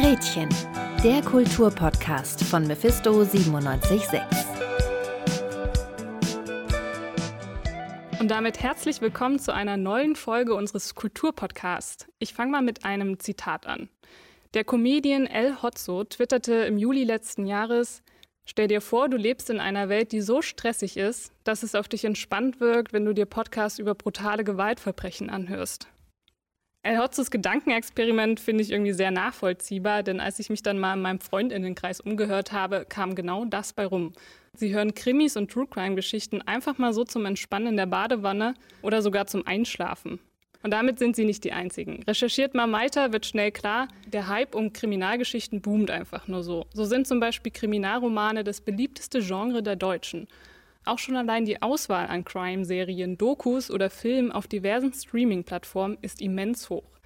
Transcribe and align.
Gretchen, 0.00 0.48
der 1.02 1.22
Kulturpodcast 1.22 2.44
von 2.44 2.68
Mephisto 2.68 3.10
976. 3.10 4.20
Und 8.20 8.28
damit 8.28 8.60
herzlich 8.60 9.00
willkommen 9.00 9.40
zu 9.40 9.52
einer 9.52 9.76
neuen 9.76 10.14
Folge 10.14 10.54
unseres 10.54 10.94
Kulturpodcasts. 10.94 12.06
Ich 12.20 12.32
fange 12.32 12.52
mal 12.52 12.62
mit 12.62 12.84
einem 12.84 13.18
Zitat 13.18 13.66
an. 13.66 13.88
Der 14.54 14.62
Comedian 14.62 15.26
El 15.26 15.60
Hotzo 15.62 16.04
twitterte 16.04 16.54
im 16.54 16.78
Juli 16.78 17.02
letzten 17.02 17.44
Jahres, 17.44 18.04
Stell 18.44 18.68
dir 18.68 18.80
vor, 18.80 19.08
du 19.08 19.16
lebst 19.16 19.50
in 19.50 19.58
einer 19.58 19.88
Welt, 19.88 20.12
die 20.12 20.20
so 20.20 20.42
stressig 20.42 20.96
ist, 20.96 21.32
dass 21.42 21.64
es 21.64 21.74
auf 21.74 21.88
dich 21.88 22.04
entspannt 22.04 22.60
wirkt, 22.60 22.92
wenn 22.92 23.04
du 23.04 23.12
dir 23.12 23.26
Podcasts 23.26 23.80
über 23.80 23.96
brutale 23.96 24.44
Gewaltverbrechen 24.44 25.28
anhörst. 25.28 25.88
El 26.82 26.98
Hotzos 26.98 27.30
Gedankenexperiment 27.30 28.38
finde 28.38 28.62
ich 28.62 28.70
irgendwie 28.70 28.92
sehr 28.92 29.10
nachvollziehbar, 29.10 30.02
denn 30.02 30.20
als 30.20 30.38
ich 30.38 30.48
mich 30.48 30.62
dann 30.62 30.78
mal 30.78 30.94
in 30.94 31.02
meinem 31.02 31.20
Freundinnenkreis 31.20 32.00
umgehört 32.00 32.52
habe, 32.52 32.86
kam 32.88 33.14
genau 33.14 33.44
das 33.44 33.72
bei 33.72 33.84
rum. 33.84 34.12
Sie 34.54 34.74
hören 34.74 34.94
Krimis 34.94 35.36
und 35.36 35.50
True 35.50 35.66
Crime 35.66 35.96
Geschichten 35.96 36.40
einfach 36.42 36.78
mal 36.78 36.92
so 36.92 37.04
zum 37.04 37.26
Entspannen 37.26 37.68
in 37.68 37.76
der 37.76 37.86
Badewanne 37.86 38.54
oder 38.82 39.02
sogar 39.02 39.26
zum 39.26 39.46
Einschlafen. 39.46 40.20
Und 40.62 40.72
damit 40.72 40.98
sind 40.98 41.14
sie 41.14 41.24
nicht 41.24 41.44
die 41.44 41.52
einzigen. 41.52 42.02
Recherchiert 42.04 42.54
man 42.54 42.72
weiter, 42.72 43.12
wird 43.12 43.26
schnell 43.26 43.52
klar, 43.52 43.88
der 44.06 44.28
Hype 44.28 44.54
um 44.54 44.72
Kriminalgeschichten 44.72 45.60
boomt 45.60 45.90
einfach 45.90 46.26
nur 46.26 46.42
so. 46.42 46.66
So 46.72 46.84
sind 46.84 47.06
zum 47.06 47.20
Beispiel 47.20 47.52
Kriminalromane 47.52 48.42
das 48.42 48.60
beliebteste 48.60 49.20
Genre 49.20 49.62
der 49.62 49.76
Deutschen. 49.76 50.26
Auch 50.84 50.98
schon 50.98 51.16
allein 51.16 51.44
die 51.44 51.60
Auswahl 51.60 52.06
an 52.06 52.24
Crime-Serien, 52.24 53.18
Dokus 53.18 53.70
oder 53.70 53.90
Filmen 53.90 54.32
auf 54.32 54.46
diversen 54.46 54.92
Streaming-Plattformen 54.92 55.98
ist 56.00 56.22
immens 56.22 56.70
hoch. 56.70 56.98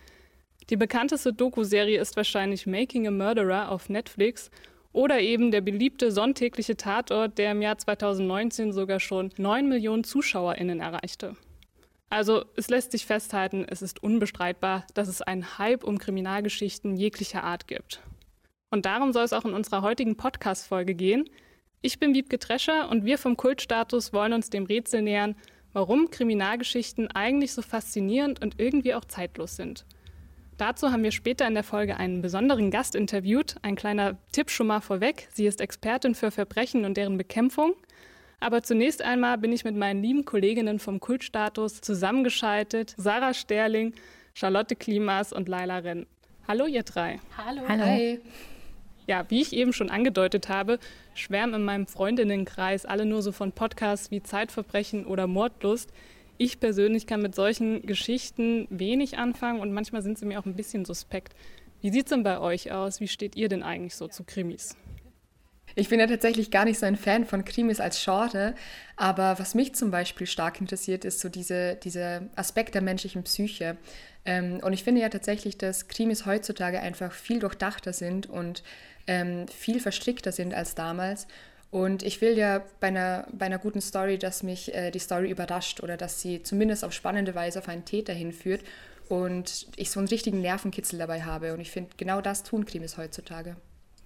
Die 0.71 0.77
bekannteste 0.77 1.33
Doku-Serie 1.33 2.01
ist 2.01 2.17
wahrscheinlich 2.17 2.67
Making 2.67 3.09
a 3.09 3.11
Murderer 3.11 3.71
auf 3.71 3.89
Netflix 3.89 4.51
oder 4.93 5.21
eben 5.21 5.51
der 5.51 5.61
beliebte 5.61 6.13
sonntägliche 6.13 6.77
Tatort, 6.77 7.39
der 7.39 7.53
im 7.53 7.63
Jahr 7.63 7.79
2019 7.79 8.73
sogar 8.73 9.01
schon 9.01 9.31
9 9.37 9.69
Millionen 9.69 10.05
ZuschauerInnen 10.05 10.81
erreichte. 10.81 11.37
Also 12.11 12.45
es 12.57 12.69
lässt 12.69 12.93
sich 12.93 13.07
festhalten, 13.07 13.65
es 13.67 13.81
ist 13.81 14.03
unbestreitbar, 14.03 14.87
dass 14.93 15.09
es 15.09 15.23
einen 15.23 15.59
Hype 15.59 15.83
um 15.83 15.99
Kriminalgeschichten 15.99 16.95
jeglicher 16.97 17.43
Art 17.43 17.67
gibt. 17.67 18.03
Und 18.71 18.85
darum 18.85 19.13
soll 19.13 19.25
es 19.25 19.33
auch 19.33 19.47
in 19.47 19.55
unserer 19.55 19.83
heutigen 19.83 20.17
Podcast-Folge 20.17 20.95
gehen. 20.95 21.29
Ich 21.85 21.99
bin 21.99 22.15
Wiebke 22.15 22.39
Drescher 22.39 22.89
und 22.91 23.05
wir 23.05 23.19
vom 23.19 23.37
Kultstatus 23.37 24.13
wollen 24.13 24.35
uns 24.35 24.51
dem 24.51 24.67
Rätsel 24.67 25.03
nähern, 25.03 25.35
warum 25.73 26.11
Kriminalgeschichten 26.11 27.11
eigentlich 27.11 27.53
so 27.53 27.61
faszinierend 27.61 28.41
und 28.41 28.61
irgendwie 28.61 28.95
auch 28.95 29.05
zeitlos 29.05 29.57
sind. 29.57 29.85
Dazu 30.59 30.93
haben 30.93 31.03
wir 31.03 31.11
später 31.11 31.45
in 31.49 31.55
der 31.55 31.65
Folge 31.65 31.97
einen 31.97 32.23
besonderen 32.23 32.71
Gast 32.71 32.95
interviewt. 32.95 33.57
Ein 33.63 33.75
kleiner 33.75 34.17
Tipp 34.31 34.51
schon 34.51 34.69
mal 34.69 34.81
vorweg. 34.81 35.27
Sie 35.33 35.45
ist 35.45 35.61
Expertin 35.61 36.15
für 36.15 36.31
Verbrechen 36.31 36.85
und 36.85 36.97
deren 36.97 37.19
Bekämpfung. 37.19 37.75
Aber 38.39 38.63
zunächst 38.63 39.03
einmal 39.03 39.39
bin 39.39 39.53
ich 39.53 39.65
mit 39.65 39.75
meinen 39.75 40.05
lieben 40.05 40.25
Kolleginnen 40.25 40.79
vom 40.79 41.01
Kultstatus 41.01 41.81
zusammengeschaltet. 41.81 42.95
Sarah 42.97 43.35
Sterling, 43.35 43.93
Charlotte 44.35 44.77
Klimas 44.77 45.33
und 45.33 45.49
Laila 45.49 45.79
Renn. 45.79 46.07
Hallo 46.47 46.67
ihr 46.67 46.85
drei. 46.85 47.19
Hallo. 47.37 47.63
Hallo. 47.67 47.85
Hi. 47.85 48.21
Ja, 49.07 49.25
wie 49.29 49.43
ich 49.43 49.53
eben 49.53 49.73
schon 49.73 49.91
angedeutet 49.91 50.49
habe, 50.49 50.79
schwärmen 51.15 51.55
in 51.55 51.65
meinem 51.65 51.87
Freundinnenkreis 51.87 52.87
alle 52.87 53.05
nur 53.05 53.23
so 53.23 53.33
von 53.33 53.53
Podcasts 53.53 54.11
wie 54.11 54.23
Zeitverbrechen 54.23 55.07
oder 55.07 55.27
Mordlust. 55.27 55.91
Ich 56.39 56.61
persönlich 56.61 57.07
kann 57.07 57.21
mit 57.21 57.35
solchen 57.35 57.85
Geschichten 57.85 58.67
wenig 58.71 59.19
anfangen 59.19 59.61
und 59.61 59.73
manchmal 59.73 60.03
sind 60.03 60.19
sie 60.19 60.27
mir 60.27 60.39
auch 60.39 60.47
ein 60.47 60.57
bisschen 60.57 60.85
suspekt. 60.85 61.35
Wie 61.81 61.91
sieht 61.91 62.07
es 62.07 62.11
denn 62.11 62.23
bei 62.23 62.39
euch 62.39 62.71
aus? 62.71 63.01
Wie 63.01 63.09
steht 63.09 63.35
ihr 63.35 63.49
denn 63.49 63.65
eigentlich 63.65 63.97
so 63.97 64.07
zu 64.07 64.23
Krimis? 64.23 64.77
Ich 65.75 65.89
bin 65.89 66.01
ja 66.01 66.07
tatsächlich 66.07 66.51
gar 66.51 66.65
nicht 66.65 66.79
so 66.79 66.87
ein 66.87 66.97
Fan 66.97 67.25
von 67.25 67.45
Krimis 67.45 67.81
als 67.81 68.03
Genre, 68.05 68.55
aber 68.97 69.39
was 69.39 69.55
mich 69.55 69.75
zum 69.75 69.91
Beispiel 69.91 70.27
stark 70.27 70.61
interessiert, 70.61 71.05
ist 71.05 71.21
so 71.21 71.29
diese, 71.29 71.77
dieser 71.77 72.23
Aspekt 72.37 72.75
der 72.75 72.83
menschlichen 72.83 73.23
Psyche. 73.23 73.79
Ähm, 74.25 74.61
und 74.63 74.75
ich 74.75 74.85
finde 74.85 75.01
ja 75.01 75.09
tatsächlich, 75.09 75.57
dass 75.57 75.89
Krimis 75.89 76.27
heutzutage 76.27 76.81
einfach 76.81 77.13
viel 77.13 77.41
durchdachter 77.41 77.93
sind 77.93 78.29
und 78.29 78.63
ähm, 79.07 79.47
viel 79.49 79.81
verstrickter 79.81 80.33
sind 80.33 80.55
als 80.55 80.75
damals. 80.75 81.27
Und 81.71 82.03
ich 82.03 82.21
will 82.21 82.37
ja 82.37 82.63
bei 82.81 82.89
einer, 82.89 83.27
bei 83.33 83.47
einer 83.47 83.59
guten 83.59 83.81
Story, 83.81 84.19
dass 84.19 84.43
mich 84.43 84.75
äh, 84.75 84.91
die 84.91 84.99
Story 84.99 85.31
überrascht 85.31 85.83
oder 85.83 85.97
dass 85.97 86.21
sie 86.21 86.43
zumindest 86.43 86.85
auf 86.85 86.93
spannende 86.93 87.35
Weise 87.35 87.61
auf 87.61 87.69
einen 87.69 87.85
Täter 87.87 88.13
hinführt 88.13 88.63
und 89.09 89.67
ich 89.77 89.91
so 89.91 89.99
einen 89.99 90.09
richtigen 90.09 90.41
Nervenkitzel 90.43 90.99
dabei 90.99 91.23
habe. 91.23 91.55
Und 91.55 91.61
ich 91.61 91.71
finde, 91.71 91.91
genau 91.97 92.21
das 92.21 92.43
tun 92.43 92.67
Krimis 92.67 92.99
heutzutage. 92.99 93.57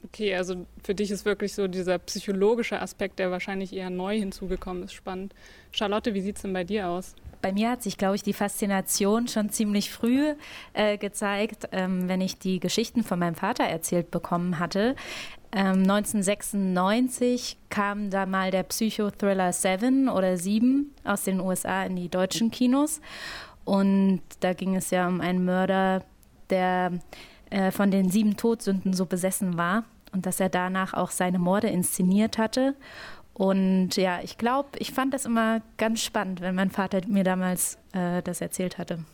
Okay, 0.05 0.35
also 0.37 0.67
für 0.85 0.95
dich 0.95 1.11
ist 1.11 1.25
wirklich 1.25 1.55
so 1.55 1.67
dieser 1.67 1.99
psychologische 1.99 2.81
Aspekt, 2.81 3.19
der 3.19 3.33
wahrscheinlich 3.33 3.73
eher 3.73 3.91
neu 3.91 4.17
hinzugekommen 4.17 4.85
ist, 4.85 4.93
spannend. 4.93 5.35
Charlotte, 5.73 6.15
wie 6.15 6.21
sieht 6.21 6.37
es 6.37 6.43
denn 6.43 6.53
bei 6.53 6.63
dir 6.63 6.89
aus? 6.89 7.17
Bei 7.47 7.53
mir 7.53 7.71
hat 7.71 7.81
sich, 7.85 7.97
glaube 7.97 8.17
ich, 8.17 8.25
die 8.25 8.33
Faszination 8.33 9.29
schon 9.29 9.51
ziemlich 9.51 9.93
früh 9.93 10.35
äh, 10.73 10.99
gezeigt, 10.99 11.69
ähm, 11.71 12.09
wenn 12.09 12.21
ich 12.21 12.41
die 12.41 12.59
Geschichten 12.59 13.05
von 13.05 13.21
meinem 13.21 13.37
Vater 13.37 13.63
erzählt 13.63 14.11
bekommen 14.11 14.59
hatte. 14.59 14.97
Ähm, 15.53 15.89
1996 15.89 17.57
kam 17.71 18.11
da 18.11 18.27
mal 18.27 18.51
der 18.51 18.65
Psychothriller 18.65 19.53
Seven 19.53 20.09
oder 20.09 20.39
Sieben 20.39 20.93
aus 21.05 21.23
den 21.23 21.39
USA 21.39 21.85
in 21.85 21.95
die 21.95 22.09
deutschen 22.09 22.51
Kinos. 22.51 23.01
Und 23.65 24.23
da 24.41 24.53
ging 24.53 24.75
es 24.75 24.91
ja 24.91 25.07
um 25.07 25.21
einen 25.21 25.45
Mörder, 25.45 26.03
der 26.51 26.95
äh, 27.51 27.71
von 27.71 27.93
den 27.93 28.11
sieben 28.11 28.37
Todsünden 28.37 28.93
so 28.93 29.07
besessen 29.07 29.57
war 29.57 29.85
und 30.13 30.27
dass 30.27 30.41
er 30.41 30.49
danach 30.49 30.95
auch 30.95 31.13
seine 31.13 31.39
Morde 31.39 31.69
inszeniert 31.69 32.39
hatte. 32.39 32.75
Und 33.37 33.97
ja, 33.97 34.21
ich 34.23 34.39
glaube, 34.39 34.71
ich 34.79 34.93
fand 34.93 35.13
das 35.13 35.27
immer 35.27 35.61
ganz 35.77 36.03
spannend, 36.03 36.41
wenn 36.41 36.55
mein 36.55 36.71
Vater 36.71 37.03
mir 37.07 37.23
damals 37.23 37.77
äh, 37.93 38.23
das 38.23 38.41
erzählt 38.41 38.79
hatte. 38.79 39.05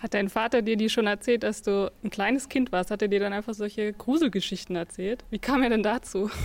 Hat 0.00 0.12
dein 0.12 0.28
Vater 0.28 0.60
dir 0.60 0.76
die 0.76 0.90
schon 0.90 1.06
erzählt, 1.06 1.44
dass 1.44 1.62
du 1.62 1.88
ein 2.02 2.10
kleines 2.10 2.48
Kind 2.48 2.72
warst? 2.72 2.90
Hat 2.90 3.00
er 3.00 3.06
dir 3.06 3.20
dann 3.20 3.32
einfach 3.32 3.54
solche 3.54 3.92
Gruselgeschichten 3.92 4.74
erzählt? 4.74 5.24
Wie 5.30 5.38
kam 5.38 5.62
er 5.62 5.70
denn 5.70 5.84
dazu? 5.84 6.30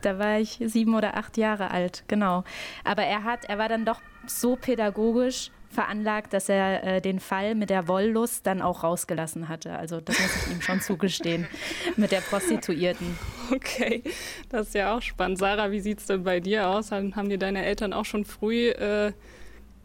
Da 0.00 0.16
war 0.16 0.38
ich 0.38 0.60
sieben 0.64 0.94
oder 0.94 1.16
acht 1.16 1.36
Jahre 1.36 1.72
alt, 1.72 2.04
genau. 2.06 2.44
Aber 2.84 3.02
er 3.02 3.24
hat, 3.24 3.46
er 3.46 3.58
war 3.58 3.68
dann 3.68 3.84
doch 3.84 4.00
so 4.28 4.54
pädagogisch, 4.54 5.50
veranlagt, 5.70 6.32
dass 6.32 6.48
er 6.48 6.84
äh, 6.84 7.00
den 7.00 7.20
Fall 7.20 7.54
mit 7.54 7.70
der 7.70 7.88
Wollust 7.88 8.46
dann 8.46 8.62
auch 8.62 8.82
rausgelassen 8.82 9.48
hatte. 9.48 9.78
Also 9.78 10.00
das 10.00 10.18
muss 10.18 10.46
ich 10.46 10.52
ihm 10.52 10.62
schon 10.62 10.80
zugestehen 10.80 11.46
mit 11.96 12.10
der 12.10 12.20
Prostituierten. 12.20 13.18
Okay, 13.52 14.02
das 14.48 14.68
ist 14.68 14.74
ja 14.74 14.96
auch 14.96 15.02
spannend. 15.02 15.38
Sarah, 15.38 15.70
wie 15.70 15.80
sieht 15.80 15.98
es 15.98 16.06
denn 16.06 16.24
bei 16.24 16.40
dir 16.40 16.68
aus? 16.68 16.90
Haben 16.90 17.28
dir 17.28 17.38
deine 17.38 17.64
Eltern 17.64 17.92
auch 17.92 18.04
schon 18.04 18.24
früh 18.24 18.68
äh, 18.70 19.12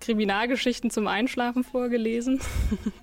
Kriminalgeschichten 0.02 0.90
zum 0.90 1.08
Einschlafen 1.08 1.64
vorgelesen? 1.64 2.40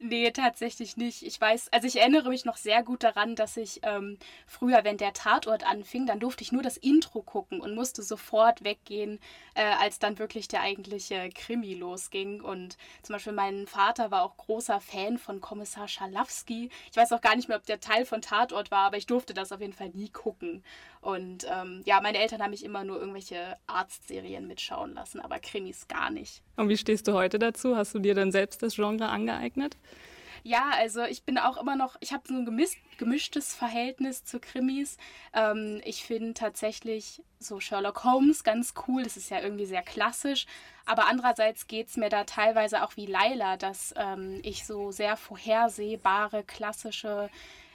Nee, 0.00 0.30
tatsächlich 0.30 0.96
nicht. 0.96 1.24
Ich 1.24 1.40
weiß, 1.40 1.72
also 1.72 1.88
ich 1.88 1.98
erinnere 1.98 2.28
mich 2.28 2.44
noch 2.44 2.56
sehr 2.56 2.84
gut 2.84 3.02
daran, 3.02 3.34
dass 3.34 3.56
ich 3.56 3.80
ähm, 3.82 4.16
früher, 4.46 4.84
wenn 4.84 4.96
der 4.96 5.12
Tatort 5.12 5.68
anfing, 5.68 6.06
dann 6.06 6.20
durfte 6.20 6.44
ich 6.44 6.52
nur 6.52 6.62
das 6.62 6.76
Intro 6.76 7.20
gucken 7.20 7.60
und 7.60 7.74
musste 7.74 8.02
sofort 8.02 8.62
weggehen, 8.62 9.18
äh, 9.54 9.62
als 9.80 9.98
dann 9.98 10.20
wirklich 10.20 10.46
der 10.46 10.60
eigentliche 10.60 11.30
Krimi 11.30 11.74
losging. 11.74 12.40
Und 12.40 12.76
zum 13.02 13.14
Beispiel 13.14 13.32
mein 13.32 13.66
Vater 13.66 14.12
war 14.12 14.22
auch 14.22 14.36
großer 14.36 14.80
Fan 14.80 15.18
von 15.18 15.40
Kommissar 15.40 15.88
Schalowski. 15.88 16.70
Ich 16.92 16.96
weiß 16.96 17.12
auch 17.12 17.20
gar 17.20 17.34
nicht 17.34 17.48
mehr, 17.48 17.56
ob 17.58 17.66
der 17.66 17.80
Teil 17.80 18.06
von 18.06 18.22
Tatort 18.22 18.70
war, 18.70 18.86
aber 18.86 18.98
ich 18.98 19.06
durfte 19.06 19.34
das 19.34 19.50
auf 19.50 19.60
jeden 19.60 19.72
Fall 19.72 19.90
nie 19.90 20.10
gucken. 20.10 20.62
Und 21.00 21.44
ähm, 21.50 21.82
ja, 21.86 22.00
meine 22.00 22.18
Eltern 22.18 22.42
haben 22.42 22.50
mich 22.50 22.64
immer 22.64 22.84
nur 22.84 22.98
irgendwelche 23.00 23.56
Arztserien 23.66 24.46
mitschauen 24.46 24.94
lassen, 24.94 25.20
aber 25.20 25.38
Krimis 25.38 25.88
gar 25.88 26.10
nicht. 26.10 26.42
Und 26.56 26.68
wie 26.68 26.76
stehst 26.76 27.06
du 27.08 27.12
heute 27.12 27.38
dazu? 27.38 27.76
Hast 27.76 27.94
du 27.94 27.98
dir 27.98 28.14
dann 28.14 28.32
selbst 28.32 28.62
das 28.62 28.74
Genre 28.74 29.08
angeeignet? 29.08 29.76
Ja, 30.42 30.70
also 30.74 31.04
ich 31.04 31.24
bin 31.24 31.38
auch 31.38 31.56
immer 31.56 31.76
noch, 31.76 31.96
ich 32.00 32.12
habe 32.12 32.22
so 32.26 32.34
ein 32.34 32.44
gemis 32.44 32.76
gemischtes 32.98 33.54
Verhältnis 33.54 34.24
zu 34.24 34.40
Krimis. 34.40 34.96
Ähm, 35.32 35.80
ich 35.84 36.04
finde 36.04 36.34
tatsächlich 36.34 37.22
so 37.38 37.60
Sherlock 37.60 38.04
Holmes 38.04 38.44
ganz 38.44 38.74
cool, 38.86 39.04
das 39.04 39.16
ist 39.16 39.30
ja 39.30 39.40
irgendwie 39.40 39.66
sehr 39.66 39.82
klassisch. 39.82 40.46
Aber 40.84 41.06
andererseits 41.06 41.66
geht 41.66 41.88
es 41.88 41.96
mir 41.96 42.08
da 42.08 42.24
teilweise 42.24 42.82
auch 42.82 42.96
wie 42.96 43.06
Laila, 43.06 43.56
dass 43.56 43.94
ähm, 43.96 44.40
ich 44.42 44.66
so 44.66 44.90
sehr 44.90 45.16
vorhersehbare, 45.16 46.44
klassische 46.44 47.30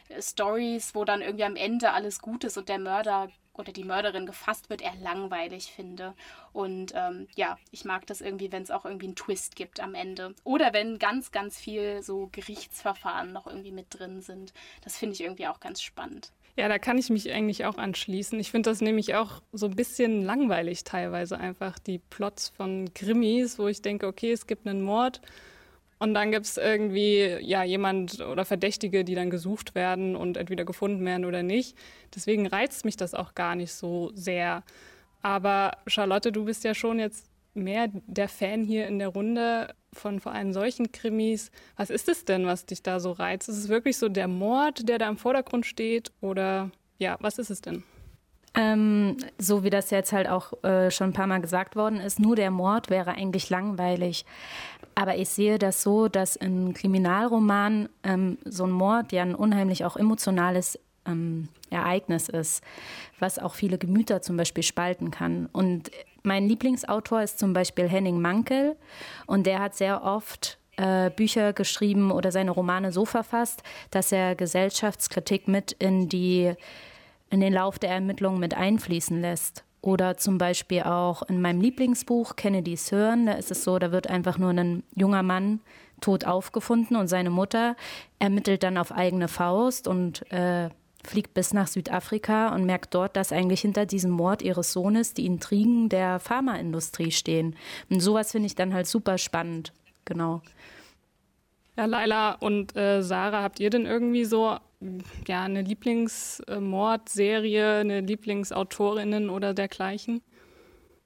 äh, 0.10 0.22
Stories, 0.22 0.96
wo 0.96 1.06
dann 1.06 1.22
irgendwie 1.22 1.46
am 1.46 1.56
Ende 1.56 1.92
alles 1.92 2.20
gut 2.20 2.44
ist 2.44 2.58
und 2.58 2.70
der 2.70 2.80
Mörder 2.80 3.30
oder 3.54 3.72
die 3.72 3.84
Mörderin 3.84 4.26
gefasst 4.26 4.70
wird, 4.70 4.82
eher 4.82 4.96
langweilig 5.02 5.72
finde. 5.72 6.14
Und 6.52 6.94
ähm, 6.96 7.28
ja, 7.36 7.58
ich 7.72 7.86
mag 7.86 8.06
das 8.08 8.22
irgendwie, 8.22 8.52
wenn 8.52 8.64
es 8.64 8.72
auch 8.72 8.86
irgendwie 8.86 9.08
einen 9.08 9.16
Twist 9.16 9.56
gibt 9.56 9.80
am 9.80 9.96
Ende. 9.96 10.34
Oder 10.44 10.74
wenn 10.74 11.00
ganz, 11.00 11.32
ganz 11.32 11.60
viel 11.60 12.02
so 12.02 12.30
Gerichtsverfahren 12.32 13.32
noch 13.32 13.48
irgendwie 13.48 13.72
mit 13.72 13.88
drin 13.90 14.22
sind. 14.22 14.54
Das 14.84 14.98
finde 14.98 15.14
ich 15.14 15.22
irgendwie 15.22 15.48
auch 15.48 15.60
ganz 15.60 15.82
spannend. 15.82 16.32
Ja, 16.56 16.68
da 16.68 16.78
kann 16.78 17.00
ich 17.00 17.10
mich 17.10 17.32
eigentlich 17.32 17.66
auch 17.66 17.78
anschließen. 17.78 18.40
Ich 18.40 18.52
finde 18.52 18.70
das 18.70 18.80
nämlich 18.80 19.16
auch 19.16 19.42
so 19.54 19.66
ein 19.66 19.76
bisschen 19.76 20.22
langweilig 20.22 20.84
teilweise 20.84 21.40
einfach, 21.40 21.80
die 21.80 21.98
Plots 21.98 22.50
von 22.50 22.94
Krimis, 22.94 23.58
wo 23.58 23.68
ich 23.68 23.82
denke, 23.82 24.06
okay, 24.06 24.32
es 24.32 24.46
gibt 24.46 24.68
einen 24.68 24.84
Mord 24.84 25.20
Und 26.04 26.16
dann 26.16 26.32
gibt 26.32 26.46
es 26.46 26.58
irgendwie 26.58 27.38
ja 27.40 27.64
jemand 27.64 28.20
oder 28.20 28.44
Verdächtige, 28.44 29.06
die 29.06 29.16
dann 29.16 29.30
gesucht 29.30 29.74
werden 29.74 30.18
und 30.18 30.36
entweder 30.36 30.66
gefunden 30.66 31.06
werden 31.06 31.24
oder 31.24 31.44
nicht. 31.44 31.78
Deswegen 32.14 32.46
reizt 32.46 32.84
mich 32.84 32.98
das 32.98 33.14
auch 33.14 33.36
gar 33.36 33.56
nicht 33.56 33.72
so 33.72 34.12
sehr. 34.14 34.64
Aber 35.22 35.78
Charlotte, 35.88 36.34
du 36.34 36.44
bist 36.44 36.66
ja 36.66 36.76
schon 36.76 37.00
jetzt 37.00 37.30
mehr 37.54 37.88
der 38.06 38.28
Fan 38.28 38.66
hier 38.66 38.86
in 38.88 39.00
der 39.00 39.08
Runde 39.08 39.74
von 39.94 40.20
vor 40.20 40.34
allem 40.34 40.52
solchen 40.52 40.92
Krimis. 40.92 41.52
Was 41.78 41.90
ist 41.90 42.10
es 42.10 42.26
denn, 42.26 42.46
was 42.48 42.66
dich 42.66 42.84
da 42.84 43.00
so 43.00 43.14
reizt? 43.14 43.48
Ist 43.48 43.60
es 43.60 43.70
wirklich 43.70 43.96
so 43.96 44.10
der 44.10 44.28
Mord, 44.28 44.90
der 44.90 44.98
da 44.98 45.08
im 45.08 45.16
Vordergrund 45.16 45.66
steht? 45.66 46.12
Oder 46.20 46.70
ja, 46.98 47.16
was 47.22 47.40
ist 47.40 47.50
es 47.50 47.62
denn? 47.62 47.82
Ähm, 48.56 49.18
so 49.40 49.64
wie 49.64 49.72
das 49.72 49.90
jetzt 49.90 50.14
halt 50.14 50.30
auch 50.30 50.64
äh, 50.64 50.92
schon 50.92 51.10
ein 51.10 51.14
paar 51.14 51.28
Mal 51.28 51.42
gesagt 51.42 51.76
worden 51.76 52.00
ist, 52.00 52.20
nur 52.20 52.36
der 52.36 52.52
Mord 52.52 52.90
wäre 52.90 53.12
eigentlich 53.12 53.50
langweilig. 53.50 54.26
Aber 54.96 55.16
ich 55.16 55.30
sehe 55.30 55.58
das 55.58 55.82
so, 55.82 56.08
dass 56.08 56.36
in 56.36 56.74
Kriminalromanen 56.74 57.90
ähm, 58.04 58.38
so 58.46 58.66
ein 58.66 58.72
Mord 58.72 59.12
ja 59.12 59.24
ein 59.24 59.36
unheimlich 59.36 59.86
auch 59.86 59.98
emotionales 59.98 60.80
ähm, 61.06 61.50
Ereignis 61.70 62.30
ist, 62.30 62.64
was 63.20 63.40
auch 63.40 63.56
viele 63.56 63.78
Gemüter 63.78 64.22
zum 64.22 64.38
Beispiel 64.38 64.64
spalten 64.64 65.12
kann. 65.12 65.48
Und 65.52 65.92
mein 66.24 66.48
Lieblingsautor 66.48 67.22
ist 67.22 67.40
zum 67.40 67.54
Beispiel 67.54 67.88
Henning 67.88 68.22
Mankel 68.22 68.76
und 69.26 69.46
der 69.46 69.60
hat 69.60 69.76
sehr 69.76 70.04
oft 70.04 70.58
äh, 70.78 71.10
Bücher 71.10 71.54
geschrieben 71.54 72.12
oder 72.12 72.32
seine 72.32 72.52
Romane 72.52 72.92
so 72.92 73.06
verfasst, 73.06 73.64
dass 73.92 74.12
er 74.12 74.36
Gesellschaftskritik 74.36 75.48
mit 75.48 75.72
in 75.74 76.10
die 76.10 76.54
in 77.30 77.42
den 77.42 77.54
Lauf 77.54 77.80
der 77.80 77.90
Ermittlungen 77.90 78.40
mit 78.40 78.54
einfließen 78.54 79.20
lässt. 79.20 79.64
Oder 79.84 80.16
zum 80.16 80.38
Beispiel 80.38 80.84
auch 80.84 81.24
in 81.24 81.42
meinem 81.42 81.60
Lieblingsbuch 81.60 82.38
Kennedy's 82.38 82.90
Hören, 82.94 83.26
da 83.26 83.34
ist 83.34 83.52
es 83.52 83.66
so, 83.66 83.78
da 83.80 83.92
wird 83.92 84.10
einfach 84.10 84.38
nur 84.38 84.52
ein 84.52 84.84
junger 84.96 85.24
Mann 85.24 85.60
tot 86.00 86.24
aufgefunden 86.24 86.96
und 86.96 87.10
seine 87.10 87.30
Mutter 87.30 87.76
ermittelt 88.18 88.64
dann 88.64 88.78
auf 88.78 88.94
eigene 88.94 89.28
Faust 89.28 89.90
und 89.90 90.32
äh, 90.32 90.70
fliegt 91.04 91.34
bis 91.34 91.54
nach 91.54 91.68
Südafrika 91.68 92.56
und 92.56 92.66
merkt 92.66 92.96
dort, 92.96 93.18
dass 93.18 93.34
eigentlich 93.34 93.60
hinter 93.60 93.86
diesem 93.86 94.12
Mord 94.12 94.42
ihres 94.42 94.72
Sohnes 94.72 95.14
die 95.14 95.26
Intrigen 95.26 95.90
der 95.90 96.20
Pharmaindustrie 96.20 97.12
stehen. 97.12 97.58
Und 97.90 98.00
sowas 98.00 98.32
finde 98.32 98.46
ich 98.46 98.56
dann 98.56 98.74
halt 98.74 98.88
super 98.88 99.18
spannend. 99.18 99.74
Genau. 100.06 100.42
Ja, 101.76 101.86
Laila 101.86 102.36
und 102.36 102.74
äh, 102.78 103.02
Sarah, 103.02 103.44
habt 103.44 103.60
ihr 103.60 103.70
denn 103.70 103.86
irgendwie 103.86 104.24
so 104.24 104.58
ja, 105.28 105.44
eine 105.44 105.62
Lieblingsmordserie, 105.62 107.80
eine 107.80 108.02
Lieblingsautorinnen 108.02 109.30
oder 109.30 109.54
dergleichen? 109.54 110.22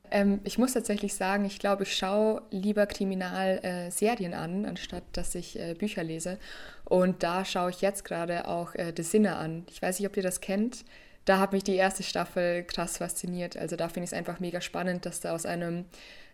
Ähm, 0.09 0.39
ich 0.43 0.57
muss 0.57 0.73
tatsächlich 0.73 1.13
sagen, 1.13 1.45
ich 1.45 1.59
glaube, 1.59 1.83
ich 1.83 1.95
schaue 1.95 2.41
lieber 2.51 2.85
Kriminalserien 2.85 4.33
äh, 4.33 4.35
an, 4.35 4.65
anstatt 4.65 5.03
dass 5.13 5.35
ich 5.35 5.59
äh, 5.59 5.73
Bücher 5.73 6.03
lese. 6.03 6.37
Und 6.85 7.23
da 7.23 7.43
schaue 7.43 7.71
ich 7.71 7.81
jetzt 7.81 8.05
gerade 8.05 8.47
auch 8.47 8.73
äh, 8.75 8.93
The 8.95 9.03
Sinner 9.03 9.37
an. 9.37 9.65
Ich 9.69 9.81
weiß 9.81 9.99
nicht, 9.99 10.07
ob 10.07 10.15
ihr 10.15 10.23
das 10.23 10.41
kennt. 10.41 10.85
Da 11.25 11.39
hat 11.39 11.51
mich 11.51 11.63
die 11.63 11.75
erste 11.75 12.03
Staffel 12.03 12.63
krass 12.63 12.99
fasziniert. 12.99 13.57
Also 13.57 13.75
da 13.75 13.89
finde 13.89 14.05
ich 14.05 14.11
es 14.11 14.17
einfach 14.17 14.39
mega 14.39 14.61
spannend, 14.61 15.05
dass 15.05 15.19
da 15.19 15.33
aus 15.33 15.45
einem 15.45 15.85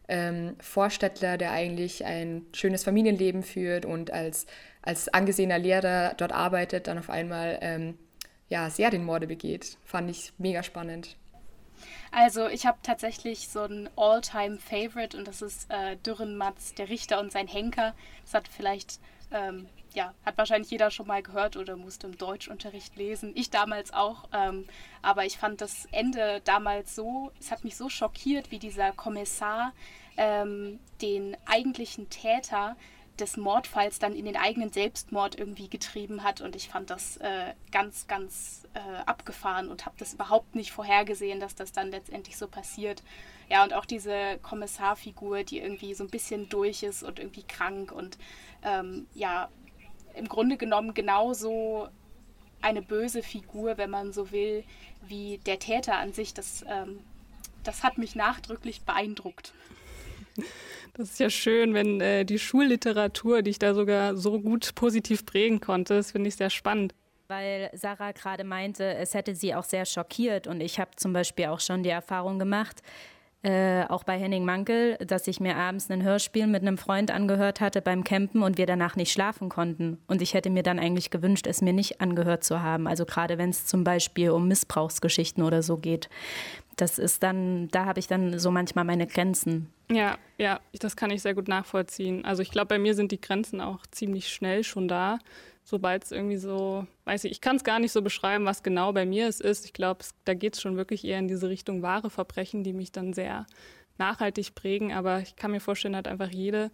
ähm, 0.07 0.55
Vorstädtler, 0.59 1.37
der 1.37 1.51
eigentlich 1.51 2.05
ein 2.05 2.45
schönes 2.53 2.83
Familienleben 2.83 3.43
führt 3.43 3.85
und 3.85 4.11
als, 4.11 4.45
als 4.81 5.09
angesehener 5.09 5.59
Lehrer 5.59 6.13
dort 6.17 6.31
arbeitet, 6.31 6.87
dann 6.87 6.97
auf 6.97 7.09
einmal 7.09 7.59
ähm, 7.61 7.97
ja, 8.49 8.69
Serienmorde 8.69 9.27
begeht. 9.27 9.77
Fand 9.83 10.09
ich 10.09 10.33
mega 10.37 10.63
spannend. 10.63 11.15
Also 12.11 12.47
ich 12.47 12.65
habe 12.65 12.77
tatsächlich 12.83 13.49
so 13.49 13.61
ein 13.61 13.89
All-Time-Favorite 13.95 15.17
und 15.17 15.27
das 15.27 15.41
ist 15.41 15.69
äh, 15.71 15.97
Dürrenmatz, 15.97 16.75
der 16.75 16.89
Richter 16.89 17.19
und 17.19 17.31
sein 17.31 17.47
Henker. 17.47 17.95
Das 18.23 18.35
hat 18.35 18.47
vielleicht, 18.47 18.99
ähm, 19.31 19.67
ja, 19.93 20.13
hat 20.25 20.37
wahrscheinlich 20.37 20.71
jeder 20.71 20.91
schon 20.91 21.07
mal 21.07 21.21
gehört 21.21 21.55
oder 21.57 21.75
musste 21.75 22.07
im 22.07 22.17
Deutschunterricht 22.17 22.95
lesen. 22.95 23.31
Ich 23.35 23.49
damals 23.49 23.93
auch. 23.93 24.27
Ähm, 24.33 24.65
aber 25.01 25.25
ich 25.25 25.37
fand 25.37 25.61
das 25.61 25.87
Ende 25.91 26.41
damals 26.45 26.95
so, 26.95 27.31
es 27.39 27.51
hat 27.51 27.63
mich 27.63 27.75
so 27.75 27.89
schockiert, 27.89 28.51
wie 28.51 28.59
dieser 28.59 28.91
Kommissar 28.91 29.73
ähm, 30.17 30.79
den 31.01 31.37
eigentlichen 31.45 32.09
Täter 32.09 32.75
des 33.19 33.37
Mordfalls 33.37 33.99
dann 33.99 34.15
in 34.15 34.25
den 34.25 34.35
eigenen 34.35 34.71
Selbstmord 34.71 35.37
irgendwie 35.37 35.69
getrieben 35.69 36.23
hat. 36.23 36.41
Und 36.41 36.55
ich 36.55 36.69
fand 36.69 36.89
das 36.89 37.17
äh, 37.17 37.53
ganz, 37.71 38.07
ganz 38.07 38.63
äh, 38.73 38.79
abgefahren 39.05 39.69
und 39.69 39.85
habe 39.85 39.95
das 39.99 40.15
überhaupt 40.15 40.55
nicht 40.55 40.71
vorhergesehen, 40.71 41.39
dass 41.39 41.53
das 41.53 41.71
dann 41.71 41.91
letztendlich 41.91 42.37
so 42.37 42.47
passiert. 42.47 43.03
Ja, 43.49 43.63
und 43.63 43.73
auch 43.73 43.85
diese 43.85 44.39
Kommissarfigur, 44.41 45.43
die 45.43 45.59
irgendwie 45.59 45.93
so 45.93 46.03
ein 46.03 46.09
bisschen 46.09 46.49
durch 46.49 46.81
ist 46.81 47.03
und 47.03 47.19
irgendwie 47.19 47.43
krank 47.43 47.91
und 47.91 48.17
ähm, 48.63 49.05
ja, 49.13 49.49
im 50.15 50.27
Grunde 50.27 50.57
genommen 50.57 50.93
genauso 50.93 51.87
eine 52.61 52.81
böse 52.81 53.23
Figur, 53.23 53.77
wenn 53.77 53.89
man 53.89 54.13
so 54.13 54.31
will, 54.31 54.63
wie 55.07 55.39
der 55.45 55.59
Täter 55.59 55.97
an 55.97 56.13
sich. 56.13 56.33
Das, 56.33 56.63
ähm, 56.67 56.99
das 57.63 57.83
hat 57.83 57.97
mich 57.97 58.15
nachdrücklich 58.15 58.81
beeindruckt. 58.81 59.53
Das 60.95 61.09
ist 61.11 61.19
ja 61.19 61.29
schön, 61.29 61.73
wenn 61.73 62.01
äh, 62.01 62.23
die 62.23 62.39
Schulliteratur 62.39 63.41
dich 63.41 63.59
da 63.59 63.73
sogar 63.73 64.15
so 64.15 64.39
gut 64.39 64.75
positiv 64.75 65.25
prägen 65.25 65.59
konnte. 65.59 65.95
Das 65.95 66.11
finde 66.11 66.29
ich 66.29 66.35
sehr 66.35 66.49
spannend. 66.49 66.93
Weil 67.27 67.69
Sarah 67.73 68.11
gerade 68.11 68.43
meinte, 68.43 68.83
es 68.95 69.13
hätte 69.13 69.33
sie 69.33 69.55
auch 69.55 69.63
sehr 69.63 69.85
schockiert. 69.85 70.45
Und 70.45 70.61
ich 70.61 70.79
habe 70.79 70.91
zum 70.95 71.13
Beispiel 71.13 71.45
auch 71.45 71.59
schon 71.59 71.83
die 71.83 71.89
Erfahrung 71.89 72.37
gemacht, 72.37 72.81
äh, 73.43 73.83
auch 73.89 74.05
bei 74.05 74.17
Henning 74.17 74.45
Mankel, 74.45 74.95
dass 75.05 75.27
ich 75.27 75.41
mir 75.41 75.57
abends 75.57 75.91
ein 75.91 76.01
Hörspiel 76.01 76.47
mit 76.47 76.61
einem 76.61 76.77
Freund 76.77 77.11
angehört 77.11 77.59
hatte 77.59 77.81
beim 77.81 78.05
Campen 78.05 78.41
und 78.41 78.57
wir 78.57 78.65
danach 78.65 78.95
nicht 78.95 79.11
schlafen 79.11 79.49
konnten. 79.49 79.97
Und 80.07 80.21
ich 80.21 80.33
hätte 80.33 80.49
mir 80.49 80.63
dann 80.63 80.79
eigentlich 80.79 81.09
gewünscht, 81.09 81.45
es 81.45 81.61
mir 81.61 81.73
nicht 81.73 81.99
angehört 81.99 82.45
zu 82.45 82.61
haben. 82.61 82.87
Also 82.87 83.05
gerade 83.05 83.37
wenn 83.37 83.49
es 83.49 83.65
zum 83.65 83.83
Beispiel 83.83 84.29
um 84.29 84.47
Missbrauchsgeschichten 84.47 85.43
oder 85.43 85.61
so 85.61 85.75
geht. 85.75 86.09
Das 86.77 86.97
ist 86.97 87.21
dann, 87.21 87.67
da 87.67 87.85
habe 87.85 87.99
ich 87.99 88.07
dann 88.07 88.39
so 88.39 88.49
manchmal 88.49 88.85
meine 88.85 89.07
Grenzen. 89.07 89.69
Ja, 89.91 90.17
ja, 90.37 90.61
das 90.79 90.95
kann 90.95 91.11
ich 91.11 91.21
sehr 91.21 91.35
gut 91.35 91.49
nachvollziehen. 91.49 92.23
Also 92.23 92.41
ich 92.41 92.49
glaube, 92.49 92.67
bei 92.67 92.79
mir 92.79 92.95
sind 92.95 93.11
die 93.11 93.19
Grenzen 93.19 93.59
auch 93.59 93.85
ziemlich 93.91 94.29
schnell 94.29 94.63
schon 94.63 94.87
da 94.87 95.19
sobald 95.63 96.03
es 96.03 96.11
irgendwie 96.11 96.37
so, 96.37 96.85
weiß 97.05 97.23
ich, 97.23 97.31
ich 97.31 97.41
kann 97.41 97.55
es 97.55 97.63
gar 97.63 97.79
nicht 97.79 97.91
so 97.91 98.01
beschreiben, 98.01 98.45
was 98.45 98.63
genau 98.63 98.93
bei 98.93 99.05
mir 99.05 99.27
es 99.27 99.39
ist. 99.39 99.65
Ich 99.65 99.73
glaube, 99.73 100.03
da 100.25 100.33
geht 100.33 100.55
es 100.55 100.61
schon 100.61 100.77
wirklich 100.77 101.05
eher 101.05 101.19
in 101.19 101.27
diese 101.27 101.49
Richtung 101.49 101.81
wahre 101.81 102.09
Verbrechen, 102.09 102.63
die 102.63 102.73
mich 102.73 102.91
dann 102.91 103.13
sehr 103.13 103.45
nachhaltig 103.97 104.55
prägen. 104.55 104.91
Aber 104.91 105.19
ich 105.19 105.35
kann 105.35 105.51
mir 105.51 105.61
vorstellen, 105.61 105.95
hat 105.95 106.07
einfach 106.07 106.29
jede 106.29 106.71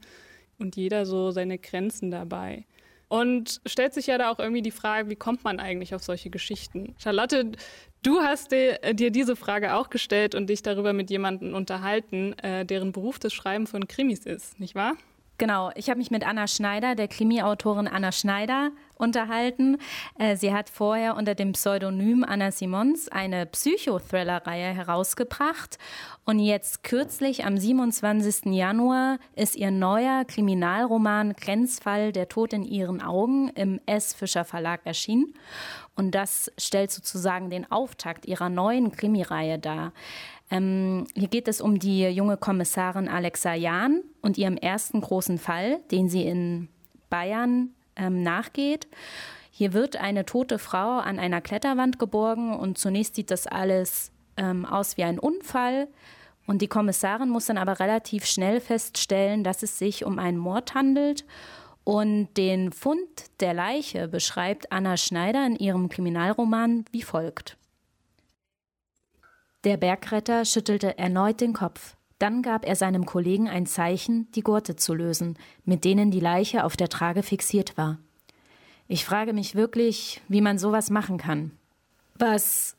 und 0.58 0.76
jeder 0.76 1.06
so 1.06 1.32
seine 1.32 1.58
Grenzen 1.58 2.12
dabei. 2.12 2.66
Und 3.08 3.60
stellt 3.66 3.94
sich 3.96 4.08
ja 4.08 4.20
da 4.20 4.30
auch 4.30 4.38
irgendwie 4.38 4.62
die 4.62 4.72
Frage, 4.72 5.10
wie 5.10 5.16
kommt 5.16 5.44
man 5.44 5.60
eigentlich 5.60 5.96
auf 5.96 6.04
solche 6.04 6.30
Geschichten? 6.30 6.94
Charlotte, 7.00 7.54
du 8.04 8.20
hast 8.20 8.52
dir, 8.52 8.78
dir 8.94 9.10
diese 9.10 9.36
Frage 9.36 9.74
auch 9.74 9.90
gestellt 9.90 10.36
und 10.36 10.48
dich 10.48 10.62
darüber 10.62 10.94
mit 10.94 11.10
jemandem 11.10 11.56
unterhalten, 11.56 12.38
äh, 12.40 12.66
deren 12.66 12.92
Beruf 12.92 13.18
das 13.18 13.34
Schreiben 13.34 13.66
von 13.66 13.88
Krimis 13.88 14.28
ist, 14.28 14.60
nicht 14.60 14.76
wahr? 14.76 14.96
Genau, 15.40 15.72
ich 15.76 15.90
habe 15.90 16.00
mich 16.00 16.12
mit 16.12 16.28
Anna 16.28 16.48
Schneider, 16.48 16.96
der 16.96 17.08
Krimi-Autorin 17.08 17.88
Anna 17.88 18.12
Schneider, 18.12 18.72
unterhalten. 18.98 19.78
Äh, 20.18 20.36
sie 20.36 20.54
hat 20.54 20.70
vorher 20.70 21.16
unter 21.16 21.34
dem 21.34 21.54
Pseudonym 21.54 22.26
Anna 22.26 22.52
Simons 22.52 23.08
eine 23.08 23.46
Psychothriller-Reihe 23.46 24.74
herausgebracht. 24.74 25.78
Und 26.26 26.40
jetzt 26.40 26.84
kürzlich 26.84 27.46
am 27.46 27.58
27. 27.58 28.48
Januar 28.54 29.18
ist 29.34 29.56
ihr 29.56 29.72
neuer 29.72 30.26
Kriminalroman 30.26 31.32
Grenzfall 31.32 32.12
Der 32.12 32.28
Tod 32.28 32.52
in 32.52 32.66
ihren 32.66 33.02
Augen 33.02 33.48
im 33.56 33.80
S. 33.86 34.14
Fischer 34.14 34.44
Verlag 34.44 34.82
erschienen. 34.84 35.34
Und 35.96 36.12
das 36.12 36.52
stellt 36.58 36.92
sozusagen 36.92 37.50
den 37.50 37.72
Auftakt 37.72 38.26
ihrer 38.26 38.50
neuen 38.50 38.92
Krimireihe 38.92 39.58
dar. 39.58 39.94
Ähm, 40.52 41.06
hier 41.16 41.28
geht 41.28 41.48
es 41.48 41.62
um 41.62 41.80
die 41.80 42.08
junge 42.08 42.38
Kommissarin 42.38 43.08
Alexa 43.08 43.54
Jahn 43.54 44.02
und 44.22 44.38
ihrem 44.38 44.58
ersten 44.58 45.02
großen 45.02 45.38
Fall, 45.38 45.80
den 45.92 46.10
sie 46.10 46.24
in 46.24 46.70
Bayern 47.10 47.70
ähm, 47.96 48.24
nachgeht. 48.24 48.88
Hier 49.52 49.74
wird 49.74 49.98
eine 49.98 50.26
tote 50.26 50.58
Frau 50.58 51.00
an 51.00 51.20
einer 51.20 51.42
Kletterwand 51.42 52.00
geborgen 52.00 52.56
und 52.56 52.78
zunächst 52.78 53.16
sieht 53.16 53.30
das 53.30 53.46
alles 53.46 54.12
ähm, 54.38 54.66
aus 54.66 54.98
wie 54.98 55.04
ein 55.04 55.20
Unfall. 55.20 55.88
Und 56.48 56.64
die 56.64 56.68
Kommissarin 56.68 57.30
muss 57.30 57.46
dann 57.46 57.60
aber 57.60 57.80
relativ 57.80 58.26
schnell 58.26 58.60
feststellen, 58.60 59.44
dass 59.44 59.62
es 59.62 59.78
sich 59.78 60.04
um 60.04 60.18
einen 60.18 60.38
Mord 60.38 60.74
handelt. 60.74 61.26
Und 61.84 62.30
den 62.38 62.72
Fund 62.72 63.08
der 63.40 63.54
Leiche 63.54 64.08
beschreibt 64.08 64.72
Anna 64.72 64.98
Schneider 64.98 65.46
in 65.46 65.56
ihrem 65.56 65.90
Kriminalroman 65.90 66.86
wie 66.92 67.04
folgt. 67.04 67.59
Der 69.66 69.76
Bergretter 69.76 70.46
schüttelte 70.46 70.98
erneut 70.98 71.42
den 71.42 71.54
Kopf. 71.54 71.98
Dann 72.18 72.42
gab 72.42 72.66
er 72.66 72.76
seinem 72.76 73.06
Kollegen 73.06 73.50
ein 73.50 73.66
Zeichen, 73.66 74.32
die 74.34 74.42
Gurte 74.42 74.76
zu 74.76 74.94
lösen, 74.94 75.38
mit 75.66 75.84
denen 75.84 76.12
die 76.12 76.20
Leiche 76.20 76.64
auf 76.64 76.78
der 76.78 76.90
Trage 76.90 77.24
fixiert 77.24 77.78
war. 77.78 77.98
Ich 78.88 79.06
frage 79.06 79.34
mich 79.34 79.56
wirklich, 79.56 80.22
wie 80.28 80.42
man 80.42 80.58
sowas 80.58 80.90
machen 80.90 81.18
kann. 81.18 81.52
Was? 82.16 82.76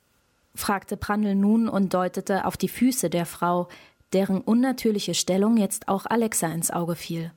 fragte 0.54 0.96
Prandl 0.96 1.34
nun 1.34 1.68
und 1.68 1.94
deutete 1.94 2.44
auf 2.44 2.56
die 2.56 2.68
Füße 2.68 3.08
der 3.08 3.24
Frau, 3.24 3.68
deren 4.12 4.40
unnatürliche 4.40 5.14
Stellung 5.14 5.56
jetzt 5.56 5.88
auch 5.88 6.06
Alexa 6.06 6.48
ins 6.48 6.70
Auge 6.70 6.96
fiel. 6.96 7.32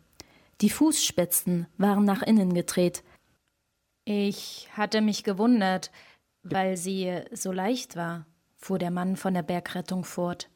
Die 0.62 0.70
Fußspitzen 0.70 1.68
waren 1.78 2.06
nach 2.06 2.24
innen 2.24 2.54
gedreht. 2.54 3.04
Ich 4.06 4.68
hatte 4.76 5.02
mich 5.02 5.24
gewundert, 5.24 5.92
weil 6.42 6.76
sie 6.76 7.22
so 7.32 7.52
leicht 7.52 7.96
war, 7.96 8.26
fuhr 8.63 8.79
der 8.79 8.91
Mann 8.91 9.15
von 9.15 9.34
der 9.34 9.43
Bergrettung 9.43 10.03
fort. 10.03 10.50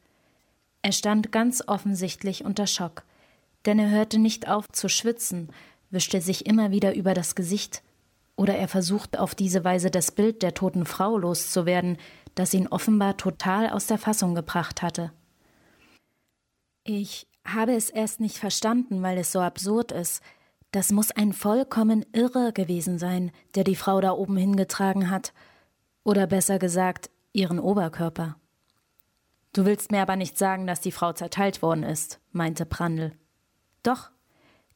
Er 0.82 0.92
stand 0.92 1.32
ganz 1.32 1.62
offensichtlich 1.66 2.44
unter 2.44 2.66
Schock, 2.66 3.04
denn 3.66 3.78
er 3.78 3.90
hörte 3.90 4.18
nicht 4.18 4.48
auf 4.48 4.68
zu 4.70 4.88
schwitzen, 4.88 5.50
wischte 5.90 6.20
sich 6.20 6.46
immer 6.46 6.70
wieder 6.70 6.94
über 6.94 7.14
das 7.14 7.34
Gesicht, 7.34 7.82
oder 8.36 8.56
er 8.56 8.68
versucht 8.68 9.18
auf 9.18 9.34
diese 9.34 9.64
Weise 9.64 9.90
das 9.90 10.12
Bild 10.12 10.42
der 10.42 10.54
toten 10.54 10.86
Frau 10.86 11.18
loszuwerden, 11.18 11.98
das 12.36 12.54
ihn 12.54 12.68
offenbar 12.68 13.16
total 13.16 13.68
aus 13.68 13.86
der 13.86 13.98
Fassung 13.98 14.36
gebracht 14.36 14.80
hatte. 14.80 15.12
Ich 16.84 17.26
habe 17.44 17.74
es 17.74 17.90
erst 17.90 18.20
nicht 18.20 18.38
verstanden, 18.38 19.02
weil 19.02 19.18
es 19.18 19.32
so 19.32 19.40
absurd 19.40 19.90
ist. 19.90 20.22
Das 20.70 20.92
muss 20.92 21.10
ein 21.10 21.32
vollkommen 21.32 22.06
Irrer 22.12 22.52
gewesen 22.52 22.98
sein, 22.98 23.32
der 23.56 23.64
die 23.64 23.76
Frau 23.76 24.00
da 24.00 24.12
oben 24.12 24.36
hingetragen 24.36 25.10
hat. 25.10 25.32
Oder 26.04 26.26
besser 26.26 26.58
gesagt, 26.60 27.10
ihren 27.38 27.60
Oberkörper. 27.60 28.36
Du 29.52 29.64
willst 29.64 29.92
mir 29.92 30.02
aber 30.02 30.16
nicht 30.16 30.36
sagen, 30.36 30.66
dass 30.66 30.80
die 30.80 30.92
Frau 30.92 31.12
zerteilt 31.12 31.62
worden 31.62 31.84
ist, 31.84 32.20
meinte 32.32 32.66
Prandl. 32.66 33.12
Doch, 33.82 34.10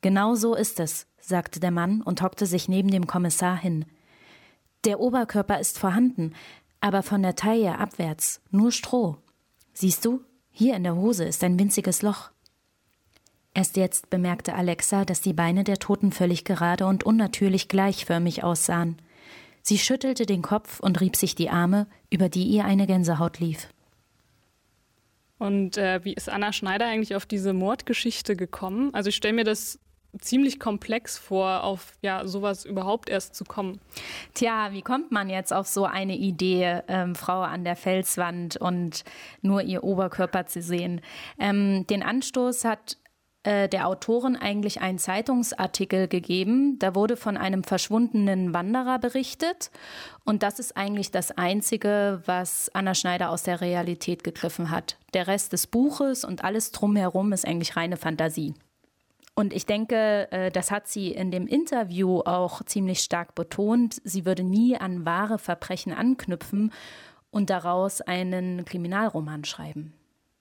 genau 0.01 0.35
so 0.37 0.55
ist 0.55 0.81
es, 0.81 1.07
sagte 1.21 1.61
der 1.61 1.73
Mann 1.73 2.01
und 2.01 2.23
hockte 2.23 2.47
sich 2.47 2.69
neben 2.69 2.91
dem 2.91 3.07
Kommissar 3.07 3.57
hin. 3.57 3.85
Der 4.85 5.01
Oberkörper 5.01 5.59
ist 5.59 5.79
vorhanden, 5.79 6.35
aber 6.81 7.03
von 7.03 7.23
der 7.23 7.37
Taille 7.37 7.79
abwärts 7.79 8.41
nur 8.51 8.73
Stroh. 8.73 9.19
Siehst 9.73 10.05
du, 10.05 10.25
hier 10.51 10.77
in 10.77 10.85
der 10.85 10.97
Hose 10.97 11.25
ist 11.25 11.43
ein 11.45 11.59
winziges 11.59 12.03
Loch. 12.03 12.31
Erst 13.55 13.77
jetzt 13.77 14.09
bemerkte 14.09 14.55
Alexa, 14.55 15.05
dass 15.05 15.21
die 15.21 15.35
Beine 15.35 15.65
der 15.65 15.79
Toten 15.79 16.13
völlig 16.13 16.45
gerade 16.45 16.87
und 16.87 17.05
unnatürlich 17.05 17.69
gleichförmig 17.69 18.45
aussahen. 18.45 18.97
Sie 19.63 19.79
schüttelte 19.79 20.27
den 20.27 20.43
Kopf 20.43 20.81
und 20.81 21.01
rieb 21.01 21.17
sich 21.17 21.35
die 21.35 21.51
Arme, 21.51 21.87
über 22.11 22.29
die 22.29 22.45
ihr 22.45 22.65
eine 22.65 22.87
Gänsehaut 22.87 23.39
lief. 23.39 23.69
Und 25.39 25.77
äh, 25.77 26.05
wie 26.05 26.13
ist 26.13 26.29
Anna 26.29 26.53
Schneider 26.53 26.87
eigentlich 26.87 27.17
auf 27.17 27.27
diese 27.27 27.53
Mordgeschichte 27.53 28.37
gekommen? 28.37 28.95
Also 28.95 29.09
ich 29.09 29.17
stelle 29.17 29.35
mir 29.35 29.45
das 29.45 29.79
ziemlich 30.21 30.61
komplex 30.61 31.17
vor, 31.19 31.65
auf 31.65 31.95
ja 32.03 32.27
sowas 32.27 32.65
überhaupt 32.65 33.09
erst 33.09 33.35
zu 33.35 33.45
kommen. 33.45 33.81
Tja, 34.35 34.69
wie 34.73 34.83
kommt 34.83 35.11
man 35.11 35.31
jetzt 35.31 35.53
auf 35.53 35.67
so 35.67 35.85
eine 35.85 36.17
Idee, 36.17 36.83
ähm, 36.89 37.15
Frau 37.15 37.41
an 37.41 37.65
der 37.65 37.77
Felswand 37.77 38.57
und 38.57 39.05
nur 39.41 39.63
ihr 39.63 39.85
Oberkörper 39.85 40.47
zu 40.47 40.61
sehen? 40.61 41.01
Ähm, 41.39 41.87
den 41.87 42.03
Anstoß 42.03 42.65
hat 42.65 42.99
äh, 43.45 43.69
der 43.69 43.89
Autorin 43.89 44.37
eigentlich 44.37 44.81
einen 44.81 44.99
Zeitungsartikel 44.99 46.07
gegeben. 46.07 46.79
Da 46.79 46.95
wurde 46.95 47.17
von 47.17 47.37
einem 47.37 47.65
verschwundenen 47.65 48.55
Wanderer 48.55 48.99
berichtet. 48.99 49.71
Und 50.25 50.45
das 50.45 50.61
ist 50.61 50.77
eigentlich 50.77 51.11
das 51.11 51.33
Einzige, 51.33 52.23
was 52.27 52.71
Anna 52.73 52.95
Schneider 52.95 53.31
aus 53.31 53.43
der 53.43 53.61
Realität 53.61 54.23
gegriffen 54.23 54.71
hat. 54.71 54.97
Der 55.13 55.27
Rest 55.27 55.53
des 55.53 55.67
Buches 55.67 56.25
und 56.25 56.45
alles 56.45 56.71
drumherum 56.71 57.33
ist 57.33 57.45
eigentlich 57.45 57.77
reine 57.77 57.97
Fantasie. 57.97 58.55
Und 59.35 59.53
ich 59.53 59.67
denke, 59.67 60.31
äh, 60.31 60.51
das 60.51 60.71
hat 60.71 60.87
sie 60.87 61.11
in 61.11 61.31
dem 61.31 61.47
Interview 61.47 62.21
auch 62.21 62.63
ziemlich 62.65 63.01
stark 63.01 63.35
betont. 63.35 64.01
Sie 64.05 64.25
würde 64.25 64.45
nie 64.45 64.77
an 64.77 65.05
wahre 65.05 65.39
Verbrechen 65.39 65.93
anknüpfen 65.93 66.73
und 67.31 67.51
daraus 67.51 68.03
einen 68.03 68.65
Kriminalroman 68.65 69.45
schreiben. 69.45 69.95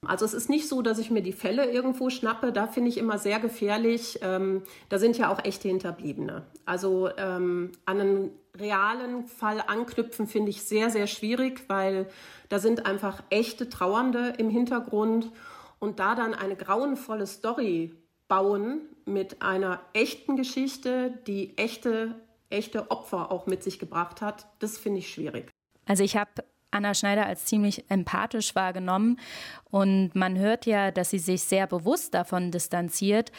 Also 0.08 0.26
es 0.26 0.34
ist 0.34 0.50
nicht 0.50 0.68
so, 0.68 0.82
dass 0.82 0.98
ich 0.98 1.12
mir 1.12 1.22
die 1.22 1.32
Fälle 1.32 1.70
irgendwo 1.72 2.10
schnappe. 2.10 2.52
Da 2.52 2.66
finde 2.66 2.90
ich 2.90 2.98
immer 2.98 3.20
sehr 3.20 3.40
gefährlich. 3.40 4.20
Ähm, 4.24 4.64
da 4.90 4.98
sind 4.98 5.18
ja 5.18 5.32
auch 5.32 5.44
echte 5.46 5.68
Hinterbliebene. 5.68 6.44
Also 6.66 7.10
ähm, 7.18 7.72
an 7.86 8.02
einen 8.02 8.32
realen 8.58 9.28
Fall 9.28 9.64
anknüpfen 9.66 10.28
finde 10.28 10.50
ich 10.50 10.64
sehr, 10.64 10.90
sehr 10.90 11.06
schwierig, 11.06 11.66
weil 11.68 12.08
da 12.50 12.58
sind 12.60 12.86
einfach 12.86 13.22
echte 13.30 13.70
Trauernde 13.70 14.34
im 14.38 14.50
Hintergrund. 14.50 15.32
Und 15.78 16.00
da 16.00 16.16
dann 16.16 16.34
eine 16.34 16.56
grauenvolle 16.56 17.28
Story 17.28 17.96
bauen 18.28 18.82
mit 19.06 19.42
einer 19.42 19.82
echten 19.94 20.36
Geschichte, 20.36 21.14
die 21.28 21.58
echte, 21.58 22.16
echte 22.50 22.90
Opfer 22.90 23.32
auch 23.32 23.46
mit 23.46 23.64
sich 23.64 23.78
gebracht 23.78 24.22
hat, 24.22 24.48
das 24.60 24.78
finde 24.78 25.00
ich 25.00 25.14
schwierig. 25.14 25.52
Also 25.86 26.04
ich 26.04 26.16
habe 26.16 26.32
Anna 26.72 26.94
Schneider 26.94 27.26
als 27.26 27.46
ziemlich 27.46 27.90
empathisch 27.90 28.56
wahrgenommen 28.56 29.20
und 29.70 30.16
man 30.16 30.38
hört 30.38 30.66
ja, 30.66 30.92
dass 30.92 31.10
sie 31.10 31.20
sich 31.20 31.44
sehr 31.44 31.68
bewusst 31.68 32.14
davon 32.14 32.52
distanziert, 32.52 33.32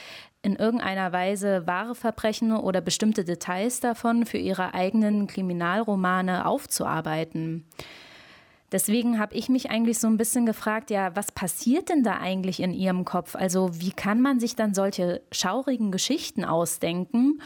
in 0.43 0.57
irgendeiner 0.57 1.13
Weise 1.13 1.67
wahre 1.67 1.95
Verbrechen 1.95 2.53
oder 2.53 2.81
bestimmte 2.81 3.25
Details 3.25 3.81
davon 3.81 4.27
für 4.27 4.39
ihre 4.39 4.75
eigenen 4.75 5.27
Kriminalromane 5.27 6.47
aufzuarbeiten. 6.47 7.65
Deswegen 8.73 9.19
habe 9.19 9.35
ich 9.35 9.51
mich 9.51 9.71
eigentlich 9.71 9.99
so 9.99 10.09
ein 10.09 10.17
bisschen 10.17 10.47
gefragt, 10.47 10.91
ja, 10.91 11.15
was 11.15 11.31
passiert 11.31 11.91
denn 11.91 12.03
da 12.03 12.19
eigentlich 12.19 12.61
in 12.61 12.73
ihrem 12.73 13.05
Kopf? 13.05 13.37
Also 13.37 13.71
wie 13.81 13.93
kann 13.93 14.21
man 14.21 14.41
sich 14.41 14.57
dann 14.57 14.73
solche 14.73 15.21
schaurigen 15.31 15.93
Geschichten 15.93 16.45
ausdenken? 16.45 17.41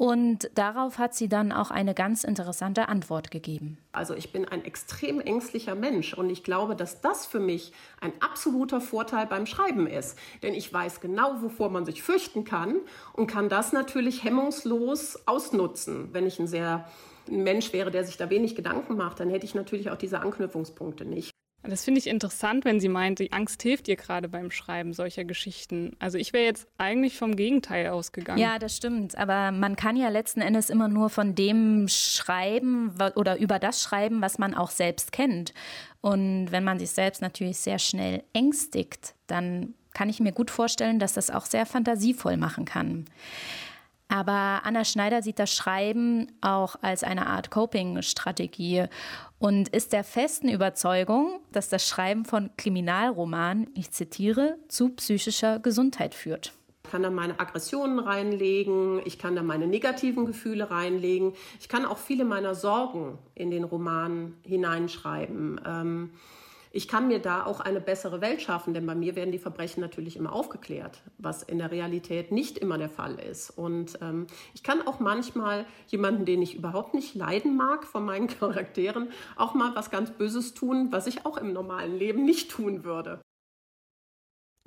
Und 0.00 0.48
darauf 0.54 0.98
hat 0.98 1.16
sie 1.16 1.28
dann 1.28 1.50
auch 1.50 1.72
eine 1.72 1.92
ganz 1.92 2.22
interessante 2.22 2.88
Antwort 2.88 3.32
gegeben. 3.32 3.78
Also 3.90 4.14
ich 4.14 4.30
bin 4.30 4.44
ein 4.44 4.64
extrem 4.64 5.18
ängstlicher 5.18 5.74
Mensch 5.74 6.14
und 6.14 6.30
ich 6.30 6.44
glaube, 6.44 6.76
dass 6.76 7.00
das 7.00 7.26
für 7.26 7.40
mich 7.40 7.72
ein 8.00 8.12
absoluter 8.20 8.80
Vorteil 8.80 9.26
beim 9.26 9.44
Schreiben 9.44 9.88
ist. 9.88 10.16
Denn 10.44 10.54
ich 10.54 10.72
weiß 10.72 11.00
genau, 11.00 11.42
wovor 11.42 11.70
man 11.70 11.84
sich 11.84 12.04
fürchten 12.04 12.44
kann 12.44 12.76
und 13.12 13.26
kann 13.26 13.48
das 13.48 13.72
natürlich 13.72 14.22
hemmungslos 14.22 15.26
ausnutzen, 15.26 16.10
wenn 16.12 16.28
ich 16.28 16.38
ein 16.38 16.46
sehr 16.46 16.88
ein 17.28 17.42
Mensch 17.42 17.72
wäre, 17.72 17.90
der 17.90 18.04
sich 18.04 18.16
da 18.16 18.30
wenig 18.30 18.54
Gedanken 18.54 18.96
macht, 18.96 19.18
dann 19.18 19.30
hätte 19.30 19.46
ich 19.46 19.56
natürlich 19.56 19.90
auch 19.90 19.98
diese 19.98 20.20
Anknüpfungspunkte 20.20 21.04
nicht. 21.06 21.32
Das 21.64 21.84
finde 21.84 21.98
ich 21.98 22.06
interessant, 22.06 22.64
wenn 22.64 22.78
sie 22.80 22.88
meint, 22.88 23.18
die 23.18 23.32
Angst 23.32 23.62
hilft 23.62 23.88
ihr 23.88 23.96
gerade 23.96 24.28
beim 24.28 24.50
Schreiben 24.50 24.92
solcher 24.92 25.24
Geschichten. 25.24 25.96
Also 25.98 26.16
ich 26.16 26.32
wäre 26.32 26.44
jetzt 26.44 26.68
eigentlich 26.78 27.18
vom 27.18 27.34
Gegenteil 27.34 27.88
ausgegangen. 27.88 28.38
Ja, 28.38 28.58
das 28.58 28.76
stimmt. 28.76 29.18
Aber 29.18 29.50
man 29.50 29.74
kann 29.74 29.96
ja 29.96 30.08
letzten 30.08 30.40
Endes 30.40 30.70
immer 30.70 30.88
nur 30.88 31.10
von 31.10 31.34
dem 31.34 31.88
schreiben 31.88 32.94
oder 33.16 33.38
über 33.38 33.58
das 33.58 33.82
schreiben, 33.82 34.22
was 34.22 34.38
man 34.38 34.54
auch 34.54 34.70
selbst 34.70 35.10
kennt. 35.10 35.52
Und 36.00 36.52
wenn 36.52 36.64
man 36.64 36.78
sich 36.78 36.90
selbst 36.90 37.22
natürlich 37.22 37.58
sehr 37.58 37.80
schnell 37.80 38.22
ängstigt, 38.32 39.14
dann 39.26 39.74
kann 39.94 40.08
ich 40.08 40.20
mir 40.20 40.32
gut 40.32 40.50
vorstellen, 40.50 41.00
dass 41.00 41.14
das 41.14 41.28
auch 41.28 41.44
sehr 41.44 41.66
fantasievoll 41.66 42.36
machen 42.36 42.66
kann. 42.66 43.06
Aber 44.08 44.62
Anna 44.64 44.84
Schneider 44.84 45.22
sieht 45.22 45.38
das 45.38 45.52
Schreiben 45.52 46.28
auch 46.40 46.76
als 46.80 47.04
eine 47.04 47.26
Art 47.26 47.50
Coping-Strategie 47.50 48.86
und 49.38 49.68
ist 49.68 49.92
der 49.92 50.04
festen 50.04 50.48
Überzeugung, 50.48 51.40
dass 51.52 51.68
das 51.68 51.86
Schreiben 51.86 52.24
von 52.24 52.50
Kriminalromanen, 52.56 53.70
ich 53.74 53.90
zitiere, 53.90 54.56
zu 54.68 54.90
psychischer 54.90 55.58
Gesundheit 55.58 56.14
führt. 56.14 56.52
Ich 56.84 56.92
kann 56.92 57.02
da 57.02 57.10
meine 57.10 57.38
Aggressionen 57.38 57.98
reinlegen, 57.98 59.02
ich 59.04 59.18
kann 59.18 59.36
da 59.36 59.42
meine 59.42 59.66
negativen 59.66 60.24
Gefühle 60.24 60.70
reinlegen, 60.70 61.34
ich 61.60 61.68
kann 61.68 61.84
auch 61.84 61.98
viele 61.98 62.24
meiner 62.24 62.54
Sorgen 62.54 63.18
in 63.34 63.50
den 63.50 63.64
Roman 63.64 64.34
hineinschreiben. 64.42 65.60
Ähm, 65.66 66.10
ich 66.78 66.86
kann 66.86 67.08
mir 67.08 67.18
da 67.18 67.44
auch 67.44 67.58
eine 67.58 67.80
bessere 67.80 68.20
Welt 68.20 68.40
schaffen, 68.40 68.72
denn 68.72 68.86
bei 68.86 68.94
mir 68.94 69.16
werden 69.16 69.32
die 69.32 69.40
Verbrechen 69.40 69.80
natürlich 69.80 70.14
immer 70.14 70.32
aufgeklärt, 70.32 71.02
was 71.18 71.42
in 71.42 71.58
der 71.58 71.72
Realität 71.72 72.30
nicht 72.30 72.56
immer 72.56 72.78
der 72.78 72.88
Fall 72.88 73.18
ist. 73.18 73.50
Und 73.50 73.98
ähm, 74.00 74.28
ich 74.54 74.62
kann 74.62 74.86
auch 74.86 75.00
manchmal 75.00 75.66
jemanden, 75.88 76.24
den 76.24 76.40
ich 76.40 76.54
überhaupt 76.54 76.94
nicht 76.94 77.16
leiden 77.16 77.56
mag 77.56 77.84
von 77.84 78.04
meinen 78.04 78.28
Charakteren, 78.38 79.10
auch 79.34 79.54
mal 79.54 79.74
was 79.74 79.90
ganz 79.90 80.12
Böses 80.12 80.54
tun, 80.54 80.92
was 80.92 81.08
ich 81.08 81.26
auch 81.26 81.36
im 81.36 81.52
normalen 81.52 81.98
Leben 81.98 82.24
nicht 82.24 82.48
tun 82.48 82.84
würde. 82.84 83.20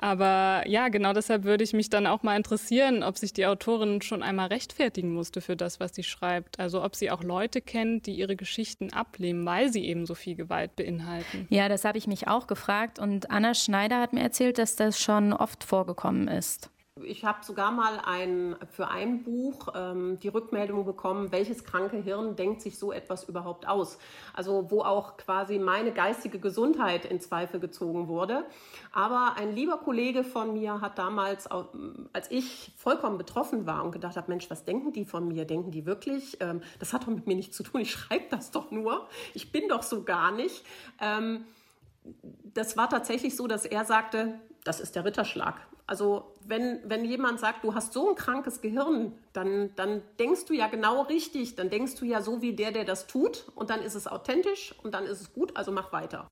Aber 0.01 0.63
ja, 0.67 0.89
genau 0.89 1.13
deshalb 1.13 1.43
würde 1.43 1.63
ich 1.63 1.74
mich 1.74 1.89
dann 1.89 2.08
auch 2.08 2.24
mal 2.24 2.36
interessieren, 2.36 3.03
ob 3.03 3.20
sich 3.20 3.34
die 3.34 3.46
Autorin 3.46 4.01
schon 4.01 4.24
einmal 4.24 4.48
rechtfertigen 4.48 5.13
musste 5.13 5.41
für 5.41 5.55
das, 5.55 5.79
was 5.79 5.93
sie 5.93 6.03
schreibt. 6.03 6.60
Also 6.60 6.84
ob 6.84 6.96
sie 6.96 7.12
auch 7.12 7.24
Leute 7.24 7.62
kennt, 7.62 8.08
die 8.08 8.15
ihre 8.15 8.36
Geschichten 8.36 8.91
ablehnen, 8.91 9.46
weil 9.46 9.72
sie 9.72 9.86
eben 9.86 10.08
so 10.08 10.15
viel 10.15 10.36
Gewalt 10.36 10.75
beinhalten. 10.75 11.46
Ja, 11.50 11.70
das 11.70 11.86
habe 11.86 12.00
ich 12.00 12.08
mich 12.08 12.27
auch 12.27 12.48
gefragt. 12.48 12.98
Und 12.98 13.29
Anna 13.29 13.53
Schneider 13.53 14.00
hat 14.00 14.12
mir 14.12 14.22
erzählt, 14.22 14.58
dass 14.58 14.75
das 14.75 15.00
schon 15.00 15.34
oft 15.34 15.63
vorgekommen 15.63 16.27
ist. 16.27 16.72
Ich 17.05 17.25
habe 17.25 17.43
sogar 17.43 17.72
mal 17.72 18.00
ein, 18.05 18.55
für 18.72 18.88
ein 18.88 19.24
Buch 19.24 19.70
ähm, 19.75 20.20
die 20.20 20.27
Rückmeldung 20.27 20.86
bekommen, 20.86 21.31
welches 21.31 21.63
kranke 21.63 21.98
Hirn 21.98 22.36
denkt 22.36 22.62
sich 22.62 22.77
so 22.77 22.91
etwas 22.91 23.24
überhaupt 23.25 23.67
aus. 23.67 23.98
Also 24.34 24.72
wo 24.72 24.81
auch 24.81 25.17
quasi 25.17 25.60
meine 25.60 25.91
geistige 25.91 26.39
Gesundheit 26.39 27.05
in 27.05 27.20
Zweifel 27.20 27.60
gezogen 27.60 28.08
wurde. 28.08 28.46
Aber 28.91 29.36
ein 29.38 29.55
lieber 29.55 29.77
Kollege 29.77 30.24
von 30.24 30.53
mir 30.53 30.81
hat 30.81 30.98
damals, 30.98 31.48
als 31.48 32.29
ich 32.29 32.72
vollkommen 32.77 33.17
betroffen 33.17 33.65
war 33.65 33.84
und 33.84 33.91
gedacht 33.91 34.17
habe, 34.17 34.29
Mensch, 34.29 34.50
was 34.50 34.65
denken 34.65 34.93
die 34.93 35.05
von 35.05 35.27
mir? 35.27 35.46
Denken 35.46 35.72
die 35.72 35.86
wirklich? 35.86 36.38
Ähm, 36.39 36.62
das 36.79 36.93
hat 36.93 37.03
doch 37.03 37.08
mit 37.08 37.27
mir 37.27 37.36
nichts 37.36 37.55
zu 37.55 37.63
tun. 37.63 37.81
Ich 37.81 37.91
schreibe 37.91 38.25
das 38.29 38.51
doch 38.51 38.72
nur. 38.72 39.08
Ich 39.34 39.51
bin 39.51 39.67
doch 39.70 39.84
so 39.84 40.03
gar 40.03 40.31
nicht. 40.31 40.65
Ähm, 41.00 41.46
das 42.53 42.77
war 42.77 42.89
tatsächlich 42.89 43.36
so, 43.36 43.48
dass 43.48 43.65
er 43.65 43.86
sagte, 43.86 44.39
das 44.63 44.79
ist 44.79 44.96
der 44.96 45.05
Ritterschlag. 45.05 45.55
Also 45.91 46.31
wenn, 46.45 46.79
wenn 46.86 47.03
jemand 47.03 47.41
sagt, 47.41 47.65
du 47.65 47.75
hast 47.75 47.91
so 47.91 48.12
ein 48.12 48.15
krankes 48.15 48.62
Gehirn, 48.62 49.12
dann, 49.33 49.71
dann 49.75 50.01
denkst 50.19 50.45
du 50.45 50.53
ja 50.53 50.67
genau 50.67 51.01
richtig, 51.01 51.55
dann 51.55 51.69
denkst 51.69 51.95
du 51.95 52.05
ja 52.05 52.21
so 52.21 52.41
wie 52.41 52.53
der, 52.53 52.71
der 52.71 52.86
das 52.86 53.07
tut 53.07 53.51
und 53.55 53.69
dann 53.69 53.81
ist 53.81 53.95
es 53.95 54.07
authentisch 54.07 54.74
und 54.83 54.93
dann 54.93 55.03
ist 55.03 55.19
es 55.19 55.33
gut, 55.33 55.57
also 55.57 55.74
mach 55.74 55.91
weiter. 55.91 56.29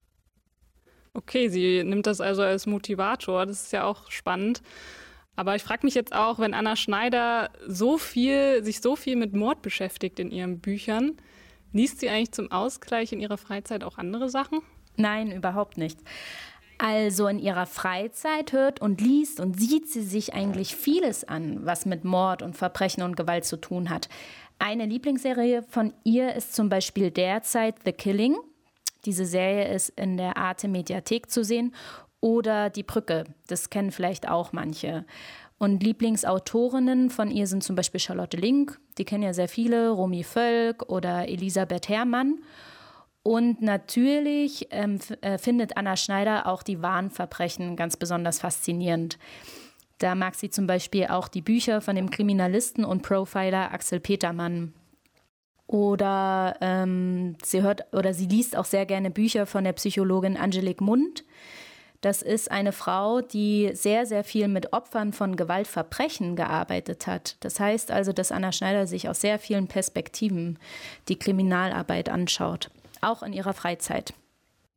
Okay, 1.13 1.49
sie 1.49 1.83
nimmt 1.83 2.07
das 2.07 2.21
also 2.21 2.41
als 2.41 2.67
Motivator, 2.67 3.45
das 3.45 3.63
ist 3.63 3.73
ja 3.73 3.83
auch 3.83 4.09
spannend. 4.11 4.61
Aber 5.35 5.57
ich 5.57 5.63
frage 5.63 5.85
mich 5.85 5.93
jetzt 5.93 6.15
auch, 6.15 6.39
wenn 6.39 6.53
Anna 6.53 6.77
Schneider 6.77 7.49
so 7.67 7.97
viel, 7.97 8.63
sich 8.63 8.79
so 8.79 8.95
viel 8.95 9.17
mit 9.17 9.33
Mord 9.33 9.61
beschäftigt 9.61 10.21
in 10.21 10.31
ihren 10.31 10.61
Büchern, 10.61 11.17
liest 11.73 11.99
sie 11.99 12.07
eigentlich 12.07 12.31
zum 12.31 12.49
Ausgleich 12.49 13.11
in 13.11 13.19
ihrer 13.19 13.37
Freizeit 13.37 13.83
auch 13.83 13.97
andere 13.97 14.29
Sachen? 14.29 14.61
Nein, 14.95 15.33
überhaupt 15.33 15.77
nicht. 15.77 15.99
Also 16.81 17.27
in 17.27 17.39
ihrer 17.39 17.65
Freizeit 17.65 18.53
hört 18.53 18.81
und 18.81 19.01
liest 19.01 19.41
und 19.41 19.59
sieht 19.59 19.89
sie 19.89 20.01
sich 20.01 20.33
eigentlich 20.33 20.77
vieles 20.77 21.25
an, 21.25 21.65
was 21.65 21.85
mit 21.85 22.05
Mord 22.05 22.41
und 22.41 22.55
Verbrechen 22.55 23.03
und 23.03 23.17
Gewalt 23.17 23.43
zu 23.43 23.57
tun 23.57 23.89
hat. 23.89 24.07
Eine 24.59 24.85
Lieblingsserie 24.85 25.61
von 25.63 25.93
ihr 26.05 26.33
ist 26.35 26.55
zum 26.55 26.69
Beispiel 26.69 27.11
derzeit 27.11 27.75
The 27.83 27.91
Killing. 27.91 28.37
Diese 29.03 29.25
Serie 29.25 29.73
ist 29.73 29.89
in 29.89 30.15
der 30.15 30.37
Arte 30.37 30.69
Mediathek 30.69 31.29
zu 31.29 31.43
sehen. 31.43 31.75
Oder 32.21 32.69
Die 32.69 32.83
Brücke, 32.83 33.25
das 33.47 33.69
kennen 33.69 33.91
vielleicht 33.91 34.29
auch 34.29 34.53
manche. 34.53 35.05
Und 35.57 35.83
Lieblingsautorinnen 35.83 37.09
von 37.09 37.29
ihr 37.29 37.45
sind 37.47 37.61
zum 37.61 37.75
Beispiel 37.75 37.99
Charlotte 37.99 38.37
Link, 38.37 38.79
die 38.97 39.03
kennen 39.03 39.23
ja 39.23 39.33
sehr 39.33 39.49
viele, 39.49 39.89
Romy 39.89 40.23
Völk 40.23 40.89
oder 40.89 41.27
Elisabeth 41.27 41.89
Herrmann. 41.89 42.39
Und 43.29 43.61
natürlich 43.61 44.69
ähm, 44.71 44.97
äh, 45.21 45.37
findet 45.37 45.77
Anna 45.77 45.95
Schneider 45.95 46.47
auch 46.47 46.63
die 46.63 46.81
wahren 46.81 47.11
Verbrechen 47.11 47.75
ganz 47.75 47.95
besonders 47.95 48.39
faszinierend. 48.39 49.19
Da 49.99 50.15
mag 50.15 50.33
sie 50.33 50.49
zum 50.49 50.65
Beispiel 50.65 51.05
auch 51.05 51.27
die 51.27 51.43
Bücher 51.43 51.79
von 51.81 51.95
dem 51.95 52.09
Kriminalisten 52.09 52.83
und 52.83 53.03
Profiler 53.03 53.71
Axel 53.71 53.99
Petermann. 53.99 54.73
Oder 55.67 56.57
ähm, 56.59 57.35
sie 57.43 57.61
hört 57.61 57.93
oder 57.93 58.15
sie 58.15 58.25
liest 58.25 58.57
auch 58.57 58.65
sehr 58.65 58.87
gerne 58.87 59.11
Bücher 59.11 59.45
von 59.45 59.63
der 59.63 59.73
Psychologin 59.73 60.35
Angelique 60.35 60.81
Mund. 60.81 61.23
Das 62.01 62.23
ist 62.23 62.49
eine 62.49 62.71
Frau, 62.71 63.21
die 63.21 63.69
sehr, 63.73 64.07
sehr 64.07 64.23
viel 64.23 64.47
mit 64.47 64.73
Opfern 64.73 65.13
von 65.13 65.35
Gewaltverbrechen 65.35 66.35
gearbeitet 66.35 67.05
hat. 67.05 67.35
Das 67.41 67.59
heißt 67.59 67.91
also, 67.91 68.11
dass 68.11 68.31
Anna 68.31 68.51
Schneider 68.51 68.87
sich 68.87 69.07
aus 69.07 69.21
sehr 69.21 69.37
vielen 69.37 69.67
Perspektiven 69.67 70.57
die 71.09 71.19
Kriminalarbeit 71.19 72.09
anschaut 72.09 72.71
auch 73.01 73.23
in 73.23 73.33
ihrer 73.33 73.53
Freizeit. 73.53 74.13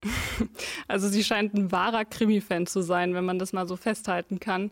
Also 0.88 1.08
sie 1.08 1.22
scheint 1.22 1.54
ein 1.54 1.70
wahrer 1.70 2.04
Krimi-Fan 2.04 2.66
zu 2.66 2.82
sein, 2.82 3.14
wenn 3.14 3.24
man 3.24 3.38
das 3.38 3.52
mal 3.52 3.68
so 3.68 3.76
festhalten 3.76 4.40
kann. 4.40 4.70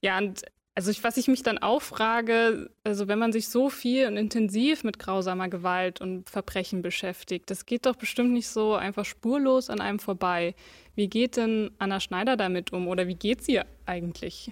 Ja, 0.00 0.18
und 0.18 0.42
also 0.74 0.90
ich, 0.90 1.04
was 1.04 1.18
ich 1.18 1.28
mich 1.28 1.42
dann 1.42 1.58
auch 1.58 1.82
frage, 1.82 2.70
also 2.82 3.06
wenn 3.06 3.18
man 3.18 3.32
sich 3.32 3.48
so 3.48 3.68
viel 3.68 4.06
und 4.06 4.16
intensiv 4.16 4.84
mit 4.84 4.98
grausamer 4.98 5.48
Gewalt 5.48 6.00
und 6.00 6.30
Verbrechen 6.30 6.80
beschäftigt, 6.80 7.50
das 7.50 7.66
geht 7.66 7.84
doch 7.84 7.96
bestimmt 7.96 8.32
nicht 8.32 8.48
so 8.48 8.74
einfach 8.74 9.04
spurlos 9.04 9.68
an 9.68 9.80
einem 9.80 9.98
vorbei. 9.98 10.54
Wie 10.94 11.08
geht 11.08 11.36
denn 11.36 11.72
Anna 11.78 12.00
Schneider 12.00 12.36
damit 12.36 12.72
um 12.72 12.88
oder 12.88 13.06
wie 13.06 13.16
geht 13.16 13.44
sie 13.44 13.60
eigentlich? 13.84 14.50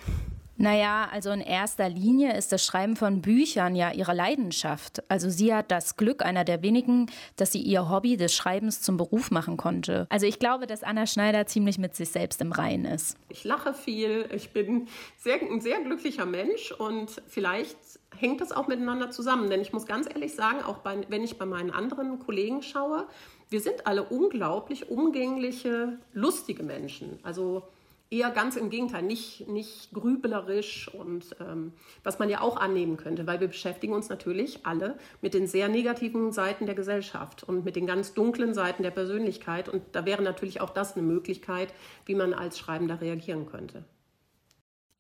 Naja, 0.60 1.08
also 1.10 1.30
in 1.30 1.40
erster 1.40 1.88
Linie 1.88 2.36
ist 2.36 2.52
das 2.52 2.62
Schreiben 2.62 2.94
von 2.94 3.22
Büchern 3.22 3.74
ja 3.74 3.92
ihre 3.92 4.12
Leidenschaft. 4.12 5.02
Also 5.08 5.30
sie 5.30 5.54
hat 5.54 5.70
das 5.70 5.96
Glück, 5.96 6.22
einer 6.22 6.44
der 6.44 6.60
wenigen, 6.60 7.06
dass 7.36 7.52
sie 7.52 7.62
ihr 7.62 7.88
Hobby 7.88 8.18
des 8.18 8.34
Schreibens 8.34 8.82
zum 8.82 8.98
Beruf 8.98 9.30
machen 9.30 9.56
konnte. 9.56 10.06
Also 10.10 10.26
ich 10.26 10.38
glaube, 10.38 10.66
dass 10.66 10.82
Anna 10.82 11.06
Schneider 11.06 11.46
ziemlich 11.46 11.78
mit 11.78 11.96
sich 11.96 12.10
selbst 12.10 12.42
im 12.42 12.52
Reinen 12.52 12.84
ist. 12.84 13.16
Ich 13.30 13.42
lache 13.42 13.72
viel, 13.72 14.28
ich 14.34 14.50
bin 14.50 14.88
sehr, 15.16 15.40
ein 15.40 15.62
sehr 15.62 15.80
glücklicher 15.80 16.26
Mensch 16.26 16.72
und 16.72 17.22
vielleicht 17.26 17.78
hängt 18.18 18.42
das 18.42 18.52
auch 18.52 18.68
miteinander 18.68 19.10
zusammen. 19.10 19.48
Denn 19.48 19.62
ich 19.62 19.72
muss 19.72 19.86
ganz 19.86 20.10
ehrlich 20.12 20.34
sagen, 20.34 20.62
auch 20.62 20.80
bei, 20.80 20.98
wenn 21.08 21.24
ich 21.24 21.38
bei 21.38 21.46
meinen 21.46 21.70
anderen 21.70 22.18
Kollegen 22.18 22.60
schaue, 22.60 23.06
wir 23.48 23.62
sind 23.62 23.86
alle 23.86 24.02
unglaublich 24.02 24.90
umgängliche, 24.90 25.96
lustige 26.12 26.62
Menschen. 26.62 27.18
Also 27.22 27.62
eher 28.10 28.30
ganz 28.30 28.56
im 28.56 28.70
Gegenteil, 28.70 29.02
nicht, 29.02 29.46
nicht 29.48 29.92
grüblerisch 29.92 30.92
und 30.92 31.36
ähm, 31.40 31.72
was 32.02 32.18
man 32.18 32.28
ja 32.28 32.40
auch 32.40 32.56
annehmen 32.56 32.96
könnte, 32.96 33.26
weil 33.26 33.40
wir 33.40 33.46
beschäftigen 33.46 33.92
uns 33.92 34.08
natürlich 34.08 34.66
alle 34.66 34.98
mit 35.22 35.32
den 35.32 35.46
sehr 35.46 35.68
negativen 35.68 36.32
Seiten 36.32 36.66
der 36.66 36.74
Gesellschaft 36.74 37.44
und 37.44 37.64
mit 37.64 37.76
den 37.76 37.86
ganz 37.86 38.12
dunklen 38.12 38.52
Seiten 38.52 38.82
der 38.82 38.90
Persönlichkeit. 38.90 39.68
Und 39.68 39.82
da 39.92 40.04
wäre 40.04 40.22
natürlich 40.22 40.60
auch 40.60 40.70
das 40.70 40.96
eine 40.96 41.06
Möglichkeit, 41.06 41.72
wie 42.04 42.16
man 42.16 42.34
als 42.34 42.58
Schreibender 42.58 43.00
reagieren 43.00 43.46
könnte. 43.46 43.84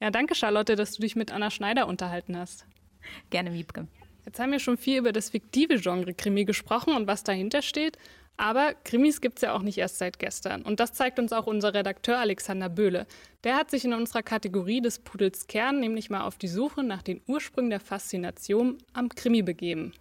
Ja, 0.00 0.10
danke 0.10 0.34
Charlotte, 0.36 0.76
dass 0.76 0.92
du 0.92 1.02
dich 1.02 1.16
mit 1.16 1.32
Anna 1.32 1.50
Schneider 1.50 1.88
unterhalten 1.88 2.36
hast. 2.36 2.64
Gerne, 3.28 3.52
Wiebke. 3.52 3.88
Jetzt 4.24 4.38
haben 4.38 4.52
wir 4.52 4.60
schon 4.60 4.76
viel 4.76 4.98
über 4.98 5.12
das 5.12 5.30
fiktive 5.30 5.80
Genre 5.80 6.14
Krimi 6.14 6.44
gesprochen 6.44 6.94
und 6.94 7.06
was 7.06 7.24
dahinter 7.24 7.62
steht. 7.62 7.98
Aber 8.40 8.72
Krimis 8.84 9.20
gibt 9.20 9.36
es 9.36 9.42
ja 9.42 9.52
auch 9.52 9.60
nicht 9.60 9.76
erst 9.76 9.98
seit 9.98 10.18
gestern. 10.18 10.62
Und 10.62 10.80
das 10.80 10.94
zeigt 10.94 11.18
uns 11.18 11.30
auch 11.30 11.46
unser 11.46 11.74
Redakteur 11.74 12.18
Alexander 12.18 12.70
Böhle. 12.70 13.06
Der 13.44 13.54
hat 13.54 13.70
sich 13.70 13.84
in 13.84 13.92
unserer 13.92 14.22
Kategorie 14.22 14.80
des 14.80 14.98
Pudels 14.98 15.46
Kern 15.46 15.78
nämlich 15.78 16.08
mal 16.08 16.22
auf 16.22 16.38
die 16.38 16.48
Suche 16.48 16.82
nach 16.82 17.02
den 17.02 17.20
Ursprüngen 17.26 17.68
der 17.68 17.80
Faszination 17.80 18.78
am 18.94 19.10
Krimi 19.10 19.42
begeben. 19.42 19.92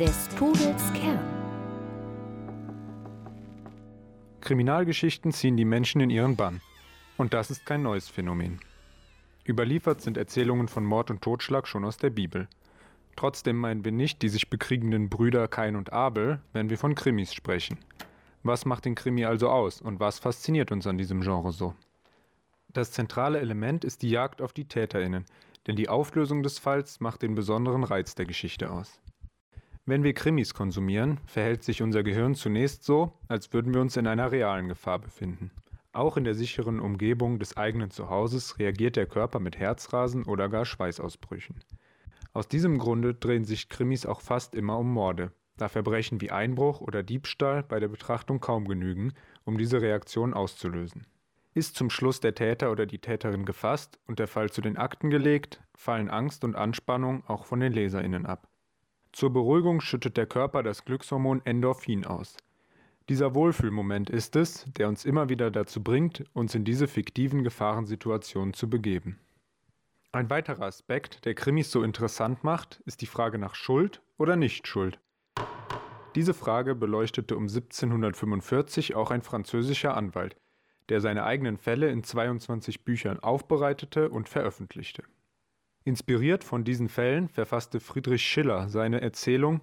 Des 0.00 0.28
Pudels 0.38 0.92
Kern. 0.94 1.20
Kriminalgeschichten 4.40 5.30
ziehen 5.30 5.58
die 5.58 5.66
Menschen 5.66 6.00
in 6.00 6.08
ihren 6.08 6.36
Bann. 6.36 6.62
Und 7.18 7.34
das 7.34 7.50
ist 7.50 7.66
kein 7.66 7.82
neues 7.82 8.08
Phänomen. 8.08 8.60
Überliefert 9.48 10.00
sind 10.00 10.16
Erzählungen 10.16 10.68
von 10.68 10.84
Mord 10.84 11.10
und 11.10 11.22
Totschlag 11.22 11.66
schon 11.66 11.84
aus 11.84 11.96
der 11.96 12.10
Bibel. 12.10 12.48
Trotzdem 13.16 13.56
meinen 13.56 13.84
wir 13.84 13.92
nicht 13.92 14.22
die 14.22 14.28
sich 14.28 14.50
bekriegenden 14.50 15.08
Brüder 15.08 15.48
Kain 15.48 15.76
und 15.76 15.92
Abel, 15.92 16.40
wenn 16.52 16.68
wir 16.68 16.78
von 16.78 16.94
Krimis 16.94 17.32
sprechen. 17.32 17.78
Was 18.42 18.64
macht 18.64 18.84
den 18.84 18.94
Krimi 18.94 19.24
also 19.24 19.48
aus 19.48 19.80
und 19.80 20.00
was 20.00 20.18
fasziniert 20.18 20.70
uns 20.70 20.86
an 20.86 20.98
diesem 20.98 21.22
Genre 21.22 21.52
so? 21.52 21.74
Das 22.68 22.92
zentrale 22.92 23.40
Element 23.40 23.84
ist 23.84 24.02
die 24.02 24.10
Jagd 24.10 24.42
auf 24.42 24.52
die 24.52 24.68
Täterinnen, 24.68 25.24
denn 25.66 25.76
die 25.76 25.88
Auflösung 25.88 26.42
des 26.42 26.58
Falls 26.58 27.00
macht 27.00 27.22
den 27.22 27.34
besonderen 27.34 27.84
Reiz 27.84 28.14
der 28.14 28.26
Geschichte 28.26 28.70
aus. 28.70 29.00
Wenn 29.86 30.02
wir 30.02 30.14
Krimis 30.14 30.52
konsumieren, 30.52 31.18
verhält 31.26 31.62
sich 31.62 31.80
unser 31.80 32.02
Gehirn 32.02 32.34
zunächst 32.34 32.84
so, 32.84 33.12
als 33.28 33.52
würden 33.52 33.72
wir 33.72 33.80
uns 33.80 33.96
in 33.96 34.06
einer 34.06 34.30
realen 34.30 34.68
Gefahr 34.68 34.98
befinden. 34.98 35.50
Auch 35.96 36.18
in 36.18 36.24
der 36.24 36.34
sicheren 36.34 36.78
Umgebung 36.78 37.38
des 37.38 37.56
eigenen 37.56 37.90
Zuhauses 37.90 38.58
reagiert 38.58 38.96
der 38.96 39.06
Körper 39.06 39.40
mit 39.40 39.58
Herzrasen 39.58 40.24
oder 40.24 40.50
gar 40.50 40.66
Schweißausbrüchen. 40.66 41.64
Aus 42.34 42.48
diesem 42.48 42.76
Grunde 42.76 43.14
drehen 43.14 43.46
sich 43.46 43.70
Krimis 43.70 44.04
auch 44.04 44.20
fast 44.20 44.54
immer 44.54 44.78
um 44.78 44.92
Morde, 44.92 45.32
da 45.56 45.68
Verbrechen 45.68 46.20
wie 46.20 46.30
Einbruch 46.30 46.82
oder 46.82 47.02
Diebstahl 47.02 47.62
bei 47.62 47.80
der 47.80 47.88
Betrachtung 47.88 48.40
kaum 48.40 48.68
genügen, 48.68 49.14
um 49.44 49.56
diese 49.56 49.80
Reaktion 49.80 50.34
auszulösen. 50.34 51.06
Ist 51.54 51.76
zum 51.76 51.88
Schluss 51.88 52.20
der 52.20 52.34
Täter 52.34 52.70
oder 52.70 52.84
die 52.84 52.98
Täterin 52.98 53.46
gefasst 53.46 53.98
und 54.06 54.18
der 54.18 54.28
Fall 54.28 54.50
zu 54.50 54.60
den 54.60 54.76
Akten 54.76 55.08
gelegt, 55.08 55.62
fallen 55.74 56.10
Angst 56.10 56.44
und 56.44 56.56
Anspannung 56.56 57.24
auch 57.26 57.46
von 57.46 57.60
den 57.60 57.72
Leserinnen 57.72 58.26
ab. 58.26 58.50
Zur 59.12 59.32
Beruhigung 59.32 59.80
schüttet 59.80 60.18
der 60.18 60.26
Körper 60.26 60.62
das 60.62 60.84
Glückshormon 60.84 61.40
Endorphin 61.46 62.04
aus. 62.04 62.36
Dieser 63.08 63.34
Wohlfühlmoment 63.34 64.10
ist 64.10 64.34
es, 64.34 64.66
der 64.76 64.88
uns 64.88 65.04
immer 65.04 65.28
wieder 65.28 65.52
dazu 65.52 65.80
bringt, 65.82 66.24
uns 66.32 66.56
in 66.56 66.64
diese 66.64 66.88
fiktiven 66.88 67.44
Gefahrensituationen 67.44 68.52
zu 68.52 68.68
begeben. 68.68 69.20
Ein 70.10 70.28
weiterer 70.28 70.64
Aspekt, 70.64 71.24
der 71.24 71.34
Krimis 71.34 71.70
so 71.70 71.84
interessant 71.84 72.42
macht, 72.42 72.80
ist 72.84 73.02
die 73.02 73.06
Frage 73.06 73.38
nach 73.38 73.54
Schuld 73.54 74.02
oder 74.18 74.34
Nichtschuld. 74.34 74.98
Diese 76.16 76.34
Frage 76.34 76.74
beleuchtete 76.74 77.36
um 77.36 77.44
1745 77.44 78.96
auch 78.96 79.10
ein 79.12 79.22
französischer 79.22 79.96
Anwalt, 79.96 80.34
der 80.88 81.00
seine 81.00 81.24
eigenen 81.24 81.58
Fälle 81.58 81.90
in 81.90 82.02
22 82.02 82.84
Büchern 82.84 83.20
aufbereitete 83.20 84.08
und 84.08 84.28
veröffentlichte. 84.28 85.04
Inspiriert 85.84 86.42
von 86.42 86.64
diesen 86.64 86.88
Fällen 86.88 87.28
verfasste 87.28 87.78
Friedrich 87.78 88.22
Schiller 88.22 88.68
seine 88.68 89.00
Erzählung 89.00 89.60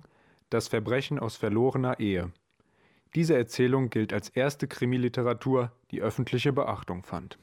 Das 0.49 0.69
Verbrechen 0.69 1.19
aus 1.19 1.35
verlorener 1.35 1.99
Ehe. 1.99 2.31
Diese 3.15 3.37
Erzählung 3.37 3.89
gilt 3.89 4.11
als 4.11 4.29
erste 4.29 4.67
Krimiliteratur, 4.67 5.71
die 5.91 6.01
öffentliche 6.01 6.51
Beachtung 6.51 7.03
fand. 7.03 7.37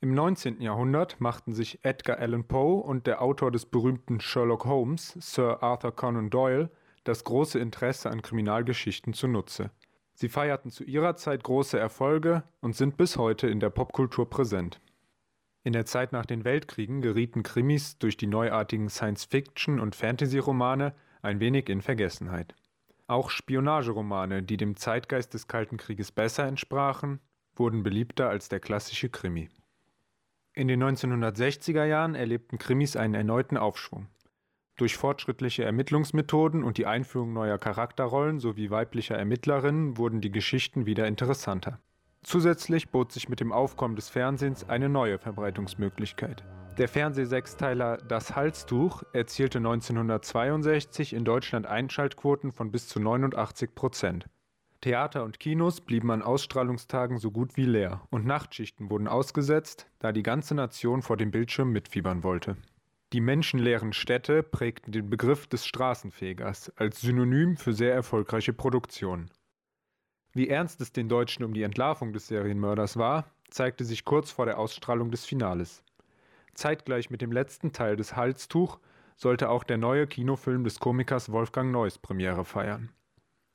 Im 0.00 0.14
19. 0.14 0.60
Jahrhundert 0.60 1.20
machten 1.20 1.52
sich 1.52 1.84
Edgar 1.84 2.18
Allan 2.18 2.44
Poe 2.44 2.80
und 2.82 3.06
der 3.06 3.22
Autor 3.22 3.50
des 3.50 3.66
berühmten 3.66 4.20
Sherlock 4.20 4.64
Holmes, 4.64 5.16
Sir 5.20 5.62
Arthur 5.62 5.94
Conan 5.94 6.30
Doyle, 6.30 6.70
das 7.04 7.24
große 7.24 7.58
Interesse 7.58 8.10
an 8.10 8.22
Kriminalgeschichten 8.22 9.12
zunutze. 9.12 9.70
Sie 10.14 10.28
feierten 10.28 10.70
zu 10.70 10.84
ihrer 10.84 11.16
Zeit 11.16 11.42
große 11.42 11.78
Erfolge 11.78 12.44
und 12.60 12.76
sind 12.76 12.96
bis 12.96 13.16
heute 13.16 13.48
in 13.48 13.60
der 13.60 13.70
Popkultur 13.70 14.28
präsent. 14.28 14.80
In 15.64 15.72
der 15.72 15.86
Zeit 15.86 16.12
nach 16.12 16.26
den 16.26 16.44
Weltkriegen 16.44 17.00
gerieten 17.00 17.42
Krimis 17.42 17.98
durch 17.98 18.16
die 18.16 18.26
neuartigen 18.26 18.88
Science-Fiction- 18.88 19.80
und 19.80 19.96
Fantasy-Romane 19.96 20.94
ein 21.22 21.40
wenig 21.40 21.68
in 21.68 21.80
Vergessenheit. 21.80 22.54
Auch 23.06 23.30
Spionageromane, 23.30 24.42
die 24.42 24.56
dem 24.56 24.76
Zeitgeist 24.76 25.34
des 25.34 25.48
Kalten 25.48 25.76
Krieges 25.76 26.12
besser 26.12 26.46
entsprachen, 26.46 27.20
wurden 27.54 27.82
beliebter 27.82 28.28
als 28.28 28.48
der 28.48 28.60
klassische 28.60 29.08
Krimi. 29.08 29.48
In 30.54 30.68
den 30.68 30.82
1960er 30.82 31.84
Jahren 31.84 32.14
erlebten 32.14 32.58
Krimis 32.58 32.96
einen 32.96 33.14
erneuten 33.14 33.56
Aufschwung. 33.56 34.08
Durch 34.76 34.96
fortschrittliche 34.96 35.64
Ermittlungsmethoden 35.64 36.64
und 36.64 36.78
die 36.78 36.86
Einführung 36.86 37.32
neuer 37.32 37.58
Charakterrollen 37.58 38.40
sowie 38.40 38.70
weiblicher 38.70 39.16
Ermittlerinnen 39.16 39.96
wurden 39.96 40.20
die 40.20 40.30
Geschichten 40.30 40.86
wieder 40.86 41.06
interessanter. 41.06 41.78
Zusätzlich 42.24 42.90
bot 42.90 43.12
sich 43.12 43.28
mit 43.28 43.40
dem 43.40 43.52
Aufkommen 43.52 43.96
des 43.96 44.08
Fernsehens 44.08 44.68
eine 44.68 44.88
neue 44.88 45.18
Verbreitungsmöglichkeit. 45.18 46.44
Der 46.78 46.88
Fernsehsechsteiler 46.88 47.98
Das 47.98 48.34
Halstuch 48.34 49.02
erzielte 49.12 49.58
1962 49.58 51.12
in 51.12 51.24
Deutschland 51.24 51.66
Einschaltquoten 51.66 52.52
von 52.52 52.70
bis 52.70 52.88
zu 52.88 53.00
89 53.00 53.74
Prozent. 53.74 54.26
Theater 54.80 55.24
und 55.24 55.38
Kinos 55.38 55.80
blieben 55.80 56.10
an 56.10 56.22
Ausstrahlungstagen 56.22 57.18
so 57.18 57.30
gut 57.30 57.56
wie 57.56 57.66
leer 57.66 58.02
und 58.10 58.24
Nachtschichten 58.24 58.90
wurden 58.90 59.06
ausgesetzt, 59.06 59.86
da 59.98 60.12
die 60.12 60.22
ganze 60.22 60.54
Nation 60.54 61.02
vor 61.02 61.16
dem 61.16 61.30
Bildschirm 61.30 61.70
mitfiebern 61.72 62.22
wollte. 62.22 62.56
Die 63.12 63.20
menschenleeren 63.20 63.92
Städte 63.92 64.42
prägten 64.42 64.90
den 64.90 65.10
Begriff 65.10 65.46
des 65.46 65.66
Straßenfegers 65.66 66.72
als 66.76 67.00
Synonym 67.00 67.56
für 67.58 67.74
sehr 67.74 67.92
erfolgreiche 67.92 68.54
Produktionen. 68.54 69.30
Wie 70.34 70.48
ernst 70.48 70.80
es 70.80 70.92
den 70.92 71.08
Deutschen 71.08 71.44
um 71.44 71.52
die 71.52 71.62
Entlarvung 71.62 72.12
des 72.12 72.28
Serienmörders 72.28 72.96
war, 72.96 73.26
zeigte 73.50 73.84
sich 73.84 74.04
kurz 74.04 74.30
vor 74.30 74.46
der 74.46 74.58
Ausstrahlung 74.58 75.10
des 75.10 75.26
Finales. 75.26 75.84
Zeitgleich 76.54 77.10
mit 77.10 77.20
dem 77.20 77.32
letzten 77.32 77.72
Teil 77.72 77.96
des 77.96 78.16
Halstuch 78.16 78.78
sollte 79.16 79.50
auch 79.50 79.62
der 79.62 79.78
neue 79.78 80.06
Kinofilm 80.06 80.64
des 80.64 80.80
Komikers 80.80 81.30
Wolfgang 81.30 81.70
Neuss 81.70 81.98
Premiere 81.98 82.44
feiern. 82.44 82.90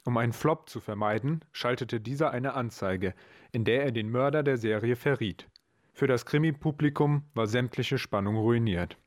Um 0.05 0.17
einen 0.17 0.33
Flop 0.33 0.69
zu 0.69 0.79
vermeiden, 0.79 1.43
schaltete 1.51 1.99
dieser 1.99 2.31
eine 2.31 2.53
Anzeige, 2.53 3.13
in 3.51 3.65
der 3.65 3.83
er 3.83 3.91
den 3.91 4.09
Mörder 4.09 4.43
der 4.43 4.57
Serie 4.57 4.95
verriet. 4.95 5.49
Für 5.93 6.07
das 6.07 6.25
Krimi-Publikum 6.25 7.23
war 7.33 7.47
sämtliche 7.47 7.97
Spannung 7.97 8.37
ruiniert. 8.37 8.97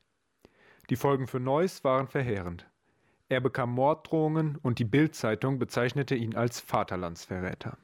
Die 0.89 0.97
Folgen 0.97 1.27
für 1.27 1.39
Neuss 1.39 1.83
waren 1.83 2.07
verheerend. 2.07 2.69
Er 3.31 3.39
bekam 3.39 3.71
Morddrohungen 3.71 4.57
und 4.57 4.77
die 4.77 4.83
Bild-Zeitung 4.83 5.57
bezeichnete 5.57 6.15
ihn 6.15 6.35
als 6.35 6.59
Vaterlandsverräter. 6.59 7.77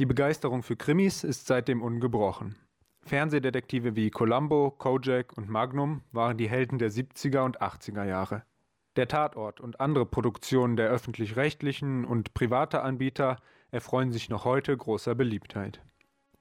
Die 0.00 0.06
Begeisterung 0.06 0.64
für 0.64 0.74
Krimis 0.74 1.22
ist 1.22 1.46
seitdem 1.46 1.80
ungebrochen. 1.80 2.56
Fernsehdetektive 3.02 3.94
wie 3.94 4.10
Columbo, 4.10 4.72
Kojak 4.72 5.38
und 5.38 5.48
Magnum 5.48 6.02
waren 6.10 6.36
die 6.36 6.48
Helden 6.48 6.80
der 6.80 6.90
70er 6.90 7.44
und 7.44 7.62
80er 7.62 8.02
Jahre. 8.02 8.42
Der 8.96 9.06
Tatort 9.06 9.60
und 9.60 9.78
andere 9.78 10.04
Produktionen 10.04 10.74
der 10.74 10.90
öffentlich-rechtlichen 10.90 12.04
und 12.04 12.34
privater 12.34 12.82
Anbieter 12.82 13.36
erfreuen 13.70 14.10
sich 14.10 14.30
noch 14.30 14.44
heute 14.44 14.76
großer 14.76 15.14
Beliebtheit. 15.14 15.80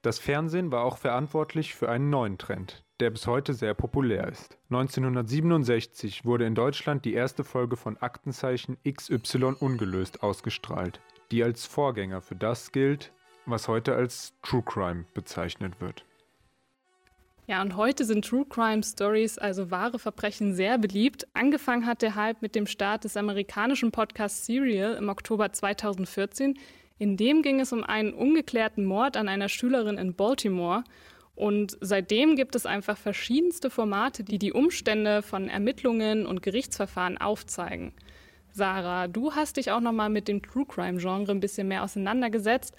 Das 0.03 0.19
Fernsehen 0.19 0.69
war 0.73 0.83
auch 0.83 0.97
verantwortlich 0.97 1.75
für 1.75 1.89
einen 1.89 2.09
neuen 2.09 2.37
Trend, 2.37 2.83
der 2.99 3.09
bis 3.09 3.25
heute 3.25 3.53
sehr 3.53 3.73
populär 3.73 4.27
ist. 4.27 4.57
1967 4.69 6.25
wurde 6.25 6.45
in 6.45 6.55
Deutschland 6.55 7.05
die 7.05 7.13
erste 7.13 7.45
Folge 7.45 7.77
von 7.77 7.95
Aktenzeichen 7.95 8.75
XY 8.85 9.55
ungelöst 9.61 10.21
ausgestrahlt, 10.21 10.99
die 11.31 11.41
als 11.41 11.65
Vorgänger 11.65 12.19
für 12.19 12.35
das 12.35 12.73
gilt, 12.73 13.13
was 13.45 13.69
heute 13.69 13.95
als 13.95 14.33
True 14.41 14.63
Crime 14.65 15.05
bezeichnet 15.13 15.79
wird. 15.79 16.03
Ja, 17.47 17.61
und 17.61 17.77
heute 17.77 18.03
sind 18.03 18.25
True 18.25 18.45
Crime 18.49 18.83
Stories, 18.83 19.37
also 19.37 19.71
wahre 19.71 19.99
Verbrechen, 19.99 20.53
sehr 20.53 20.77
beliebt. 20.79 21.27
Angefangen 21.33 21.85
hat 21.85 22.01
der 22.01 22.15
Hype 22.15 22.41
mit 22.41 22.55
dem 22.55 22.67
Start 22.67 23.05
des 23.05 23.15
amerikanischen 23.15 23.93
Podcasts 23.93 24.45
Serial 24.45 24.95
im 24.95 25.07
Oktober 25.07 25.53
2014. 25.53 26.59
In 26.97 27.17
dem 27.17 27.41
ging 27.41 27.59
es 27.59 27.73
um 27.73 27.83
einen 27.83 28.13
ungeklärten 28.13 28.85
Mord 28.85 29.17
an 29.17 29.27
einer 29.27 29.49
Schülerin 29.49 29.97
in 29.97 30.13
Baltimore. 30.13 30.83
Und 31.35 31.77
seitdem 31.81 32.35
gibt 32.35 32.55
es 32.55 32.65
einfach 32.65 32.97
verschiedenste 32.97 33.69
Formate, 33.69 34.23
die 34.23 34.37
die 34.37 34.53
Umstände 34.53 35.21
von 35.21 35.49
Ermittlungen 35.49 36.25
und 36.25 36.43
Gerichtsverfahren 36.43 37.17
aufzeigen. 37.17 37.93
Sarah, 38.51 39.07
du 39.07 39.33
hast 39.33 39.57
dich 39.57 39.71
auch 39.71 39.79
noch 39.79 39.93
mal 39.93 40.09
mit 40.09 40.27
dem 40.27 40.43
True 40.43 40.65
Crime 40.67 40.99
Genre 40.99 41.31
ein 41.31 41.39
bisschen 41.39 41.67
mehr 41.67 41.83
auseinandergesetzt 41.83 42.75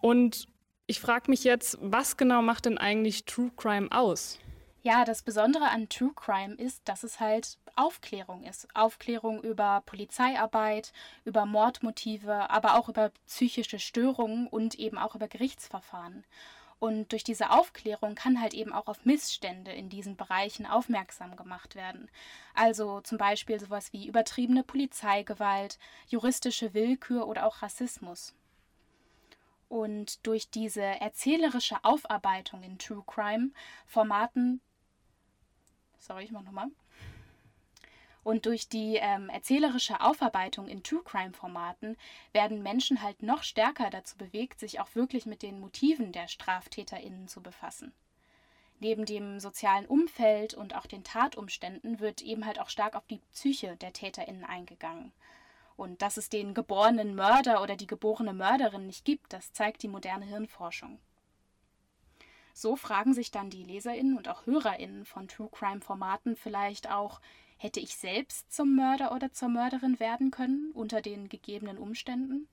und 0.00 0.48
ich 0.88 1.00
frage 1.00 1.30
mich 1.30 1.44
jetzt, 1.44 1.78
was 1.80 2.16
genau 2.16 2.42
macht 2.42 2.66
denn 2.66 2.76
eigentlich 2.76 3.24
True 3.24 3.52
Crime 3.56 3.86
aus? 3.92 4.40
Ja, 4.84 5.04
das 5.04 5.22
Besondere 5.22 5.68
an 5.68 5.88
True 5.88 6.12
Crime 6.16 6.54
ist, 6.54 6.82
dass 6.88 7.04
es 7.04 7.20
halt 7.20 7.56
Aufklärung 7.76 8.42
ist. 8.42 8.66
Aufklärung 8.74 9.40
über 9.40 9.80
Polizeiarbeit, 9.86 10.92
über 11.24 11.46
Mordmotive, 11.46 12.50
aber 12.50 12.76
auch 12.76 12.88
über 12.88 13.12
psychische 13.28 13.78
Störungen 13.78 14.48
und 14.48 14.74
eben 14.80 14.98
auch 14.98 15.14
über 15.14 15.28
Gerichtsverfahren. 15.28 16.24
Und 16.80 17.12
durch 17.12 17.22
diese 17.22 17.50
Aufklärung 17.50 18.16
kann 18.16 18.40
halt 18.40 18.54
eben 18.54 18.72
auch 18.72 18.88
auf 18.88 19.04
Missstände 19.04 19.70
in 19.70 19.88
diesen 19.88 20.16
Bereichen 20.16 20.66
aufmerksam 20.66 21.36
gemacht 21.36 21.76
werden. 21.76 22.10
Also 22.52 23.00
zum 23.02 23.18
Beispiel 23.18 23.60
sowas 23.60 23.92
wie 23.92 24.08
übertriebene 24.08 24.64
Polizeigewalt, 24.64 25.78
juristische 26.08 26.74
Willkür 26.74 27.28
oder 27.28 27.46
auch 27.46 27.62
Rassismus. 27.62 28.34
Und 29.68 30.26
durch 30.26 30.50
diese 30.50 30.82
erzählerische 30.82 31.76
Aufarbeitung 31.84 32.64
in 32.64 32.78
True 32.78 33.04
Crime 33.06 33.52
Formaten, 33.86 34.60
sorry, 36.02 36.24
ich 36.24 36.32
mach 36.32 36.42
nochmal. 36.42 36.68
Und 38.24 38.46
durch 38.46 38.68
die 38.68 38.96
ähm, 38.96 39.28
erzählerische 39.28 40.00
Aufarbeitung 40.00 40.68
in 40.68 40.84
True 40.84 41.02
Crime 41.04 41.32
Formaten 41.32 41.96
werden 42.32 42.62
Menschen 42.62 43.02
halt 43.02 43.22
noch 43.22 43.42
stärker 43.42 43.90
dazu 43.90 44.16
bewegt, 44.16 44.60
sich 44.60 44.78
auch 44.78 44.94
wirklich 44.94 45.26
mit 45.26 45.42
den 45.42 45.58
Motiven 45.58 46.12
der 46.12 46.28
StraftäterInnen 46.28 47.26
zu 47.26 47.42
befassen. 47.42 47.92
Neben 48.78 49.06
dem 49.06 49.40
sozialen 49.40 49.86
Umfeld 49.86 50.54
und 50.54 50.74
auch 50.74 50.86
den 50.86 51.04
Tatumständen 51.04 52.00
wird 52.00 52.20
eben 52.22 52.46
halt 52.46 52.60
auch 52.60 52.68
stark 52.68 52.94
auf 52.94 53.06
die 53.06 53.20
Psyche 53.32 53.76
der 53.76 53.92
TäterInnen 53.92 54.44
eingegangen. 54.44 55.12
Und 55.76 56.02
dass 56.02 56.16
es 56.16 56.28
den 56.28 56.54
geborenen 56.54 57.14
Mörder 57.14 57.62
oder 57.62 57.76
die 57.76 57.86
geborene 57.86 58.32
Mörderin 58.32 58.86
nicht 58.86 59.04
gibt, 59.04 59.32
das 59.32 59.52
zeigt 59.52 59.82
die 59.82 59.88
moderne 59.88 60.26
Hirnforschung. 60.26 60.98
So 62.54 62.76
fragen 62.76 63.14
sich 63.14 63.30
dann 63.30 63.50
die 63.50 63.64
Leserinnen 63.64 64.16
und 64.16 64.28
auch 64.28 64.46
Hörerinnen 64.46 65.04
von 65.04 65.28
True 65.28 65.48
Crime 65.50 65.80
Formaten 65.80 66.36
vielleicht 66.36 66.90
auch, 66.90 67.20
hätte 67.56 67.80
ich 67.80 67.96
selbst 67.96 68.52
zum 68.52 68.74
Mörder 68.74 69.14
oder 69.14 69.32
zur 69.32 69.48
Mörderin 69.48 70.00
werden 70.00 70.30
können 70.30 70.70
unter 70.72 71.00
den 71.00 71.28
gegebenen 71.28 71.78
Umständen? 71.78 72.48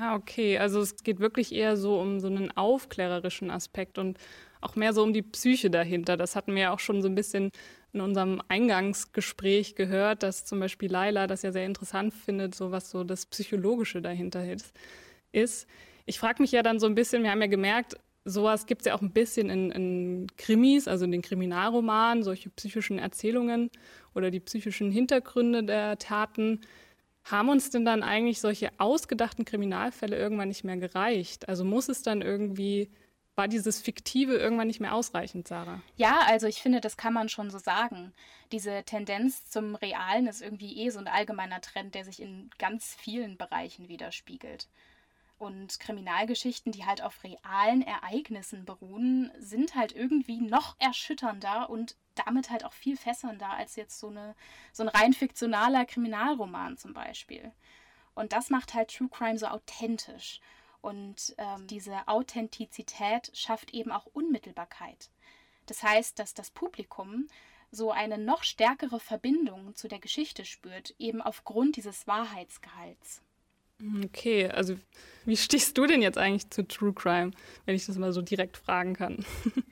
Ah, 0.00 0.16
okay. 0.16 0.58
Also 0.58 0.80
es 0.80 1.02
geht 1.04 1.20
wirklich 1.20 1.52
eher 1.54 1.76
so 1.76 2.00
um 2.00 2.18
so 2.18 2.26
einen 2.26 2.50
aufklärerischen 2.56 3.50
Aspekt 3.50 3.98
und 3.98 4.18
auch 4.60 4.74
mehr 4.74 4.92
so 4.92 5.02
um 5.02 5.12
die 5.12 5.22
Psyche 5.22 5.70
dahinter. 5.70 6.16
Das 6.16 6.34
hatten 6.34 6.54
wir 6.54 6.62
ja 6.62 6.72
auch 6.72 6.80
schon 6.80 7.02
so 7.02 7.08
ein 7.08 7.14
bisschen 7.14 7.52
in 7.92 8.00
unserem 8.00 8.42
Eingangsgespräch 8.48 9.76
gehört, 9.76 10.22
dass 10.22 10.44
zum 10.44 10.58
Beispiel 10.58 10.90
Laila 10.90 11.28
das 11.28 11.42
ja 11.42 11.52
sehr 11.52 11.64
interessant 11.64 12.12
findet, 12.12 12.54
so 12.54 12.72
was 12.72 12.90
so 12.90 13.04
das 13.04 13.26
Psychologische 13.26 14.02
dahinter 14.02 14.44
ist. 15.32 15.68
Ich 16.04 16.18
frage 16.18 16.42
mich 16.42 16.52
ja 16.52 16.62
dann 16.62 16.80
so 16.80 16.86
ein 16.86 16.94
bisschen, 16.94 17.22
wir 17.22 17.30
haben 17.30 17.40
ja 17.40 17.46
gemerkt, 17.46 17.96
sowas 18.26 18.66
gibt 18.66 18.82
es 18.82 18.86
ja 18.86 18.94
auch 18.94 19.02
ein 19.02 19.12
bisschen 19.12 19.48
in, 19.48 19.70
in 19.70 20.26
Krimis, 20.36 20.88
also 20.88 21.04
in 21.04 21.12
den 21.12 21.22
Kriminalromanen, 21.22 22.22
solche 22.22 22.50
psychischen 22.50 22.98
Erzählungen 22.98 23.70
oder 24.14 24.30
die 24.30 24.40
psychischen 24.40 24.90
Hintergründe 24.90 25.62
der 25.62 25.98
Taten. 25.98 26.60
Haben 27.24 27.48
uns 27.48 27.70
denn 27.70 27.84
dann 27.84 28.02
eigentlich 28.02 28.40
solche 28.40 28.70
ausgedachten 28.78 29.44
Kriminalfälle 29.44 30.16
irgendwann 30.16 30.48
nicht 30.48 30.64
mehr 30.64 30.76
gereicht? 30.76 31.48
Also 31.48 31.64
muss 31.64 31.88
es 31.88 32.02
dann 32.02 32.20
irgendwie 32.20 32.90
war 33.36 33.48
dieses 33.48 33.80
Fiktive 33.82 34.36
irgendwann 34.36 34.66
nicht 34.66 34.80
mehr 34.80 34.94
ausreichend, 34.94 35.46
Sarah? 35.46 35.82
Ja, 35.96 36.20
also 36.26 36.46
ich 36.46 36.62
finde, 36.62 36.80
das 36.80 36.96
kann 36.96 37.12
man 37.12 37.28
schon 37.28 37.50
so 37.50 37.58
sagen. 37.58 38.14
Diese 38.50 38.82
Tendenz 38.84 39.48
zum 39.50 39.74
Realen 39.74 40.26
ist 40.26 40.40
irgendwie 40.40 40.78
eh 40.78 40.88
so 40.88 40.98
ein 40.98 41.06
allgemeiner 41.06 41.60
Trend, 41.60 41.94
der 41.94 42.04
sich 42.04 42.20
in 42.20 42.50
ganz 42.58 42.94
vielen 42.98 43.36
Bereichen 43.36 43.88
widerspiegelt. 43.88 44.68
Und 45.38 45.78
Kriminalgeschichten, 45.80 46.72
die 46.72 46.86
halt 46.86 47.02
auf 47.02 47.22
realen 47.22 47.82
Ereignissen 47.82 48.64
beruhen, 48.64 49.30
sind 49.38 49.74
halt 49.74 49.92
irgendwie 49.92 50.40
noch 50.40 50.76
erschütternder 50.78 51.68
und 51.68 51.94
damit 52.14 52.50
halt 52.50 52.64
auch 52.64 52.72
viel 52.72 52.96
fesselnder 52.96 53.50
als 53.50 53.76
jetzt 53.76 53.98
so, 53.98 54.08
eine, 54.08 54.34
so 54.72 54.82
ein 54.82 54.88
rein 54.88 55.12
fiktionaler 55.12 55.84
Kriminalroman 55.84 56.78
zum 56.78 56.94
Beispiel. 56.94 57.52
Und 58.14 58.32
das 58.32 58.48
macht 58.48 58.72
halt 58.72 58.96
True 58.96 59.10
Crime 59.10 59.38
so 59.38 59.46
authentisch. 59.46 60.40
Und 60.80 61.34
ähm, 61.36 61.66
diese 61.66 62.08
Authentizität 62.08 63.30
schafft 63.34 63.74
eben 63.74 63.92
auch 63.92 64.06
Unmittelbarkeit. 64.06 65.10
Das 65.66 65.82
heißt, 65.82 66.18
dass 66.18 66.32
das 66.32 66.50
Publikum 66.50 67.28
so 67.70 67.90
eine 67.90 68.16
noch 68.16 68.42
stärkere 68.42 69.00
Verbindung 69.00 69.74
zu 69.74 69.88
der 69.88 69.98
Geschichte 69.98 70.44
spürt, 70.44 70.94
eben 70.98 71.20
aufgrund 71.20 71.76
dieses 71.76 72.06
Wahrheitsgehalts. 72.06 73.22
Okay, 74.04 74.48
also 74.48 74.78
wie 75.26 75.36
stehst 75.36 75.76
du 75.76 75.86
denn 75.86 76.00
jetzt 76.00 76.18
eigentlich 76.18 76.48
zu 76.50 76.66
True 76.66 76.94
Crime, 76.94 77.32
wenn 77.66 77.74
ich 77.76 77.86
das 77.86 77.98
mal 77.98 78.12
so 78.12 78.22
direkt 78.22 78.56
fragen 78.56 78.94
kann? 78.94 79.24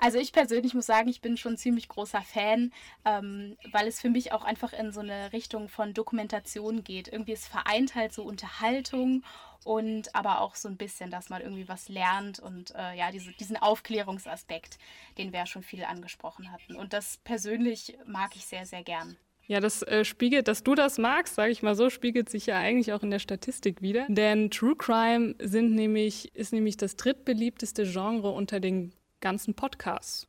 Also 0.00 0.18
ich 0.18 0.32
persönlich 0.32 0.74
muss 0.74 0.86
sagen, 0.86 1.08
ich 1.08 1.20
bin 1.20 1.36
schon 1.36 1.56
ziemlich 1.56 1.88
großer 1.88 2.22
Fan, 2.22 2.72
ähm, 3.04 3.56
weil 3.72 3.88
es 3.88 4.00
für 4.00 4.10
mich 4.10 4.30
auch 4.30 4.44
einfach 4.44 4.72
in 4.72 4.92
so 4.92 5.00
eine 5.00 5.32
Richtung 5.32 5.68
von 5.68 5.92
Dokumentation 5.92 6.84
geht. 6.84 7.08
Irgendwie 7.08 7.32
es 7.32 7.48
vereint 7.48 7.96
halt 7.96 8.12
so 8.12 8.22
Unterhaltung 8.22 9.24
und 9.64 10.14
aber 10.14 10.40
auch 10.40 10.54
so 10.54 10.68
ein 10.68 10.76
bisschen, 10.76 11.10
dass 11.10 11.30
man 11.30 11.42
irgendwie 11.42 11.68
was 11.68 11.88
lernt 11.88 12.38
und 12.38 12.72
äh, 12.76 12.96
ja, 12.96 13.10
diese, 13.10 13.32
diesen 13.32 13.56
Aufklärungsaspekt, 13.56 14.78
den 15.18 15.32
wir 15.32 15.40
ja 15.40 15.46
schon 15.46 15.64
viel 15.64 15.82
angesprochen 15.82 16.52
hatten. 16.52 16.76
Und 16.76 16.92
das 16.92 17.16
persönlich 17.24 17.98
mag 18.06 18.36
ich 18.36 18.46
sehr, 18.46 18.66
sehr 18.66 18.84
gern. 18.84 19.16
Ja, 19.48 19.60
das 19.60 19.82
äh, 19.82 20.04
spiegelt, 20.04 20.46
dass 20.46 20.62
du 20.62 20.74
das 20.74 20.98
magst, 20.98 21.34
sage 21.34 21.50
ich 21.50 21.62
mal 21.62 21.74
so, 21.74 21.88
spiegelt 21.88 22.28
sich 22.28 22.44
ja 22.46 22.58
eigentlich 22.58 22.92
auch 22.92 23.02
in 23.02 23.10
der 23.10 23.18
Statistik 23.18 23.80
wieder. 23.80 24.04
Denn 24.08 24.50
True 24.50 24.76
Crime 24.76 25.34
sind 25.38 25.74
nämlich, 25.74 26.34
ist 26.36 26.52
nämlich 26.52 26.76
das 26.76 26.96
drittbeliebteste 26.96 27.84
Genre 27.84 28.30
unter 28.30 28.60
den 28.60 28.92
ganzen 29.20 29.54
Podcasts. 29.54 30.28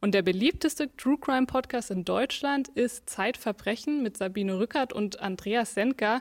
Und 0.00 0.14
der 0.14 0.22
beliebteste 0.22 0.94
True 0.96 1.16
Crime 1.16 1.46
Podcast 1.46 1.92
in 1.92 2.04
Deutschland 2.04 2.66
ist 2.68 3.08
Zeitverbrechen 3.08 4.02
mit 4.02 4.16
Sabine 4.16 4.58
Rückert 4.58 4.92
und 4.92 5.20
Andreas 5.20 5.74
Senka, 5.74 6.18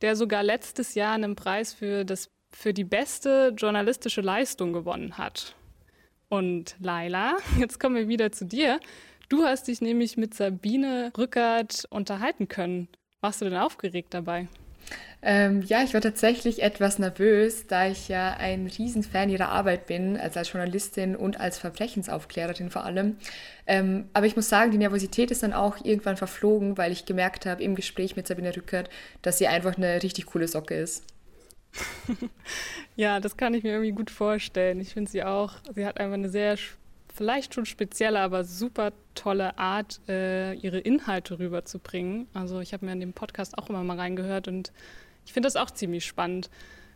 der 0.00 0.16
sogar 0.16 0.42
letztes 0.42 0.94
Jahr 0.94 1.12
einen 1.12 1.36
Preis 1.36 1.74
für, 1.74 2.06
das, 2.06 2.30
für 2.50 2.72
die 2.72 2.84
beste 2.84 3.52
journalistische 3.54 4.22
Leistung 4.22 4.72
gewonnen 4.72 5.18
hat. 5.18 5.54
Und 6.30 6.74
Laila, 6.80 7.36
jetzt 7.58 7.78
kommen 7.78 7.96
wir 7.96 8.08
wieder 8.08 8.32
zu 8.32 8.46
dir. 8.46 8.80
Du 9.32 9.44
hast 9.44 9.68
dich 9.68 9.80
nämlich 9.80 10.18
mit 10.18 10.34
Sabine 10.34 11.10
Rückert 11.16 11.86
unterhalten 11.88 12.48
können. 12.48 12.88
Warst 13.22 13.40
du 13.40 13.46
denn 13.46 13.56
aufgeregt 13.56 14.12
dabei? 14.12 14.46
Ähm, 15.22 15.62
ja, 15.62 15.82
ich 15.82 15.94
war 15.94 16.02
tatsächlich 16.02 16.62
etwas 16.62 16.98
nervös, 16.98 17.66
da 17.66 17.88
ich 17.88 18.08
ja 18.08 18.34
ein 18.34 18.66
Riesenfan 18.66 19.30
ihrer 19.30 19.48
Arbeit 19.48 19.86
bin, 19.86 20.18
also 20.18 20.38
als 20.38 20.52
Journalistin 20.52 21.16
und 21.16 21.40
als 21.40 21.56
Verbrechensaufklärerin 21.56 22.68
vor 22.68 22.84
allem. 22.84 23.16
Ähm, 23.66 24.10
aber 24.12 24.26
ich 24.26 24.36
muss 24.36 24.50
sagen, 24.50 24.70
die 24.70 24.76
Nervosität 24.76 25.30
ist 25.30 25.42
dann 25.42 25.54
auch 25.54 25.82
irgendwann 25.82 26.18
verflogen, 26.18 26.76
weil 26.76 26.92
ich 26.92 27.06
gemerkt 27.06 27.46
habe 27.46 27.62
im 27.62 27.74
Gespräch 27.74 28.16
mit 28.16 28.26
Sabine 28.26 28.54
Rückert, 28.54 28.90
dass 29.22 29.38
sie 29.38 29.46
einfach 29.46 29.78
eine 29.78 30.02
richtig 30.02 30.26
coole 30.26 30.46
Socke 30.46 30.74
ist. 30.74 31.04
ja, 32.96 33.18
das 33.18 33.38
kann 33.38 33.54
ich 33.54 33.62
mir 33.62 33.70
irgendwie 33.70 33.92
gut 33.92 34.10
vorstellen. 34.10 34.78
Ich 34.78 34.92
finde 34.92 35.10
sie 35.10 35.24
auch, 35.24 35.54
sie 35.74 35.86
hat 35.86 35.98
einfach 35.98 36.16
eine 36.16 36.28
sehr 36.28 36.58
vielleicht 37.14 37.54
schon 37.54 37.66
spezielle, 37.66 38.20
aber 38.20 38.44
super 38.44 38.92
tolle 39.14 39.58
Art, 39.58 40.00
äh, 40.08 40.54
ihre 40.54 40.78
Inhalte 40.78 41.38
rüberzubringen. 41.38 42.28
Also 42.34 42.60
ich 42.60 42.72
habe 42.72 42.86
mir 42.86 42.92
in 42.92 43.00
dem 43.00 43.12
Podcast 43.12 43.58
auch 43.58 43.68
immer 43.68 43.84
mal 43.84 43.98
reingehört 43.98 44.48
und 44.48 44.72
ich 45.24 45.32
finde 45.32 45.46
das 45.46 45.56
auch 45.56 45.70
ziemlich 45.70 46.04
spannend. 46.04 46.50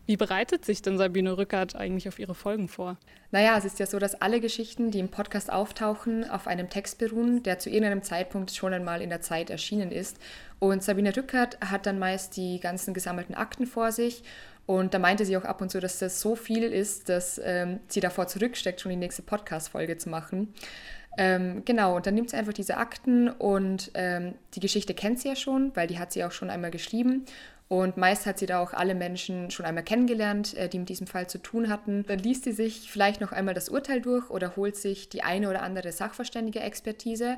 Wie 0.07 0.15
bereitet 0.15 0.63
sich 0.63 0.81
denn 0.81 0.97
Sabine 0.97 1.37
Rückert 1.37 1.75
eigentlich 1.75 2.07
auf 2.07 2.17
ihre 2.17 2.33
Folgen 2.33 2.69
vor? 2.69 2.95
Naja, 3.31 3.57
es 3.57 3.65
ist 3.65 3.77
ja 3.77 3.85
so, 3.85 3.99
dass 3.99 4.15
alle 4.15 4.39
Geschichten, 4.39 4.89
die 4.89 4.99
im 4.99 5.09
Podcast 5.09 5.51
auftauchen, 5.51 6.29
auf 6.29 6.47
einem 6.47 6.69
Text 6.69 6.97
beruhen, 6.97 7.43
der 7.43 7.59
zu 7.59 7.69
irgendeinem 7.69 8.03
Zeitpunkt 8.03 8.51
schon 8.51 8.73
einmal 8.73 9.01
in 9.01 9.09
der 9.09 9.19
Zeit 9.19 9.49
erschienen 9.49 9.91
ist. 9.91 10.17
Und 10.59 10.81
Sabine 10.81 11.15
Rückert 11.15 11.59
hat 11.59 11.85
dann 11.85 11.99
meist 11.99 12.37
die 12.37 12.61
ganzen 12.61 12.93
gesammelten 12.93 13.35
Akten 13.35 13.65
vor 13.65 13.91
sich 13.91 14.23
und 14.67 14.93
da 14.93 14.99
meinte 14.99 15.25
sie 15.25 15.37
auch 15.37 15.45
ab 15.45 15.61
und 15.61 15.71
zu, 15.71 15.79
dass 15.79 15.97
das 15.97 16.19
so 16.19 16.35
viel 16.35 16.63
ist, 16.63 17.07
dass 17.07 17.41
ähm, 17.43 17.79
sie 17.87 18.01
davor 18.01 18.27
zurücksteckt, 18.27 18.81
schon 18.81 18.89
die 18.91 18.97
nächste 18.97 19.21
Podcast-Folge 19.21 19.97
zu 19.97 20.09
machen. 20.09 20.53
Ähm, 21.17 21.63
genau, 21.63 21.95
und 21.95 22.05
dann 22.05 22.13
nimmt 22.13 22.29
sie 22.29 22.35
einfach 22.35 22.53
diese 22.53 22.75
Akten 22.75 23.29
und 23.29 23.91
ähm, 23.95 24.35
die 24.53 24.59
Geschichte 24.59 24.93
kennt 24.93 25.19
sie 25.19 25.29
ja 25.29 25.35
schon, 25.37 25.73
weil 25.75 25.87
die 25.87 25.97
hat 25.97 26.11
sie 26.11 26.23
auch 26.25 26.33
schon 26.33 26.49
einmal 26.49 26.69
geschrieben. 26.69 27.25
Und 27.69 27.97
meist 27.97 28.25
hat 28.25 28.39
sie 28.39 28.45
da 28.45 28.59
auch 28.59 28.73
alle 28.73 28.93
Menschen 28.93 29.51
schon 29.51 29.65
einmal 29.65 29.83
kennengelernt, 29.83 30.53
äh, 30.55 30.67
die 30.67 30.79
mit 30.79 30.89
diesem 30.89 31.07
Fall 31.07 31.27
zu 31.27 31.37
tun 31.37 31.69
hatten. 31.69 32.05
Dann 32.05 32.19
liest 32.19 32.43
sie 32.43 32.51
sich 32.51 32.91
vielleicht 32.91 33.21
noch 33.21 33.31
einmal 33.31 33.53
das 33.53 33.69
Urteil 33.69 34.01
durch 34.01 34.29
oder 34.29 34.57
holt 34.57 34.75
sich 34.75 35.07
die 35.07 35.23
eine 35.23 35.49
oder 35.49 35.63
andere 35.63 35.93
sachverständige 35.93 36.59
Expertise. 36.59 37.37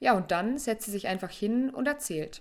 Ja, 0.00 0.14
und 0.14 0.30
dann 0.30 0.56
setzt 0.56 0.86
sie 0.86 0.90
sich 0.90 1.08
einfach 1.08 1.30
hin 1.30 1.68
und 1.68 1.86
erzählt. 1.86 2.40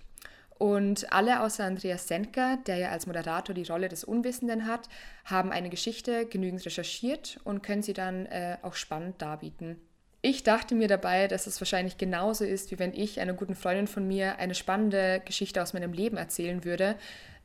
Und 0.60 1.12
alle 1.14 1.42
außer 1.42 1.64
Andreas 1.64 2.10
Senker, 2.10 2.58
der 2.68 2.78
ja 2.78 2.90
als 2.90 3.08
Moderator 3.08 3.56
die 3.56 3.64
Rolle 3.64 3.88
des 3.88 4.04
Unwissenden 4.04 4.68
hat, 4.68 4.90
haben 5.24 5.54
eine 5.54 5.70
Geschichte 5.70 6.26
genügend 6.26 6.66
recherchiert 6.66 7.40
und 7.46 7.64
können 7.64 7.82
sie 7.82 7.94
dann 7.94 8.26
äh, 8.26 8.58
auch 8.62 8.76
spannend 8.76 9.22
darbieten. 9.22 9.78
Ich 10.22 10.44
dachte 10.44 10.76
mir 10.76 10.90
dabei, 10.90 11.30
dass 11.30 11.48
es 11.48 11.62
wahrscheinlich 11.62 11.98
genauso 11.98 12.44
ist, 12.44 12.72
wie 12.72 12.80
wenn 12.80 12.94
ich 12.94 13.22
einer 13.22 13.32
guten 13.32 13.56
Freundin 13.56 13.88
von 13.88 14.06
mir 14.06 14.38
eine 14.38 14.54
spannende 14.54 15.22
Geschichte 15.24 15.64
aus 15.64 15.72
meinem 15.72 15.94
Leben 15.94 16.18
erzählen 16.18 16.66
würde, 16.66 16.98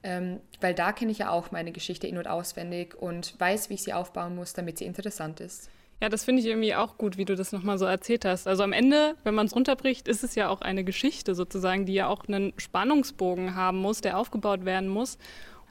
ähm, 0.03 0.41
weil 0.61 0.75
da 0.75 0.91
kenne 0.91 1.13
ich 1.13 1.19
ja 1.19 1.31
auch 1.31 1.53
meine 1.53 1.71
Geschichte 1.71 2.09
in- 2.09 2.19
und 2.19 2.27
auswendig 2.27 2.97
und 3.01 3.39
weiß, 3.39 3.71
wie 3.71 3.75
ich 3.75 3.85
sie 3.85 3.93
aufbauen 3.93 4.35
muss, 4.35 4.55
damit 4.55 4.79
sie 4.79 4.87
interessant 4.87 5.39
ist. 5.39 5.71
Ja, 6.03 6.09
das 6.09 6.25
finde 6.25 6.43
ich 6.43 6.49
irgendwie 6.49 6.75
auch 6.75 6.99
gut, 6.99 7.17
wie 7.17 7.25
du 7.25 7.35
das 7.35 7.53
nochmal 7.53 7.79
so 7.79 7.85
erzählt 7.85 8.25
hast. 8.25 8.47
Also 8.47 8.63
am 8.63 8.73
Ende, 8.73 9.17
wenn 9.25 9.35
man 9.35 9.47
es 9.47 9.55
runterbricht, 9.55 10.09
ist 10.09 10.25
es 10.25 10.35
ja 10.35 10.49
auch 10.49 10.61
eine 10.61 10.85
Geschichte 10.85 11.35
sozusagen, 11.35 11.87
die 11.87 11.95
ja 11.95 12.09
auch 12.09 12.27
einen 12.27 12.53
Spannungsbogen 12.59 13.55
haben 13.55 13.79
muss, 13.79 14.01
der 14.01 14.19
aufgebaut 14.19 14.65
werden 14.65 14.89
muss. 14.89 15.19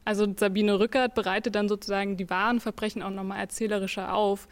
Also 0.05 0.27
Sabine 0.35 0.79
Rückert 0.79 1.13
bereitet 1.13 1.55
dann 1.55 1.69
sozusagen 1.69 2.17
die 2.17 2.29
wahren 2.29 2.59
Verbrechen 2.59 3.03
auch 3.03 3.09
nochmal 3.09 3.39
erzählerischer 3.39 4.13
auf. 4.13 4.47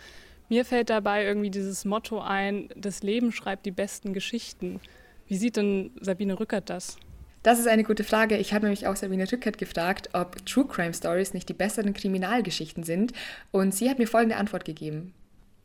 Mir 0.50 0.66
fällt 0.66 0.90
dabei 0.90 1.26
irgendwie 1.26 1.50
dieses 1.50 1.86
Motto 1.86 2.20
ein, 2.20 2.70
das 2.76 3.04
Leben 3.04 3.32
schreibt 3.32 3.66
die 3.66 3.72
besten 3.72 4.14
Geschichten. 4.14 4.80
Wie 5.28 5.38
sieht 5.38 5.56
denn 5.56 5.92
Sabine 6.02 6.40
Rückert 6.40 6.70
das? 6.70 6.98
Das 7.44 7.58
ist 7.58 7.68
eine 7.68 7.84
gute 7.84 8.04
Frage. 8.04 8.38
Ich 8.38 8.54
habe 8.54 8.66
nämlich 8.66 8.86
auch 8.86 8.96
Sabine 8.96 9.32
Rückert 9.32 9.58
gefragt, 9.58 10.10
ob 10.14 10.46
True 10.46 10.68
Crime 10.68 10.94
Stories 10.94 11.34
nicht 11.34 11.50
die 11.50 11.54
besseren 11.54 11.94
Kriminalgeschichten 11.94 12.84
sind. 12.84 13.14
Und 13.52 13.74
sie 13.74 13.90
hat 13.90 13.98
mir 13.98 14.08
folgende 14.08 14.36
Antwort 14.36 14.64
gegeben. 14.64 15.14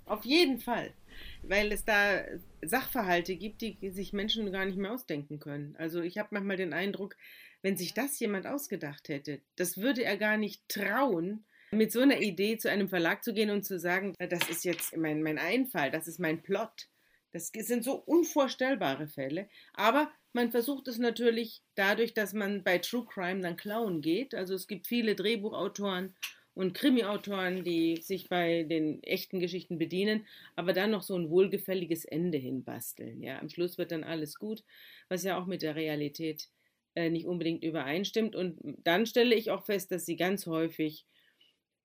Auf 0.06 0.24
jeden 0.24 0.58
Fall. 0.58 0.94
Weil 1.42 1.72
es 1.72 1.84
da 1.84 2.24
Sachverhalte 2.62 3.36
gibt, 3.36 3.60
die 3.60 3.90
sich 3.90 4.12
Menschen 4.12 4.50
gar 4.52 4.64
nicht 4.64 4.78
mehr 4.78 4.92
ausdenken 4.92 5.38
können. 5.40 5.74
Also 5.78 6.00
ich 6.00 6.18
habe 6.18 6.28
manchmal 6.32 6.56
den 6.56 6.72
Eindruck, 6.72 7.16
wenn 7.62 7.76
sich 7.76 7.94
das 7.94 8.18
jemand 8.20 8.46
ausgedacht 8.46 9.08
hätte, 9.08 9.40
das 9.56 9.78
würde 9.78 10.04
er 10.04 10.16
gar 10.16 10.36
nicht 10.36 10.68
trauen, 10.68 11.44
mit 11.72 11.90
so 11.90 12.00
einer 12.00 12.20
Idee 12.20 12.58
zu 12.58 12.70
einem 12.70 12.88
Verlag 12.88 13.24
zu 13.24 13.34
gehen 13.34 13.50
und 13.50 13.64
zu 13.64 13.78
sagen, 13.78 14.14
das 14.18 14.48
ist 14.48 14.64
jetzt 14.64 14.96
mein, 14.96 15.22
mein 15.22 15.38
Einfall, 15.38 15.90
das 15.90 16.06
ist 16.06 16.20
mein 16.20 16.42
Plot. 16.42 16.88
Das 17.32 17.48
sind 17.48 17.84
so 17.84 17.94
unvorstellbare 17.94 19.08
Fälle. 19.08 19.48
Aber 19.74 20.10
man 20.32 20.52
versucht 20.52 20.86
es 20.88 20.98
natürlich 20.98 21.62
dadurch, 21.74 22.14
dass 22.14 22.32
man 22.32 22.62
bei 22.62 22.78
True 22.78 23.04
Crime 23.04 23.40
dann 23.40 23.56
klauen 23.56 24.00
geht. 24.00 24.34
Also 24.34 24.54
es 24.54 24.68
gibt 24.68 24.86
viele 24.86 25.16
Drehbuchautoren 25.16 26.14
und 26.56 26.74
Krimi-Autoren, 26.74 27.64
die 27.64 27.98
sich 28.02 28.28
bei 28.28 28.64
den 28.64 29.02
echten 29.04 29.40
Geschichten 29.40 29.78
bedienen, 29.78 30.26
aber 30.56 30.72
dann 30.72 30.90
noch 30.90 31.02
so 31.02 31.16
ein 31.16 31.30
wohlgefälliges 31.30 32.04
Ende 32.06 32.38
hinbasteln. 32.38 33.22
Ja, 33.22 33.38
am 33.40 33.48
Schluss 33.50 33.78
wird 33.78 33.92
dann 33.92 34.04
alles 34.04 34.38
gut, 34.38 34.64
was 35.08 35.22
ja 35.24 35.38
auch 35.40 35.46
mit 35.46 35.62
der 35.62 35.76
Realität 35.76 36.48
äh, 36.94 37.10
nicht 37.10 37.26
unbedingt 37.26 37.62
übereinstimmt. 37.62 38.34
Und 38.34 38.58
dann 38.84 39.06
stelle 39.06 39.34
ich 39.34 39.50
auch 39.50 39.64
fest, 39.64 39.92
dass 39.92 40.06
sie 40.06 40.16
ganz 40.16 40.46
häufig, 40.46 41.06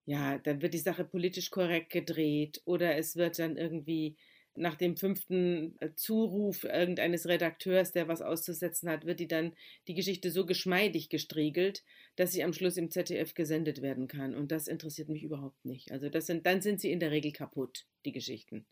ja, 0.05 0.37
dann 0.39 0.61
wird 0.61 0.73
die 0.73 0.77
Sache 0.79 1.05
politisch 1.05 1.49
korrekt 1.51 1.91
gedreht 1.91 2.61
oder 2.65 2.95
es 2.97 3.15
wird 3.15 3.39
dann 3.39 3.57
irgendwie 3.57 4.17
nach 4.55 4.75
dem 4.75 4.97
fünften 4.97 5.75
äh, 5.79 5.93
Zuruf 5.95 6.63
irgendeines 6.63 7.27
Redakteurs, 7.27 7.91
der 7.91 8.07
was 8.07 8.21
auszusetzen 8.21 8.89
hat, 8.89 9.05
wird 9.05 9.19
die 9.19 9.27
dann 9.27 9.53
die 9.87 9.93
Geschichte 9.93 10.31
so 10.31 10.45
geschmeidig 10.45 11.09
gestriegelt, 11.09 11.83
dass 12.15 12.31
sie 12.31 12.43
am 12.43 12.53
Schluss 12.53 12.77
im 12.77 12.91
ZDF 12.91 13.33
gesendet 13.33 13.81
werden 13.81 14.07
kann. 14.07 14.35
Und 14.35 14.51
das 14.51 14.67
interessiert 14.67 15.09
mich 15.09 15.23
überhaupt 15.23 15.63
nicht. 15.63 15.91
Also 15.91 16.09
das 16.09 16.25
sind, 16.25 16.45
dann 16.45 16.61
sind 16.61 16.81
sie 16.81 16.91
in 16.91 16.99
der 16.99 17.11
Regel 17.11 17.31
kaputt, 17.31 17.85
die 18.05 18.11
Geschichten. 18.11 18.65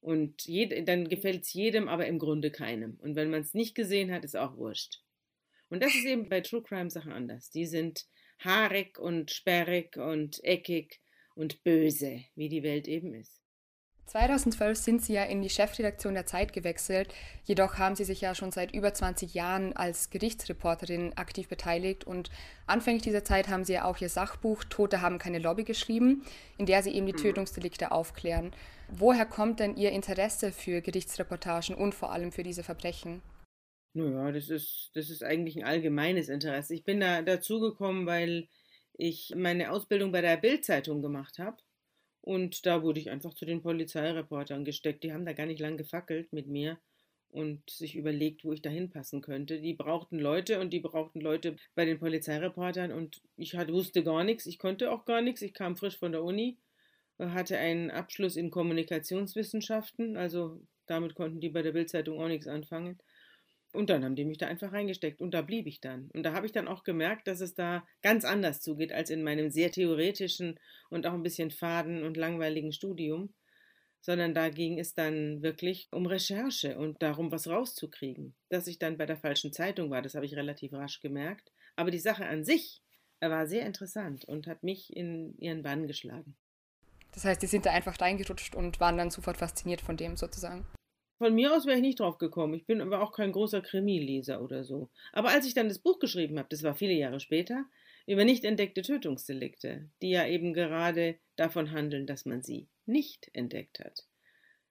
Und 0.00 0.46
jed, 0.46 0.88
dann 0.88 1.08
gefällt 1.08 1.42
es 1.42 1.52
jedem, 1.52 1.88
aber 1.88 2.06
im 2.06 2.18
Grunde 2.18 2.50
keinem. 2.50 2.96
Und 3.00 3.16
wenn 3.16 3.30
man 3.30 3.40
es 3.40 3.54
nicht 3.54 3.74
gesehen 3.74 4.12
hat, 4.12 4.24
ist 4.24 4.36
auch 4.36 4.56
wurscht. 4.56 5.02
Und 5.68 5.82
das 5.82 5.94
ist 5.94 6.06
eben 6.06 6.28
bei 6.28 6.40
True 6.40 6.62
Crime 6.62 6.90
Sachen 6.90 7.12
anders. 7.12 7.50
Die 7.50 7.66
sind 7.66 8.06
haarig 8.38 8.98
und 8.98 9.32
sperrig 9.32 9.96
und 9.96 10.42
eckig 10.44 11.00
und 11.34 11.62
böse, 11.64 12.24
wie 12.36 12.48
die 12.48 12.62
Welt 12.62 12.86
eben 12.86 13.14
ist. 13.14 13.37
2012 14.08 14.78
sind 14.78 15.02
Sie 15.02 15.12
ja 15.12 15.24
in 15.24 15.42
die 15.42 15.50
Chefredaktion 15.50 16.14
der 16.14 16.24
Zeit 16.24 16.54
gewechselt, 16.54 17.12
jedoch 17.44 17.76
haben 17.76 17.94
Sie 17.94 18.04
sich 18.04 18.22
ja 18.22 18.34
schon 18.34 18.50
seit 18.50 18.72
über 18.72 18.94
20 18.94 19.34
Jahren 19.34 19.74
als 19.74 20.08
Gerichtsreporterin 20.08 21.12
aktiv 21.18 21.46
beteiligt 21.46 22.04
und 22.04 22.30
anfänglich 22.66 23.02
dieser 23.02 23.22
Zeit 23.22 23.48
haben 23.48 23.64
Sie 23.64 23.74
ja 23.74 23.84
auch 23.84 24.00
Ihr 24.00 24.08
Sachbuch 24.08 24.64
Tote 24.64 25.02
haben 25.02 25.18
keine 25.18 25.38
Lobby 25.38 25.64
geschrieben, 25.64 26.24
in 26.56 26.64
der 26.64 26.82
Sie 26.82 26.94
eben 26.94 27.04
die 27.04 27.12
mhm. 27.12 27.18
Tötungsdelikte 27.18 27.92
aufklären. 27.92 28.52
Woher 28.88 29.26
kommt 29.26 29.60
denn 29.60 29.76
Ihr 29.76 29.92
Interesse 29.92 30.52
für 30.52 30.80
Gerichtsreportagen 30.80 31.74
und 31.74 31.94
vor 31.94 32.10
allem 32.10 32.32
für 32.32 32.42
diese 32.42 32.62
Verbrechen? 32.62 33.20
Naja, 33.92 34.32
das 34.32 34.48
ist, 34.48 34.90
das 34.94 35.10
ist 35.10 35.22
eigentlich 35.22 35.56
ein 35.56 35.64
allgemeines 35.64 36.30
Interesse. 36.30 36.74
Ich 36.74 36.84
bin 36.84 37.00
da 37.00 37.20
dazugekommen, 37.20 38.06
weil 38.06 38.48
ich 38.94 39.34
meine 39.36 39.70
Ausbildung 39.70 40.12
bei 40.12 40.22
der 40.22 40.38
Bildzeitung 40.38 41.02
gemacht 41.02 41.38
habe 41.38 41.58
und 42.28 42.66
da 42.66 42.82
wurde 42.82 43.00
ich 43.00 43.10
einfach 43.10 43.34
zu 43.34 43.46
den 43.46 43.62
Polizeireportern 43.62 44.64
gesteckt. 44.64 45.02
Die 45.02 45.12
haben 45.12 45.24
da 45.24 45.32
gar 45.32 45.46
nicht 45.46 45.60
lang 45.60 45.76
gefackelt 45.76 46.32
mit 46.32 46.46
mir 46.46 46.78
und 47.30 47.68
sich 47.70 47.96
überlegt, 47.96 48.44
wo 48.44 48.52
ich 48.52 48.62
da 48.62 48.70
hinpassen 48.70 49.22
könnte. 49.22 49.60
Die 49.60 49.74
brauchten 49.74 50.18
Leute 50.18 50.60
und 50.60 50.72
die 50.72 50.80
brauchten 50.80 51.20
Leute 51.20 51.56
bei 51.74 51.84
den 51.84 51.98
Polizeireportern 51.98 52.92
und 52.92 53.22
ich 53.36 53.54
hatte, 53.56 53.72
wusste 53.72 54.02
gar 54.04 54.24
nichts. 54.24 54.46
Ich 54.46 54.58
konnte 54.58 54.92
auch 54.92 55.04
gar 55.04 55.22
nichts. 55.22 55.42
Ich 55.42 55.54
kam 55.54 55.76
frisch 55.76 55.98
von 55.98 56.12
der 56.12 56.22
Uni 56.22 56.58
hatte 57.18 57.58
einen 57.58 57.90
Abschluss 57.90 58.36
in 58.36 58.50
Kommunikationswissenschaften, 58.50 60.16
also 60.16 60.60
damit 60.86 61.14
konnten 61.14 61.40
die 61.40 61.48
bei 61.48 61.62
der 61.62 61.72
Bildzeitung 61.72 62.20
auch 62.20 62.28
nichts 62.28 62.46
anfangen. 62.46 62.98
Und 63.72 63.90
dann 63.90 64.04
haben 64.04 64.16
die 64.16 64.24
mich 64.24 64.38
da 64.38 64.46
einfach 64.46 64.72
reingesteckt 64.72 65.20
und 65.20 65.32
da 65.32 65.42
blieb 65.42 65.66
ich 65.66 65.80
dann. 65.80 66.10
Und 66.14 66.22
da 66.22 66.32
habe 66.32 66.46
ich 66.46 66.52
dann 66.52 66.68
auch 66.68 66.84
gemerkt, 66.84 67.28
dass 67.28 67.40
es 67.40 67.54
da 67.54 67.86
ganz 68.02 68.24
anders 68.24 68.60
zugeht 68.60 68.92
als 68.92 69.10
in 69.10 69.22
meinem 69.22 69.50
sehr 69.50 69.70
theoretischen 69.70 70.58
und 70.88 71.06
auch 71.06 71.12
ein 71.12 71.22
bisschen 71.22 71.50
faden 71.50 72.02
und 72.02 72.16
langweiligen 72.16 72.72
Studium, 72.72 73.34
sondern 74.00 74.32
da 74.32 74.48
ging 74.48 74.78
es 74.78 74.94
dann 74.94 75.42
wirklich 75.42 75.88
um 75.90 76.06
Recherche 76.06 76.78
und 76.78 77.02
darum, 77.02 77.30
was 77.30 77.48
rauszukriegen. 77.48 78.34
Dass 78.48 78.66
ich 78.68 78.78
dann 78.78 78.96
bei 78.96 79.04
der 79.04 79.18
falschen 79.18 79.52
Zeitung 79.52 79.90
war, 79.90 80.00
das 80.00 80.14
habe 80.14 80.24
ich 80.24 80.34
relativ 80.34 80.72
rasch 80.72 81.00
gemerkt. 81.00 81.52
Aber 81.76 81.90
die 81.90 81.98
Sache 81.98 82.26
an 82.26 82.44
sich 82.44 82.82
war 83.20 83.46
sehr 83.46 83.66
interessant 83.66 84.24
und 84.24 84.46
hat 84.46 84.62
mich 84.62 84.96
in 84.96 85.36
ihren 85.38 85.62
Bann 85.62 85.86
geschlagen. 85.86 86.36
Das 87.12 87.24
heißt, 87.24 87.42
die 87.42 87.46
sind 87.46 87.66
da 87.66 87.72
einfach 87.72 88.00
reingerutscht 88.00 88.54
und 88.54 88.80
waren 88.80 88.96
dann 88.96 89.10
sofort 89.10 89.36
fasziniert 89.36 89.80
von 89.80 89.96
dem 89.96 90.16
sozusagen. 90.16 90.66
Von 91.18 91.34
mir 91.34 91.52
aus 91.52 91.66
wäre 91.66 91.76
ich 91.76 91.82
nicht 91.82 91.98
drauf 91.98 92.18
gekommen. 92.18 92.54
Ich 92.54 92.64
bin 92.64 92.80
aber 92.80 93.02
auch 93.02 93.12
kein 93.12 93.32
großer 93.32 93.60
Krimileser 93.60 94.40
oder 94.40 94.62
so. 94.62 94.88
Aber 95.12 95.30
als 95.30 95.46
ich 95.46 95.54
dann 95.54 95.68
das 95.68 95.80
Buch 95.80 95.98
geschrieben 95.98 96.38
habe, 96.38 96.48
das 96.48 96.62
war 96.62 96.76
viele 96.76 96.92
Jahre 96.92 97.18
später, 97.18 97.66
über 98.06 98.24
nicht 98.24 98.44
entdeckte 98.44 98.82
Tötungsdelikte, 98.82 99.90
die 100.00 100.10
ja 100.10 100.26
eben 100.26 100.54
gerade 100.54 101.18
davon 101.36 101.72
handeln, 101.72 102.06
dass 102.06 102.24
man 102.24 102.42
sie 102.42 102.68
nicht 102.86 103.30
entdeckt 103.32 103.80
hat. 103.80 104.06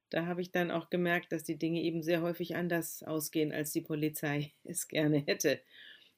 Da 0.10 0.26
habe 0.26 0.42
ich 0.42 0.52
dann 0.52 0.72
auch 0.72 0.90
gemerkt, 0.90 1.34
dass 1.34 1.44
die 1.44 1.60
Dinge 1.60 1.82
eben 1.82 2.02
sehr 2.02 2.22
häufig 2.22 2.56
anders 2.56 3.04
ausgehen, 3.04 3.52
als 3.52 3.72
die 3.72 3.82
Polizei 3.82 4.54
es 4.64 4.88
gerne 4.88 5.18
hätte. 5.18 5.60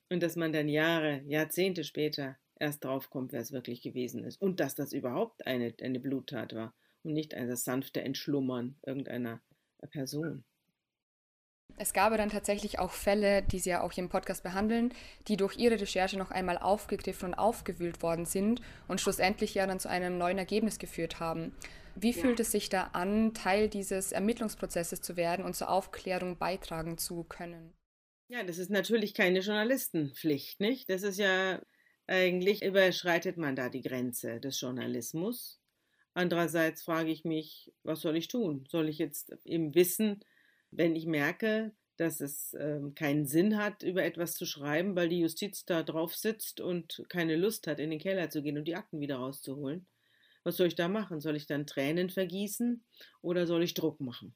Und 0.10 0.22
dass 0.22 0.36
man 0.36 0.54
dann 0.54 0.70
Jahre, 0.70 1.22
Jahrzehnte 1.26 1.84
später 1.84 2.38
erst 2.60 2.84
draufkommt, 2.84 3.32
wer 3.32 3.42
es 3.42 3.52
wirklich 3.52 3.82
gewesen 3.82 4.24
ist. 4.24 4.40
Und 4.42 4.60
dass 4.60 4.76
das 4.76 4.94
überhaupt 4.94 5.48
eine, 5.48 5.74
eine 5.82 6.00
Bluttat 6.00 6.54
war 6.54 6.74
und 7.04 7.14
nicht 7.14 7.34
ein 7.34 7.48
das 7.48 7.64
sanfte 7.64 8.02
Entschlummern 8.02 8.76
irgendeiner 8.86 9.42
Person. 9.88 10.44
Es 11.78 11.94
gab 11.94 12.16
dann 12.18 12.30
tatsächlich 12.30 12.80
auch 12.80 12.92
Fälle, 12.92 13.42
die 13.42 13.60
Sie 13.60 13.70
ja 13.70 13.82
auch 13.82 13.94
hier 13.94 14.04
im 14.04 14.10
Podcast 14.10 14.44
behandeln, 14.44 14.94
die 15.28 15.38
durch 15.38 15.56
Ihre 15.58 15.80
Recherche 15.80 16.18
noch 16.18 16.32
einmal 16.32 16.58
aufgegriffen 16.58 17.30
und 17.30 17.36
aufgewühlt 17.36 18.02
worden 18.02 18.26
sind 18.26 18.62
und 18.88 19.00
schlussendlich 19.00 19.54
ja 19.54 19.66
dann 19.66 19.80
zu 19.80 19.90
einem 19.90 20.18
neuen 20.18 20.38
Ergebnis 20.38 20.78
geführt 20.78 21.20
haben. 21.22 21.56
Wie 21.96 22.12
ja. 22.12 22.22
fühlt 22.22 22.40
es 22.40 22.52
sich 22.52 22.70
da 22.70 22.90
an, 22.94 23.34
Teil 23.34 23.70
dieses 23.70 24.12
Ermittlungsprozesses 24.12 25.02
zu 25.02 25.16
werden 25.16 25.46
und 25.46 25.56
zur 25.56 25.70
Aufklärung 25.70 26.38
beitragen 26.38 26.98
zu 26.98 27.24
können? 27.24 27.74
Ja, 28.28 28.44
das 28.44 28.58
ist 28.58 28.70
natürlich 28.70 29.14
keine 29.14 29.40
Journalistenpflicht, 29.40 30.60
nicht? 30.60 30.90
Das 30.90 31.04
ist 31.04 31.18
ja 31.18 31.62
eigentlich 32.08 32.64
überschreitet 32.64 33.38
man 33.38 33.56
da 33.56 33.70
die 33.70 33.82
Grenze 33.82 34.40
des 34.40 34.60
Journalismus. 34.60 35.59
Andererseits 36.20 36.82
frage 36.82 37.12
ich 37.12 37.24
mich, 37.24 37.72
was 37.84 38.02
soll 38.02 38.18
ich 38.18 38.28
tun? 38.28 38.66
Soll 38.68 38.90
ich 38.90 38.98
jetzt 38.98 39.32
im 39.46 39.74
Wissen, 39.74 40.20
wenn 40.70 40.94
ich 40.94 41.06
merke, 41.06 41.72
dass 41.96 42.20
es 42.20 42.54
ähm, 42.60 42.94
keinen 42.94 43.26
Sinn 43.26 43.56
hat, 43.56 43.84
über 43.84 44.04
etwas 44.04 44.34
zu 44.34 44.46
schreiben, 44.46 44.98
weil 44.98 45.08
die 45.08 45.22
Justiz 45.22 45.64
da 45.64 45.82
drauf 45.82 46.14
sitzt 46.14 46.60
und 46.60 47.06
keine 47.08 47.38
Lust 47.38 47.68
hat, 47.68 47.80
in 47.80 47.90
den 47.90 48.00
Keller 48.00 48.30
zu 48.30 48.42
gehen 48.42 48.58
und 48.58 48.68
die 48.68 48.76
Akten 48.76 49.00
wieder 49.00 49.16
rauszuholen? 49.16 49.88
Was 50.44 50.58
soll 50.58 50.68
ich 50.68 50.76
da 50.76 50.90
machen? 50.90 51.22
Soll 51.22 51.38
ich 51.38 51.48
dann 51.48 51.66
Tränen 51.66 52.10
vergießen 52.10 52.84
oder 53.22 53.48
soll 53.48 53.64
ich 53.64 53.74
Druck 53.74 54.02
machen? 54.02 54.36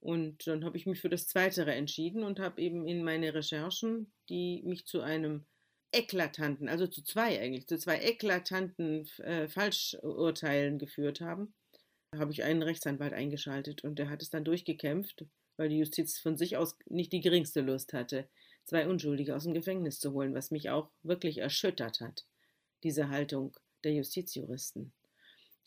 Und 0.00 0.48
dann 0.48 0.64
habe 0.64 0.76
ich 0.76 0.84
mich 0.84 1.00
für 1.00 1.10
das 1.10 1.28
Zweitere 1.28 1.76
entschieden 1.76 2.24
und 2.24 2.40
habe 2.40 2.60
eben 2.60 2.88
in 2.88 3.04
meine 3.04 3.34
Recherchen, 3.34 4.12
die 4.28 4.64
mich 4.64 4.84
zu 4.84 5.00
einem 5.00 5.46
eklatanten, 5.94 6.68
also 6.68 6.86
zu 6.86 7.02
zwei 7.02 7.40
eigentlich, 7.40 7.66
zu 7.66 7.78
zwei 7.78 8.00
eklatanten 8.00 9.08
äh, 9.18 9.48
Falschurteilen 9.48 10.78
geführt 10.78 11.20
haben, 11.20 11.54
habe 12.14 12.32
ich 12.32 12.44
einen 12.44 12.62
Rechtsanwalt 12.62 13.12
eingeschaltet 13.12 13.84
und 13.84 13.98
der 13.98 14.10
hat 14.10 14.22
es 14.22 14.30
dann 14.30 14.44
durchgekämpft, 14.44 15.24
weil 15.56 15.68
die 15.68 15.78
Justiz 15.78 16.18
von 16.18 16.36
sich 16.36 16.56
aus 16.56 16.76
nicht 16.86 17.12
die 17.12 17.20
geringste 17.20 17.60
Lust 17.60 17.92
hatte, 17.92 18.28
zwei 18.64 18.88
Unschuldige 18.88 19.34
aus 19.34 19.44
dem 19.44 19.54
Gefängnis 19.54 19.98
zu 20.00 20.12
holen, 20.12 20.34
was 20.34 20.50
mich 20.50 20.70
auch 20.70 20.90
wirklich 21.02 21.38
erschüttert 21.38 22.00
hat, 22.00 22.24
diese 22.82 23.08
Haltung 23.08 23.56
der 23.84 23.92
Justizjuristen. 23.92 24.92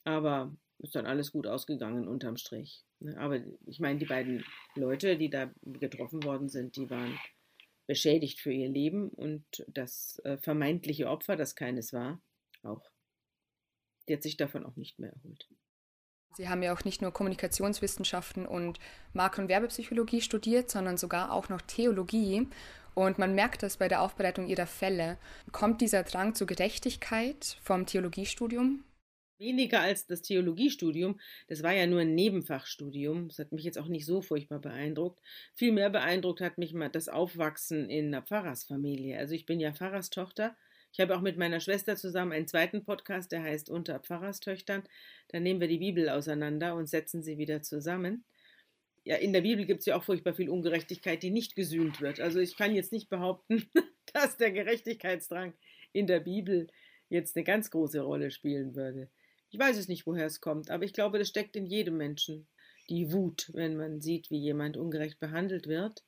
Aber 0.04 0.56
ist 0.80 0.96
dann 0.96 1.06
alles 1.06 1.32
gut 1.32 1.48
ausgegangen 1.48 2.08
unterm 2.08 2.38
Strich. 2.38 2.86
Ne? 3.00 3.18
Aber 3.18 3.40
ich 3.66 3.80
meine, 3.80 4.00
die 4.00 4.06
beiden 4.06 4.44
Leute, 4.76 5.18
die 5.18 5.30
da 5.30 5.52
getroffen 5.64 6.24
worden 6.24 6.50
sind, 6.50 6.76
die 6.76 6.90
waren 6.90 7.18
beschädigt 7.88 8.40
für 8.40 8.52
ihr 8.52 8.70
Leben 8.70 9.10
und 9.10 9.66
das 9.68 10.22
äh, 10.26 10.38
vermeintliche 10.38 11.10
Opfer, 11.10 11.36
das 11.36 11.56
keines 11.56 11.94
war, 11.94 12.22
auch. 12.62 12.84
Die 14.08 14.14
hat 14.14 14.24
sich 14.24 14.38
davon 14.38 14.66
auch 14.66 14.76
nicht 14.76 15.00
mehr 15.00 15.12
erholt. 15.12 15.48
Sie 16.36 16.50
haben 16.50 16.62
ja 16.62 16.74
auch 16.74 16.84
nicht 16.84 17.02
nur 17.02 17.12
Kommunikationswissenschaften 17.12 18.46
und 18.46 18.80
Mark- 19.14 19.40
und 19.40 19.50
Werbepsychologie 19.50 20.22
studiert, 20.22 20.70
sondern 20.70 20.98
sogar 20.98 21.32
auch 21.32 21.50
noch 21.50 21.62
Theologie. 21.62 22.48
Und 22.94 23.18
man 23.18 23.34
merkt 23.34 23.64
das 23.64 23.78
bei 23.78 23.88
der 23.88 24.02
Aufbereitung 24.02 24.48
ihrer 24.48 24.68
Fälle. 24.68 25.18
Kommt 25.52 25.82
dieser 25.82 26.04
Drang 26.04 26.36
zur 26.36 26.48
Gerechtigkeit 26.48 27.58
vom 27.64 27.86
Theologiestudium? 27.86 28.84
Weniger 29.40 29.82
als 29.82 30.08
das 30.08 30.24
Theologiestudium, 30.24 31.20
das 31.48 31.62
war 31.62 31.72
ja 31.72 31.86
nur 31.86 32.00
ein 32.00 32.16
Nebenfachstudium, 32.16 33.28
das 33.28 33.38
hat 33.38 33.52
mich 33.52 33.64
jetzt 33.64 33.78
auch 33.78 33.88
nicht 33.88 34.06
so 34.06 34.22
furchtbar 34.24 34.60
beeindruckt. 34.60 35.22
Viel 35.54 35.72
mehr 35.72 35.92
beeindruckt 35.92 36.42
hat 36.42 36.58
mich 36.58 36.74
mal 36.74 36.90
das 36.90 37.08
Aufwachsen 37.08 37.88
in 37.90 38.08
einer 38.08 38.24
Pfarrersfamilie. 38.24 39.16
Also 39.18 39.36
ich 39.36 39.46
bin 39.46 39.60
ja 39.60 39.74
Pfarrerstochter. 39.74 40.56
Ich 40.92 41.00
habe 41.00 41.16
auch 41.16 41.22
mit 41.22 41.38
meiner 41.38 41.60
Schwester 41.60 41.96
zusammen 41.96 42.32
einen 42.32 42.48
zweiten 42.48 42.84
Podcast, 42.84 43.32
der 43.32 43.44
heißt 43.44 43.70
Unter 43.70 44.00
Pfarrerstöchtern. 44.00 44.82
Da 45.28 45.40
nehmen 45.40 45.62
wir 45.62 45.68
die 45.68 45.78
Bibel 45.78 46.10
auseinander 46.10 46.74
und 46.74 46.88
setzen 46.88 47.22
sie 47.22 47.38
wieder 47.38 47.62
zusammen. 47.62 48.26
Ja, 49.04 49.18
in 49.18 49.34
der 49.34 49.42
Bibel 49.42 49.66
gibt 49.66 49.82
es 49.82 49.86
ja 49.86 49.96
auch 49.96 50.04
furchtbar 50.04 50.34
viel 50.34 50.50
Ungerechtigkeit, 50.50 51.22
die 51.22 51.30
nicht 51.30 51.56
gesühnt 51.56 52.02
wird. 52.02 52.20
Also 52.20 52.40
ich 52.40 52.58
kann 52.58 52.74
jetzt 52.74 52.92
nicht 52.92 53.10
behaupten, 53.10 53.70
dass 54.14 54.38
der 54.38 54.52
Gerechtigkeitsdrang 54.52 55.54
in 55.94 56.08
der 56.08 56.22
Bibel 56.22 56.68
jetzt 57.10 57.38
eine 57.38 57.44
ganz 57.44 57.70
große 57.70 58.02
Rolle 58.02 58.32
spielen 58.32 58.76
würde. 58.76 59.10
Ich 59.50 59.60
weiß 59.60 59.78
es 59.78 59.88
nicht, 59.88 60.06
woher 60.06 60.26
es 60.26 60.42
kommt, 60.42 60.70
aber 60.70 60.84
ich 60.84 60.94
glaube, 60.94 61.20
das 61.20 61.30
steckt 61.30 61.56
in 61.56 61.66
jedem 61.66 61.98
Menschen. 61.98 62.48
Die 62.90 63.12
Wut, 63.12 63.50
wenn 63.54 63.78
man 63.78 64.02
sieht, 64.02 64.30
wie 64.30 64.40
jemand 64.40 64.78
ungerecht 64.78 65.20
behandelt 65.20 65.68
wird, 65.68 66.04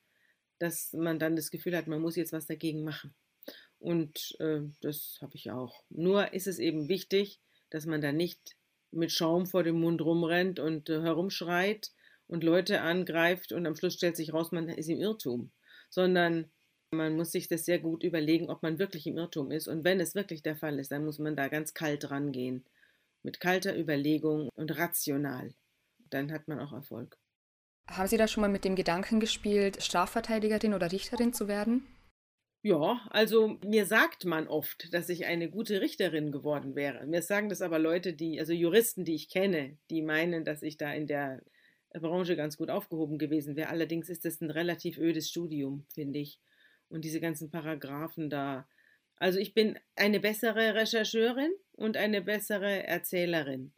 dass 0.60 0.94
man 0.94 1.20
dann 1.20 1.36
das 1.36 1.52
Gefühl 1.52 1.76
hat, 1.76 1.88
man 1.88 2.02
muss 2.02 2.16
jetzt 2.16 2.34
was 2.34 2.48
dagegen 2.48 2.84
machen. 2.84 3.14
Und 3.80 4.36
äh, 4.40 4.62
das 4.82 5.20
habe 5.22 5.36
ich 5.36 5.52
auch. 5.52 5.84
Nur 5.90 6.34
ist 6.34 6.48
es 6.48 6.60
eben 6.60 6.90
wichtig, 6.90 7.40
dass 7.70 7.86
man 7.86 8.02
da 8.02 8.12
nicht 8.12 8.58
mit 8.92 9.12
Schaum 9.12 9.46
vor 9.46 9.64
dem 9.64 9.80
Mund 9.80 10.02
rumrennt 10.02 10.60
und 10.60 10.90
äh, 10.90 11.02
herumschreit 11.02 11.92
und 12.28 12.44
Leute 12.44 12.82
angreift 12.82 13.54
und 13.54 13.66
am 13.66 13.76
Schluss 13.76 13.94
stellt 13.94 14.18
sich 14.18 14.34
raus, 14.34 14.52
man 14.52 14.68
ist 14.68 14.90
im 14.90 15.00
Irrtum, 15.00 15.52
sondern 15.90 16.52
man 16.92 17.16
muss 17.16 17.32
sich 17.32 17.48
das 17.48 17.66
sehr 17.66 17.80
gut 17.80 18.04
überlegen, 18.04 18.50
ob 18.50 18.64
man 18.64 18.80
wirklich 18.80 19.08
im 19.08 19.18
Irrtum 19.18 19.52
ist. 19.52 19.68
Und 19.68 19.84
wenn 19.84 20.00
es 20.00 20.16
wirklich 20.16 20.42
der 20.42 20.56
Fall 20.56 20.80
ist, 20.80 20.92
dann 20.92 21.06
muss 21.06 21.20
man 21.20 21.36
da 21.36 21.48
ganz 21.48 21.74
kalt 21.74 22.10
rangehen 22.12 22.66
mit 23.24 23.40
kalter 23.40 23.78
Überlegung 23.78 24.50
und 24.56 24.78
rational. 24.78 25.54
Dann 26.10 26.32
hat 26.32 26.48
man 26.48 26.60
auch 26.60 26.74
Erfolg. 26.74 27.18
Haben 27.90 28.08
Sie 28.08 28.18
da 28.18 28.28
schon 28.28 28.42
mal 28.42 28.50
mit 28.50 28.66
dem 28.66 28.76
Gedanken 28.76 29.20
gespielt, 29.20 29.82
Strafverteidigerin 29.82 30.74
oder 30.74 30.92
Richterin 30.92 31.34
zu 31.34 31.48
werden? 31.48 31.88
Ja, 32.62 33.08
also 33.10 33.58
mir 33.64 33.86
sagt 33.86 34.26
man 34.26 34.48
oft, 34.48 34.94
dass 34.94 35.08
ich 35.08 35.26
eine 35.26 35.50
gute 35.50 35.80
Richterin 35.80 36.32
geworden 36.32 36.76
wäre. 36.76 37.06
Mir 37.08 37.22
sagen 37.22 37.48
das 37.48 37.62
aber 37.62 37.80
Leute, 37.80 38.14
die, 38.14 38.40
also 38.40 38.52
Juristen, 38.52 39.06
die 39.06 39.16
ich 39.16 39.30
kenne, 39.30 39.78
die 39.90 40.02
meinen, 40.02 40.44
dass 40.44 40.62
ich 40.62 40.76
da 40.76 40.92
in 40.92 41.08
der 41.08 41.42
Branche 41.94 42.36
ganz 42.36 42.58
gut 42.58 42.70
aufgehoben 42.70 43.18
gewesen 43.18 43.56
wäre. 43.56 43.70
Allerdings 43.70 44.10
ist 44.10 44.26
das 44.26 44.42
ein 44.42 44.52
relativ 44.52 44.98
ödes 44.98 45.30
Studium, 45.30 45.86
finde 45.94 46.20
ich. 46.20 46.40
Und 46.90 47.06
diese 47.06 47.22
ganzen 47.22 47.50
Paragraphen 47.50 48.30
da, 48.30 48.68
also 49.20 49.38
ich 49.38 49.54
bin 49.54 49.78
eine 49.96 50.20
bessere 50.20 50.76
Rechercheurin 50.76 51.52
und 51.74 51.98
eine 51.98 52.22
bessere 52.22 52.88
Erzählerin, 52.88 53.74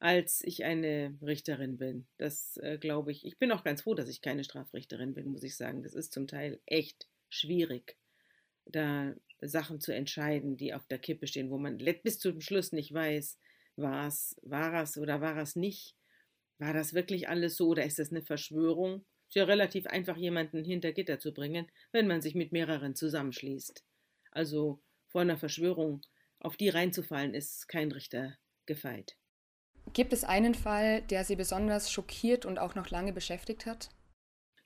als 0.00 0.42
ich 0.44 0.64
eine 0.64 1.16
Richterin 1.22 1.78
bin. 1.78 2.06
Das 2.18 2.56
äh, 2.58 2.76
glaube 2.78 3.12
ich. 3.12 3.24
Ich 3.24 3.38
bin 3.38 3.52
auch 3.52 3.62
ganz 3.62 3.82
froh, 3.82 3.94
dass 3.94 4.08
ich 4.08 4.20
keine 4.20 4.44
Strafrichterin 4.44 5.14
bin, 5.14 5.28
muss 5.28 5.44
ich 5.44 5.56
sagen. 5.56 5.82
Das 5.82 5.94
ist 5.94 6.12
zum 6.12 6.26
Teil 6.26 6.60
echt 6.66 7.08
schwierig, 7.28 7.96
da 8.66 9.14
Sachen 9.40 9.80
zu 9.80 9.94
entscheiden, 9.94 10.56
die 10.56 10.74
auf 10.74 10.86
der 10.86 10.98
Kippe 10.98 11.26
stehen, 11.26 11.50
wo 11.50 11.58
man 11.58 11.78
bis 12.02 12.18
zum 12.18 12.40
Schluss 12.40 12.72
nicht 12.72 12.92
weiß, 12.92 13.38
war 13.76 14.08
es, 14.08 14.36
war 14.42 14.82
es 14.82 14.98
oder 14.98 15.20
war 15.20 15.38
es 15.38 15.56
nicht. 15.56 15.96
War 16.58 16.74
das 16.74 16.92
wirklich 16.92 17.28
alles 17.28 17.56
so 17.56 17.68
oder 17.68 17.84
ist 17.84 17.98
das 17.98 18.10
eine 18.10 18.22
Verschwörung? 18.22 19.06
Ist 19.28 19.36
ja 19.36 19.44
relativ 19.44 19.86
einfach, 19.86 20.16
jemanden 20.16 20.64
hinter 20.64 20.92
Gitter 20.92 21.18
zu 21.18 21.32
bringen, 21.32 21.70
wenn 21.92 22.06
man 22.06 22.20
sich 22.20 22.34
mit 22.34 22.52
mehreren 22.52 22.94
zusammenschließt. 22.94 23.82
Also 24.30 24.82
vor 25.06 25.20
einer 25.20 25.38
Verschwörung, 25.38 26.02
auf 26.38 26.56
die 26.56 26.68
reinzufallen, 26.68 27.34
ist 27.34 27.68
kein 27.68 27.92
Richter 27.92 28.36
gefeit. 28.66 29.16
Gibt 29.92 30.12
es 30.12 30.24
einen 30.24 30.54
Fall, 30.54 31.02
der 31.02 31.22
Sie 31.24 31.36
besonders 31.36 31.92
schockiert 31.92 32.44
und 32.44 32.58
auch 32.58 32.74
noch 32.74 32.90
lange 32.90 33.12
beschäftigt 33.12 33.66
hat? 33.66 33.90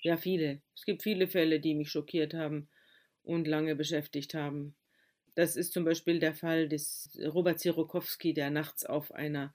Ja, 0.03 0.17
viele. 0.17 0.63
Es 0.77 0.85
gibt 0.85 1.03
viele 1.03 1.27
Fälle, 1.29 1.61
die 1.61 1.75
mich 1.75 1.91
schockiert 1.91 2.35
haben 2.35 2.69
und 3.23 3.49
lange 3.49 3.75
beschäftigt 3.75 4.35
haben. 4.35 4.77
Das 5.35 5.57
ist 5.57 5.73
zum 5.73 5.85
Beispiel 5.85 6.21
der 6.21 6.35
Fall 6.35 6.69
des 6.69 7.11
Robert 7.25 7.59
Zirokowski, 7.61 8.35
der 8.35 8.51
nachts 8.51 8.85
auf 8.87 9.13
einer 9.13 9.55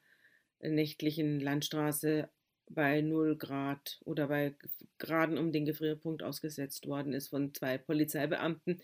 nächtlichen 0.59 1.39
Landstraße 1.39 2.29
bei 2.69 3.01
0 3.01 3.35
Grad 3.35 3.99
oder 4.05 4.27
bei 4.27 4.53
Graden 4.99 5.37
um 5.37 5.51
den 5.51 5.65
Gefrierpunkt 5.65 6.23
ausgesetzt 6.23 6.87
worden 6.87 7.13
ist 7.13 7.29
von 7.29 7.53
zwei 7.53 7.77
Polizeibeamten, 7.77 8.81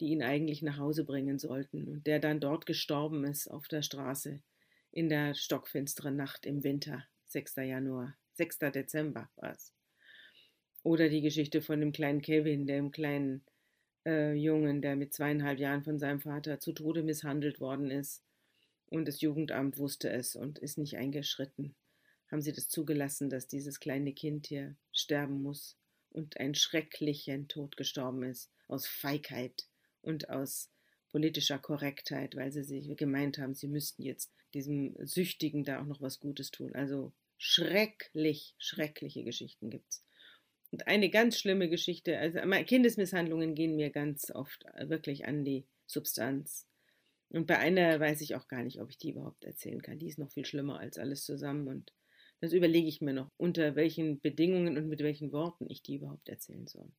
die 0.00 0.08
ihn 0.08 0.22
eigentlich 0.22 0.62
nach 0.62 0.78
Hause 0.78 1.04
bringen 1.04 1.38
sollten 1.38 1.88
und 1.88 2.06
der 2.06 2.18
dann 2.18 2.40
dort 2.40 2.66
gestorben 2.66 3.24
ist 3.24 3.48
auf 3.48 3.68
der 3.68 3.82
Straße 3.82 4.40
in 4.90 5.08
der 5.08 5.34
stockfinsteren 5.34 6.16
Nacht 6.16 6.46
im 6.46 6.64
Winter, 6.64 7.04
6. 7.26 7.56
Januar, 7.56 8.16
6. 8.32 8.58
Dezember 8.58 9.28
war 9.36 9.52
es. 9.52 9.72
Oder 10.82 11.08
die 11.08 11.20
Geschichte 11.20 11.62
von 11.62 11.80
dem 11.80 11.92
kleinen 11.92 12.22
Kevin, 12.22 12.66
dem 12.66 12.90
kleinen 12.90 13.42
äh, 14.06 14.32
Jungen, 14.32 14.82
der 14.82 14.96
mit 14.96 15.12
zweieinhalb 15.12 15.58
Jahren 15.58 15.84
von 15.84 15.98
seinem 15.98 16.20
Vater 16.20 16.60
zu 16.60 16.72
Tode 16.72 17.02
misshandelt 17.02 17.60
worden 17.60 17.90
ist. 17.90 18.22
Und 18.86 19.06
das 19.06 19.20
Jugendamt 19.20 19.76
wusste 19.78 20.10
es 20.10 20.34
und 20.34 20.58
ist 20.58 20.78
nicht 20.78 20.96
eingeschritten 20.96 21.74
haben 22.30 22.42
sie 22.42 22.52
das 22.52 22.68
zugelassen, 22.68 23.30
dass 23.30 23.46
dieses 23.46 23.80
kleine 23.80 24.12
Kind 24.12 24.46
hier 24.46 24.76
sterben 24.92 25.42
muss 25.42 25.76
und 26.10 26.38
einen 26.38 26.54
schrecklichen 26.54 27.48
Tod 27.48 27.76
gestorben 27.76 28.22
ist, 28.22 28.50
aus 28.66 28.86
Feigheit 28.86 29.66
und 30.02 30.28
aus 30.30 30.70
politischer 31.10 31.58
Korrektheit, 31.58 32.36
weil 32.36 32.52
sie 32.52 32.62
sich 32.62 32.94
gemeint 32.96 33.38
haben, 33.38 33.54
sie 33.54 33.68
müssten 33.68 34.02
jetzt 34.02 34.30
diesem 34.54 34.94
Süchtigen 35.06 35.64
da 35.64 35.80
auch 35.80 35.86
noch 35.86 36.00
was 36.00 36.20
Gutes 36.20 36.50
tun. 36.50 36.74
Also 36.74 37.12
schrecklich, 37.38 38.54
schreckliche 38.58 39.24
Geschichten 39.24 39.70
gibt's. 39.70 40.04
Und 40.70 40.86
eine 40.86 41.08
ganz 41.08 41.38
schlimme 41.38 41.70
Geschichte, 41.70 42.18
also 42.18 42.40
Kindesmisshandlungen 42.40 43.54
gehen 43.54 43.76
mir 43.76 43.90
ganz 43.90 44.30
oft 44.30 44.64
wirklich 44.78 45.26
an 45.26 45.44
die 45.44 45.66
Substanz. 45.86 46.66
Und 47.30 47.46
bei 47.46 47.58
einer 47.58 47.98
weiß 48.00 48.20
ich 48.20 48.34
auch 48.34 48.48
gar 48.48 48.62
nicht, 48.62 48.80
ob 48.80 48.90
ich 48.90 48.98
die 48.98 49.10
überhaupt 49.10 49.44
erzählen 49.44 49.80
kann. 49.80 49.98
Die 49.98 50.08
ist 50.08 50.18
noch 50.18 50.30
viel 50.30 50.44
schlimmer 50.44 50.78
als 50.78 50.98
alles 50.98 51.24
zusammen 51.24 51.68
und 51.68 51.92
das 52.40 52.52
überlege 52.52 52.88
ich 52.88 53.00
mir 53.00 53.12
noch, 53.12 53.30
unter 53.36 53.76
welchen 53.76 54.20
Bedingungen 54.20 54.76
und 54.76 54.88
mit 54.88 55.00
welchen 55.00 55.32
Worten 55.32 55.66
ich 55.68 55.82
die 55.82 55.96
überhaupt 55.96 56.28
erzählen 56.28 56.66
soll. 56.66 56.90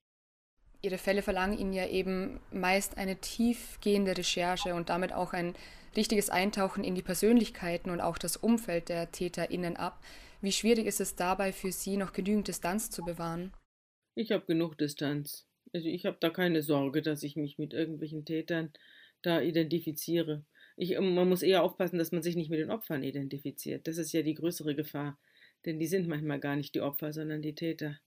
Ihre 0.82 0.98
Fälle 0.98 1.22
verlangen 1.22 1.58
Ihnen 1.58 1.74
ja 1.74 1.88
eben 1.88 2.40
meist 2.52 2.98
eine 2.98 3.18
tiefgehende 3.18 4.18
Recherche 4.18 4.74
und 4.74 4.90
damit 4.90 5.12
auch 5.12 5.34
ein 5.34 5.54
richtiges 5.96 6.30
Eintauchen 6.30 6.84
in 6.84 6.96
die 6.96 7.02
Persönlichkeiten 7.02 7.90
und 7.90 8.00
auch 8.00 8.18
das 8.18 8.38
Umfeld 8.38 8.90
der 8.90 9.12
TäterInnen 9.12 9.76
ab. 9.76 10.02
Wie 10.42 10.54
schwierig 10.54 10.86
ist 10.86 11.02
es 11.02 11.16
dabei 11.16 11.52
für 11.52 11.72
Sie, 11.72 11.98
noch 11.98 12.14
genügend 12.14 12.48
Distanz 12.48 12.90
zu 12.90 13.04
bewahren? 13.04 13.54
Ich 14.16 14.32
habe 14.32 14.46
genug 14.46 14.78
Distanz. 14.78 15.46
Also 15.74 15.88
ich 15.88 16.06
habe 16.06 16.18
da 16.20 16.30
keine 16.30 16.62
Sorge, 16.62 17.02
dass 17.02 17.24
ich 17.24 17.36
mich 17.36 17.58
mit 17.58 17.74
irgendwelchen 17.74 18.24
Tätern 18.24 18.72
da 19.22 19.42
identifiziere. 19.42 20.46
Ich, 20.78 20.98
man 20.98 21.28
muss 21.28 21.42
eher 21.42 21.64
aufpassen, 21.64 21.98
dass 21.98 22.14
man 22.14 22.24
sich 22.24 22.38
nicht 22.38 22.50
mit 22.50 22.60
den 22.60 22.72
Opfern 22.72 23.04
identifiziert. 23.04 23.86
Das 23.88 23.98
ist 23.98 24.14
ja 24.14 24.22
die 24.22 24.34
größere 24.34 24.76
Gefahr. 24.76 25.20
Denn 25.66 25.80
die 25.80 25.88
sind 25.88 26.08
manchmal 26.08 26.40
gar 26.40 26.56
nicht 26.56 26.76
die 26.76 26.82
Opfer, 26.82 27.14
sondern 27.14 27.42
die 27.42 27.56
Täter. 27.56 28.00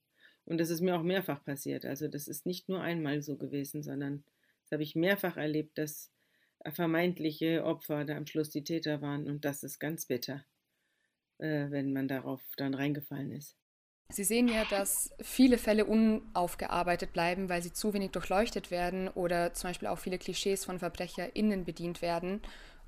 Und 0.44 0.58
das 0.58 0.70
ist 0.70 0.80
mir 0.80 0.96
auch 0.96 1.02
mehrfach 1.02 1.44
passiert. 1.44 1.84
Also 1.84 2.08
das 2.08 2.28
ist 2.28 2.46
nicht 2.46 2.68
nur 2.68 2.80
einmal 2.80 3.22
so 3.22 3.36
gewesen, 3.36 3.82
sondern 3.82 4.24
das 4.64 4.72
habe 4.72 4.82
ich 4.82 4.96
mehrfach 4.96 5.36
erlebt, 5.36 5.78
dass 5.78 6.10
vermeintliche 6.70 7.64
Opfer 7.64 8.04
da 8.04 8.16
am 8.16 8.26
Schluss 8.26 8.50
die 8.50 8.64
Täter 8.64 9.02
waren. 9.02 9.28
Und 9.28 9.44
das 9.44 9.62
ist 9.62 9.78
ganz 9.78 10.06
bitter, 10.06 10.44
äh, 11.38 11.70
wenn 11.70 11.92
man 11.92 12.08
darauf 12.08 12.40
dann 12.56 12.74
reingefallen 12.74 13.32
ist. 13.32 13.56
Sie 14.12 14.24
sehen 14.24 14.48
ja, 14.48 14.64
dass 14.66 15.14
viele 15.22 15.56
Fälle 15.56 15.86
unaufgearbeitet 15.86 17.14
bleiben, 17.14 17.48
weil 17.48 17.62
sie 17.62 17.72
zu 17.72 17.94
wenig 17.94 18.10
durchleuchtet 18.10 18.70
werden 18.70 19.08
oder 19.08 19.54
zum 19.54 19.70
Beispiel 19.70 19.88
auch 19.88 19.98
viele 19.98 20.18
Klischees 20.18 20.66
von 20.66 20.80
VerbrecherInnen 20.80 21.64
bedient 21.64 22.02
werden. 22.02 22.42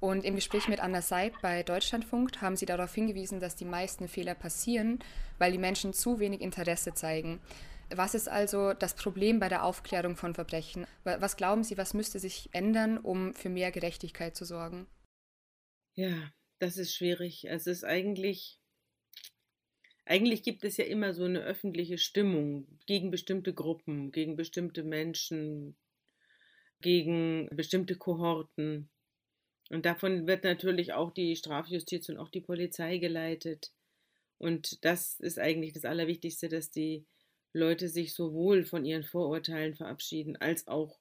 Und 0.05 0.27
im 0.27 0.35
Gespräch 0.35 0.69
mit 0.69 0.81
Anna 0.81 1.01
Seib 1.01 1.41
bei 1.41 1.63
Deutschlandfunk 1.63 2.43
haben 2.43 2.57
sie 2.57 2.67
darauf 2.67 2.95
hingewiesen, 2.95 3.41
dass 3.41 3.57
die 3.57 3.65
meisten 3.65 4.07
Fehler 4.07 4.35
passieren, 4.35 4.99
weil 5.39 5.51
die 5.51 5.57
Menschen 5.57 5.95
zu 5.95 6.21
wenig 6.21 6.43
Interesse 6.43 6.93
zeigen. 6.93 7.41
Was 7.89 8.15
ist 8.15 8.29
also 8.29 8.75
das 8.75 8.95
Problem 8.95 9.41
bei 9.41 9.49
der 9.49 9.65
Aufklärung 9.65 10.17
von 10.17 10.35
Verbrechen? 10.35 10.87
Was 11.05 11.39
glauben 11.39 11.65
Sie, 11.65 11.79
was 11.79 11.95
müsste 11.95 12.19
sich 12.19 12.51
ändern, 12.53 12.99
um 12.99 13.33
für 13.33 13.49
mehr 13.49 13.73
Gerechtigkeit 13.73 14.37
zu 14.37 14.45
sorgen? 14.45 14.87
Ja, 15.95 16.31
das 16.59 16.77
ist 16.77 16.95
schwierig. 16.95 17.47
Es 17.49 17.67
ist 17.67 17.83
eigentlich, 17.83 18.61
eigentlich 20.05 20.43
gibt 20.43 20.65
es 20.65 20.77
ja 20.77 20.85
immer 20.85 21.15
so 21.15 21.25
eine 21.25 21.41
öffentliche 21.41 21.97
Stimmung 21.97 22.79
gegen 22.85 23.11
bestimmte 23.11 23.55
Gruppen, 23.55 24.13
gegen 24.13 24.37
bestimmte 24.37 24.83
Menschen, 24.83 25.79
gegen 26.83 27.49
bestimmte 27.57 27.97
Kohorten. 27.97 28.91
Und 29.75 29.87
davon 29.87 30.29
wird 30.29 30.45
natürlich 30.45 30.93
auch 30.93 31.11
die 31.11 31.35
Strafjustiz 31.35 32.09
und 32.09 32.17
auch 32.17 32.29
die 32.29 32.41
Polizei 32.41 32.99
geleitet. 32.99 33.73
Und 34.39 34.85
das 34.85 35.19
ist 35.19 35.41
eigentlich 35.41 35.73
das 35.73 35.85
Allerwichtigste, 35.85 36.49
dass 36.49 36.71
die 36.71 37.05
Leute 37.53 37.89
sich 37.89 38.15
sowohl 38.15 38.63
von 38.63 38.85
ihren 38.85 39.03
Vorurteilen 39.03 39.75
verabschieden, 39.75 40.37
als 40.37 40.69
auch 40.69 41.01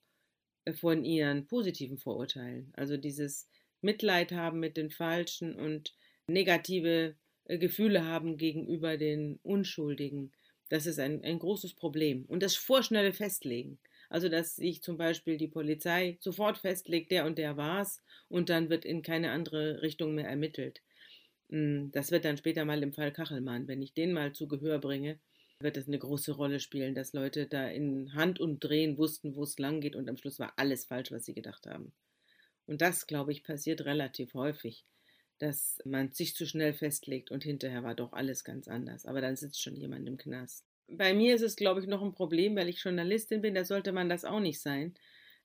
äh, 0.65 0.73
von 0.73 1.05
ihren 1.05 1.45
positiven 1.45 1.99
Vorurteilen. 1.99 2.73
Also 2.75 2.97
dieses 2.97 3.47
Mitleid 3.81 4.31
haben 4.31 4.59
mit 4.59 4.75
den 4.75 4.89
Falschen 4.89 5.53
und 5.53 5.93
negative 6.25 7.15
äh, 7.45 7.59
Gefühle 7.59 8.05
haben 8.05 8.37
gegenüber 8.37 8.97
den 8.97 9.39
Unschuldigen. 9.43 10.31
Das 10.69 10.87
ist 10.87 10.97
ein, 10.97 11.23
ein 11.23 11.37
großes 11.37 11.75
Problem. 11.75 12.25
Und 12.25 12.41
das 12.41 12.55
vorschnelle 12.55 13.13
Festlegen. 13.13 13.77
Also, 14.13 14.29
dass 14.29 14.55
sich 14.57 14.83
zum 14.83 14.95
Beispiel 14.97 15.37
die 15.37 15.47
Polizei 15.47 16.17
sofort 16.19 16.59
festlegt, 16.59 17.09
der 17.11 17.25
und 17.25 17.39
der 17.39 17.57
war's, 17.57 18.03
und 18.29 18.49
dann 18.49 18.69
wird 18.69 18.85
in 18.85 19.01
keine 19.01 19.31
andere 19.31 19.81
Richtung 19.81 20.13
mehr 20.13 20.27
ermittelt. 20.29 20.83
Hm, 21.49 21.91
das 21.91 22.11
wird 22.11 22.23
dann 22.23 22.37
später 22.37 22.63
mal 22.63 22.83
im 22.83 22.93
Fall 22.93 23.11
Kachelmann, 23.11 23.67
wenn 23.67 23.81
ich 23.81 23.93
den 23.93 24.13
mal 24.13 24.31
zu 24.33 24.47
Gehör 24.47 24.77
bringe, 24.77 25.19
wird 25.59 25.77
das 25.77 25.87
eine 25.87 25.97
große 25.97 26.33
Rolle 26.33 26.59
spielen, 26.59 26.93
dass 26.93 27.13
Leute 27.13 27.47
da 27.47 27.67
in 27.67 28.13
Hand 28.13 28.39
und 28.39 28.63
Drehen 28.63 28.99
wussten, 28.99 29.35
wo 29.35 29.43
es 29.43 29.57
lang 29.57 29.81
geht 29.81 29.95
und 29.95 30.07
am 30.07 30.17
Schluss 30.17 30.37
war 30.37 30.53
alles 30.57 30.85
falsch, 30.85 31.11
was 31.11 31.25
sie 31.25 31.33
gedacht 31.33 31.65
haben. 31.65 31.91
Und 32.67 32.81
das, 32.81 33.07
glaube 33.07 33.31
ich, 33.31 33.43
passiert 33.43 33.85
relativ 33.85 34.35
häufig, 34.35 34.85
dass 35.39 35.79
man 35.85 36.11
sich 36.11 36.35
zu 36.35 36.45
schnell 36.45 36.73
festlegt 36.73 37.31
und 37.31 37.43
hinterher 37.43 37.83
war 37.83 37.95
doch 37.95 38.13
alles 38.13 38.43
ganz 38.43 38.67
anders. 38.67 39.07
Aber 39.07 39.21
dann 39.21 39.37
sitzt 39.37 39.61
schon 39.61 39.75
jemand 39.75 40.07
im 40.07 40.17
Knast. 40.17 40.65
Bei 40.87 41.13
mir 41.13 41.35
ist 41.35 41.41
es, 41.41 41.55
glaube 41.55 41.81
ich, 41.81 41.87
noch 41.87 42.01
ein 42.01 42.13
Problem, 42.13 42.55
weil 42.55 42.69
ich 42.69 42.83
Journalistin 42.83 43.41
bin, 43.41 43.55
da 43.55 43.65
sollte 43.65 43.91
man 43.91 44.09
das 44.09 44.25
auch 44.25 44.39
nicht 44.39 44.61
sein. 44.61 44.93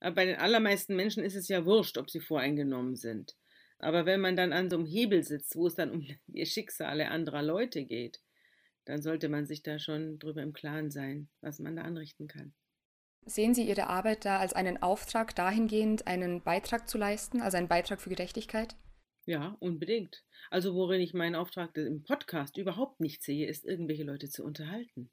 Aber 0.00 0.16
bei 0.16 0.24
den 0.26 0.36
allermeisten 0.36 0.94
Menschen 0.94 1.24
ist 1.24 1.34
es 1.34 1.48
ja 1.48 1.64
wurscht, 1.64 1.98
ob 1.98 2.10
sie 2.10 2.20
voreingenommen 2.20 2.96
sind. 2.96 3.36
Aber 3.78 4.06
wenn 4.06 4.20
man 4.20 4.36
dann 4.36 4.52
an 4.52 4.70
so 4.70 4.76
einem 4.76 4.86
Hebel 4.86 5.22
sitzt, 5.22 5.56
wo 5.56 5.66
es 5.66 5.74
dann 5.74 5.90
um 5.90 6.06
die 6.26 6.46
Schicksale 6.46 7.10
anderer 7.10 7.42
Leute 7.42 7.84
geht, 7.84 8.20
dann 8.84 9.02
sollte 9.02 9.28
man 9.28 9.46
sich 9.46 9.62
da 9.62 9.78
schon 9.78 10.18
drüber 10.18 10.42
im 10.42 10.52
Klaren 10.52 10.90
sein, 10.90 11.28
was 11.40 11.58
man 11.58 11.76
da 11.76 11.82
anrichten 11.82 12.26
kann. 12.26 12.54
Sehen 13.26 13.52
Sie 13.52 13.68
Ihre 13.68 13.88
Arbeit 13.88 14.24
da 14.24 14.38
als 14.38 14.54
einen 14.54 14.82
Auftrag 14.82 15.34
dahingehend, 15.34 16.06
einen 16.06 16.42
Beitrag 16.42 16.88
zu 16.88 16.96
leisten, 16.96 17.42
also 17.42 17.58
einen 17.58 17.68
Beitrag 17.68 18.00
für 18.00 18.08
Gerechtigkeit? 18.08 18.74
Ja, 19.26 19.58
unbedingt. 19.60 20.24
Also 20.48 20.74
worin 20.74 21.02
ich 21.02 21.12
meinen 21.12 21.34
Auftrag 21.34 21.76
im 21.76 22.02
Podcast 22.02 22.56
überhaupt 22.56 23.00
nicht 23.00 23.22
sehe, 23.22 23.46
ist, 23.46 23.66
irgendwelche 23.66 24.04
Leute 24.04 24.30
zu 24.30 24.42
unterhalten. 24.42 25.10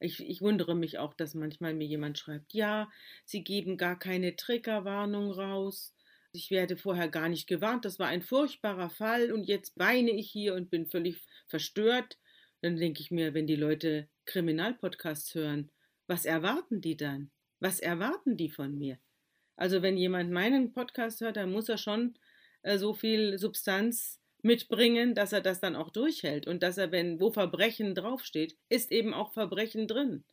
Ich, 0.00 0.20
ich 0.20 0.40
wundere 0.40 0.76
mich 0.76 0.98
auch, 0.98 1.14
dass 1.14 1.34
manchmal 1.34 1.74
mir 1.74 1.86
jemand 1.86 2.18
schreibt, 2.18 2.54
ja, 2.54 2.88
Sie 3.24 3.42
geben 3.42 3.76
gar 3.76 3.98
keine 3.98 4.36
Triggerwarnung 4.36 5.32
raus. 5.32 5.94
Ich 6.32 6.50
werde 6.50 6.76
vorher 6.76 7.08
gar 7.08 7.28
nicht 7.28 7.46
gewarnt, 7.46 7.84
das 7.84 7.98
war 7.98 8.08
ein 8.08 8.22
furchtbarer 8.22 8.90
Fall 8.90 9.32
und 9.32 9.44
jetzt 9.44 9.78
weine 9.78 10.10
ich 10.10 10.30
hier 10.30 10.54
und 10.54 10.70
bin 10.70 10.86
völlig 10.86 11.20
verstört. 11.46 12.18
Dann 12.60 12.76
denke 12.76 13.00
ich 13.00 13.10
mir, 13.10 13.34
wenn 13.34 13.46
die 13.46 13.56
Leute 13.56 14.08
Kriminalpodcasts 14.26 15.34
hören, 15.34 15.70
was 16.06 16.24
erwarten 16.24 16.80
die 16.80 16.96
dann? 16.96 17.30
Was 17.60 17.80
erwarten 17.80 18.36
die 18.36 18.50
von 18.50 18.76
mir? 18.78 18.98
Also 19.56 19.82
wenn 19.82 19.96
jemand 19.96 20.30
meinen 20.30 20.72
Podcast 20.72 21.20
hört, 21.20 21.36
dann 21.36 21.50
muss 21.50 21.68
er 21.68 21.78
schon 21.78 22.16
äh, 22.62 22.78
so 22.78 22.94
viel 22.94 23.38
Substanz 23.38 24.20
mitbringen, 24.48 25.14
dass 25.14 25.32
er 25.32 25.40
das 25.40 25.60
dann 25.60 25.76
auch 25.76 25.90
durchhält 25.90 26.48
und 26.48 26.62
dass 26.64 26.78
er, 26.78 26.90
wenn 26.90 27.20
wo 27.20 27.30
Verbrechen 27.30 27.94
draufsteht, 27.94 28.56
ist 28.68 28.90
eben 28.90 29.14
auch 29.14 29.32
Verbrechen 29.32 29.86
drin. 29.86 30.24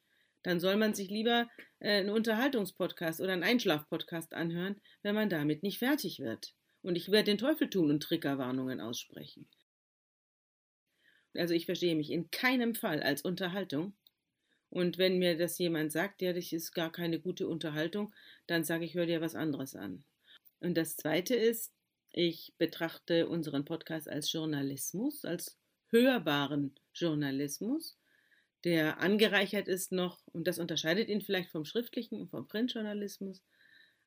Dann 0.41 0.59
soll 0.59 0.78
man 0.78 0.93
sich 0.93 1.09
lieber 1.09 1.49
äh, 1.80 1.99
einen 1.99 2.09
Unterhaltungspodcast 2.09 3.20
oder 3.20 3.34
einen 3.34 3.43
Einschlafpodcast 3.43 4.34
anhören, 4.34 4.82
wenn 5.03 5.16
man 5.16 5.30
damit 5.30 5.63
nicht 5.63 5.80
fertig 5.80 6.20
wird. 6.20 6.55
Und 6.82 6.95
ich 6.95 7.11
werde 7.11 7.32
den 7.32 7.38
Teufel 7.38 7.70
tun 7.70 7.89
und 7.91 8.01
Triggerwarnungen 8.01 8.80
aussprechen. 8.80 9.47
Also 11.36 11.53
ich 11.53 11.66
verstehe 11.66 11.95
mich 11.95 12.11
in 12.11 12.32
keinem 12.32 12.74
Fall 12.74 13.03
als 13.03 13.22
Unterhaltung. 13.22 13.93
Und 14.70 14.97
wenn 14.97 15.20
mir 15.20 15.38
das 15.38 15.57
jemand 15.57 15.91
sagt, 15.91 16.22
ja, 16.22 16.32
das 16.32 16.51
ist 16.53 16.72
gar 16.72 16.91
keine 16.91 17.20
gute 17.20 17.47
Unterhaltung, 17.47 18.13
dann 18.47 18.63
sage 18.63 18.86
ich, 18.86 18.95
hör 18.95 19.05
dir 19.05 19.22
was 19.22 19.36
anderes 19.36 19.76
an. 19.76 20.03
Und 20.59 20.76
das 20.76 20.95
Zweite 20.95 21.36
ist, 21.36 21.74
ich 22.18 22.53
betrachte 22.57 23.28
unseren 23.28 23.66
Podcast 23.66 24.07
als 24.07 24.32
Journalismus, 24.32 25.26
als 25.26 25.57
hörbaren 25.89 26.74
Journalismus, 26.93 27.97
der 28.63 28.99
angereichert 29.01 29.68
ist 29.68 29.91
noch, 29.91 30.26
und 30.32 30.47
das 30.47 30.57
unterscheidet 30.57 31.09
ihn 31.09 31.22
vielleicht 31.22 31.49
vom 31.49 31.66
schriftlichen 31.66 32.22
und 32.22 32.30
vom 32.30 32.47
Printjournalismus, 32.47 33.43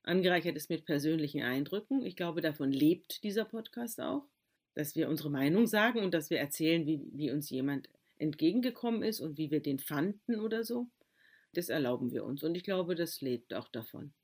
angereichert 0.05 0.57
ist 0.57 0.71
mit 0.71 0.87
persönlichen 0.87 1.43
Eindrücken. 1.43 2.03
Ich 2.07 2.17
glaube, 2.17 2.41
davon 2.41 2.73
lebt 2.73 3.23
dieser 3.25 3.45
Podcast 3.45 4.01
auch, 4.01 4.27
dass 4.75 4.97
wir 4.97 5.11
unsere 5.11 5.31
Meinung 5.31 5.67
sagen 5.67 5.99
und 6.03 6.15
dass 6.15 6.31
wir 6.31 6.39
erzählen, 6.39 6.87
wie, 6.87 7.03
wie 7.13 7.31
uns 7.31 7.51
jemand 7.51 7.91
entgegengekommen 8.17 9.03
ist 9.03 9.21
und 9.21 9.37
wie 9.37 9.51
wir 9.51 9.61
den 9.61 9.81
fanden 9.81 10.41
oder 10.41 10.65
so. 10.65 10.89
Das 11.53 11.69
erlauben 11.69 12.11
wir 12.11 12.25
uns 12.25 12.43
und 12.43 12.55
ich 12.55 12.65
glaube, 12.65 12.95
das 12.95 13.21
lebt 13.21 13.53
auch 13.53 13.69
davon. 13.69 14.15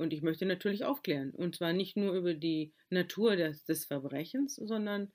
Und 0.00 0.14
ich 0.14 0.22
möchte 0.22 0.46
natürlich 0.46 0.84
aufklären. 0.84 1.30
Und 1.30 1.56
zwar 1.56 1.74
nicht 1.74 1.94
nur 1.94 2.14
über 2.14 2.32
die 2.32 2.72
Natur 2.88 3.36
des, 3.36 3.66
des 3.66 3.84
Verbrechens, 3.84 4.56
sondern 4.56 5.12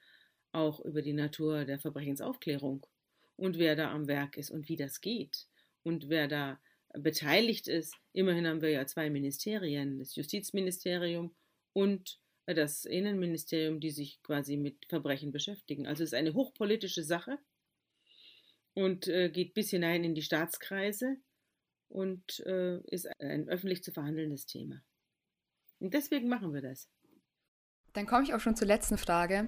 auch 0.52 0.80
über 0.80 1.02
die 1.02 1.14
Natur 1.14 1.66
der 1.66 1.80
Verbrechensaufklärung 1.80 2.86
und 3.36 3.58
wer 3.58 3.76
da 3.76 3.92
am 3.92 4.08
Werk 4.08 4.38
ist 4.38 4.52
und 4.52 4.70
wie 4.70 4.76
das 4.76 5.02
geht 5.02 5.48
und 5.82 6.08
wer 6.10 6.28
da 6.28 6.60
beteiligt 6.94 7.68
ist. 7.68 7.96
Immerhin 8.14 8.46
haben 8.46 8.62
wir 8.62 8.70
ja 8.70 8.86
zwei 8.86 9.10
Ministerien, 9.10 9.98
das 9.98 10.16
Justizministerium 10.16 11.36
und 11.74 12.20
das 12.46 12.86
Innenministerium, 12.86 13.80
die 13.80 13.90
sich 13.90 14.22
quasi 14.22 14.56
mit 14.56 14.86
Verbrechen 14.88 15.32
beschäftigen. 15.32 15.88
Also 15.88 16.04
es 16.04 16.10
ist 16.10 16.18
eine 16.18 16.36
hochpolitische 16.36 17.04
Sache 17.04 17.40
und 18.76 19.08
äh, 19.08 19.30
geht 19.32 19.56
bis 19.56 19.72
hinein 19.72 20.04
in 20.04 20.14
die 20.14 20.22
Staatskreise 20.22 21.18
und 21.90 22.40
äh, 22.46 22.80
ist 22.88 23.08
ein 23.20 23.48
öffentlich 23.48 23.84
zu 23.84 23.92
verhandelndes 23.92 24.46
Thema. 24.46 24.82
Und 25.80 25.94
deswegen 25.94 26.28
machen 26.28 26.54
wir 26.54 26.62
das. 26.62 26.90
Dann 27.94 28.06
komme 28.06 28.24
ich 28.24 28.34
auch 28.34 28.40
schon 28.40 28.56
zur 28.56 28.68
letzten 28.68 28.98
Frage. 28.98 29.48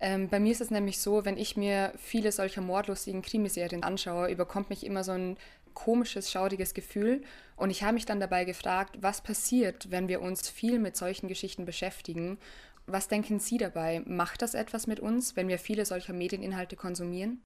Ähm, 0.00 0.28
bei 0.28 0.40
mir 0.40 0.52
ist 0.52 0.60
es 0.60 0.70
nämlich 0.70 1.00
so, 1.00 1.24
wenn 1.24 1.36
ich 1.36 1.56
mir 1.56 1.92
viele 1.96 2.32
solcher 2.32 2.60
mordlustigen 2.60 3.22
Krimiserien 3.22 3.84
anschaue, 3.84 4.30
überkommt 4.30 4.70
mich 4.70 4.84
immer 4.84 5.04
so 5.04 5.12
ein 5.12 5.38
komisches, 5.74 6.30
schaudiges 6.30 6.74
Gefühl. 6.74 7.22
Und 7.56 7.70
ich 7.70 7.82
habe 7.82 7.94
mich 7.94 8.06
dann 8.06 8.20
dabei 8.20 8.44
gefragt, 8.44 8.96
was 9.00 9.22
passiert, 9.22 9.90
wenn 9.90 10.08
wir 10.08 10.20
uns 10.20 10.48
viel 10.48 10.78
mit 10.78 10.96
solchen 10.96 11.28
Geschichten 11.28 11.64
beschäftigen? 11.64 12.38
Was 12.86 13.08
denken 13.08 13.38
Sie 13.38 13.58
dabei? 13.58 14.02
Macht 14.06 14.42
das 14.42 14.54
etwas 14.54 14.86
mit 14.86 15.00
uns, 15.00 15.36
wenn 15.36 15.48
wir 15.48 15.58
viele 15.58 15.86
solcher 15.86 16.12
Medieninhalte 16.12 16.76
konsumieren? 16.76 17.42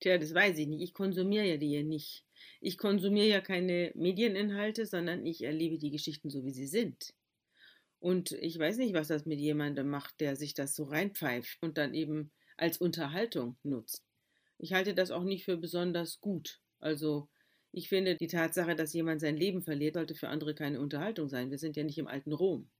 Tja, 0.00 0.18
das 0.18 0.34
weiß 0.34 0.58
ich 0.58 0.66
nicht. 0.68 0.82
Ich 0.82 0.94
konsumiere 0.94 1.46
ja 1.46 1.56
die 1.56 1.72
ja 1.72 1.82
nicht. 1.82 2.24
Ich 2.60 2.76
konsumiere 2.78 3.26
ja 3.28 3.40
keine 3.40 3.92
Medieninhalte, 3.94 4.86
sondern 4.86 5.24
ich 5.24 5.42
erlebe 5.42 5.78
die 5.78 5.90
Geschichten 5.90 6.28
so, 6.30 6.44
wie 6.44 6.52
sie 6.52 6.66
sind. 6.66 7.14
Und 7.98 8.32
ich 8.32 8.58
weiß 8.58 8.76
nicht, 8.76 8.94
was 8.94 9.08
das 9.08 9.26
mit 9.26 9.40
jemandem 9.40 9.88
macht, 9.88 10.20
der 10.20 10.36
sich 10.36 10.54
das 10.54 10.74
so 10.74 10.84
reinpfeift 10.84 11.58
und 11.62 11.78
dann 11.78 11.94
eben 11.94 12.30
als 12.56 12.78
Unterhaltung 12.78 13.56
nutzt. 13.62 14.04
Ich 14.58 14.72
halte 14.72 14.94
das 14.94 15.10
auch 15.10 15.24
nicht 15.24 15.44
für 15.44 15.56
besonders 15.56 16.20
gut. 16.20 16.60
Also 16.78 17.28
ich 17.72 17.88
finde, 17.88 18.16
die 18.16 18.26
Tatsache, 18.26 18.74
dass 18.74 18.92
jemand 18.92 19.20
sein 19.20 19.36
Leben 19.36 19.62
verliert, 19.62 19.94
sollte 19.94 20.14
für 20.14 20.28
andere 20.28 20.54
keine 20.54 20.80
Unterhaltung 20.80 21.28
sein. 21.28 21.50
Wir 21.50 21.58
sind 21.58 21.76
ja 21.76 21.84
nicht 21.84 21.98
im 21.98 22.06
alten 22.06 22.32
Rom. 22.32 22.70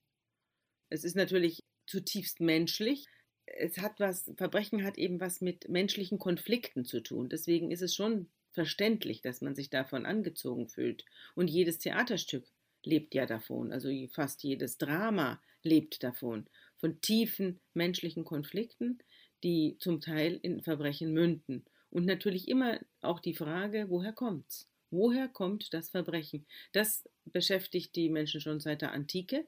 Es 0.89 1.05
ist 1.05 1.17
natürlich 1.17 1.63
zutiefst 1.87 2.41
menschlich, 2.41 3.07
es 3.47 3.79
hat 3.79 4.01
was, 4.01 4.31
Verbrechen 4.37 4.85
hat 4.85 4.99
eben 4.99 5.21
was 5.21 5.41
mit 5.41 5.69
menschlichen 5.69 6.19
Konflikten 6.19 6.85
zu 6.85 7.01
tun. 7.01 7.29
Deswegen 7.29 7.71
ist 7.71 7.83
es 7.83 7.95
schon 7.95 8.29
verständlich, 8.51 9.23
dass 9.23 9.41
man 9.41 9.55
sich 9.55 9.71
davon 9.71 10.07
angezogen 10.07 10.69
fühlt. 10.69 11.05
Und 11.35 11.49
jedes 11.49 11.79
Theaterstück 11.79 12.47
lebt 12.83 13.15
ja 13.15 13.27
davon, 13.27 13.73
also 13.73 13.91
fast 14.13 14.43
jedes 14.43 14.79
Drama 14.79 15.41
lebt 15.63 16.03
davon, 16.03 16.47
von 16.77 17.01
tiefen 17.01 17.61
menschlichen 17.75 18.25
Konflikten, 18.25 18.99
die 19.43 19.77
zum 19.79 20.01
Teil 20.01 20.39
in 20.43 20.63
Verbrechen 20.63 21.13
münden. 21.13 21.65
Und 21.91 22.07
natürlich 22.07 22.49
immer 22.49 22.81
auch 23.01 23.21
die 23.21 23.35
Frage, 23.35 23.87
woher 23.89 24.13
kommt's? 24.13 24.69
Woher 24.91 25.29
kommt 25.29 25.75
das 25.75 25.91
Verbrechen? 25.91 26.47
Das 26.73 27.05
beschäftigt 27.25 27.97
die 27.97 28.09
Menschen 28.09 28.41
schon 28.41 28.61
seit 28.61 28.83
der 28.83 28.93
Antike 28.93 29.47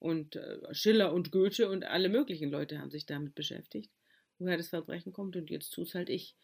und 0.00 0.36
äh, 0.36 0.58
Schiller 0.72 1.12
und 1.12 1.30
Goethe 1.30 1.68
und 1.68 1.84
alle 1.84 2.08
möglichen 2.08 2.50
Leute 2.50 2.80
haben 2.80 2.90
sich 2.90 3.06
damit 3.06 3.34
beschäftigt, 3.34 3.92
woher 4.38 4.56
das 4.56 4.68
Verbrechen 4.68 5.12
kommt. 5.12 5.36
Und 5.36 5.50
jetzt 5.50 5.70
tue 5.70 5.84
es 5.84 5.94
halt 5.94 6.08
ich. 6.08 6.36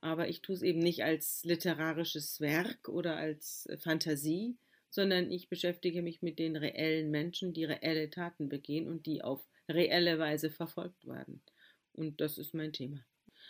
Aber 0.00 0.28
ich 0.28 0.40
tue 0.40 0.54
es 0.54 0.62
eben 0.62 0.78
nicht 0.78 1.04
als 1.04 1.44
literarisches 1.44 2.40
Werk 2.40 2.88
oder 2.88 3.16
als 3.16 3.66
äh, 3.66 3.76
Fantasie, 3.76 4.56
sondern 4.88 5.30
ich 5.30 5.48
beschäftige 5.48 6.02
mich 6.02 6.22
mit 6.22 6.38
den 6.38 6.56
reellen 6.56 7.10
Menschen, 7.10 7.52
die 7.52 7.64
reelle 7.64 8.08
Taten 8.10 8.48
begehen 8.48 8.88
und 8.88 9.06
die 9.06 9.22
auf 9.22 9.46
reelle 9.68 10.18
Weise 10.18 10.50
verfolgt 10.50 11.06
werden. 11.06 11.42
Und 11.92 12.20
das 12.20 12.38
ist 12.38 12.54
mein 12.54 12.72
Thema. 12.72 13.04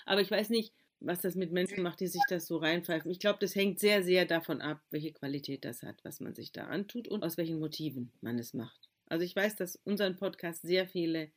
Aber 0.06 0.22
ich 0.22 0.30
weiß 0.30 0.48
nicht, 0.50 0.74
was 1.00 1.20
das 1.20 1.34
mit 1.34 1.52
Menschen 1.52 1.82
macht, 1.82 2.00
die 2.00 2.08
sich 2.08 2.22
das 2.28 2.46
so 2.46 2.56
reinpfeifen. 2.56 3.10
Ich 3.10 3.20
glaube, 3.20 3.38
das 3.40 3.54
hängt 3.54 3.78
sehr, 3.78 4.02
sehr 4.02 4.26
davon 4.26 4.60
ab, 4.60 4.82
welche 4.90 5.12
Qualität 5.12 5.64
das 5.64 5.82
hat, 5.82 6.02
was 6.04 6.20
man 6.20 6.34
sich 6.34 6.52
da 6.52 6.64
antut 6.66 7.08
und 7.08 7.22
aus 7.22 7.36
welchen 7.36 7.58
Motiven 7.58 8.12
man 8.20 8.38
es 8.38 8.52
macht. 8.52 8.89
Also 9.10 9.24
ich 9.24 9.34
weiß, 9.34 9.56
dass 9.56 9.76
unseren 9.84 10.16
Podcast 10.16 10.62
sehr 10.62 10.86
viele 10.86 11.32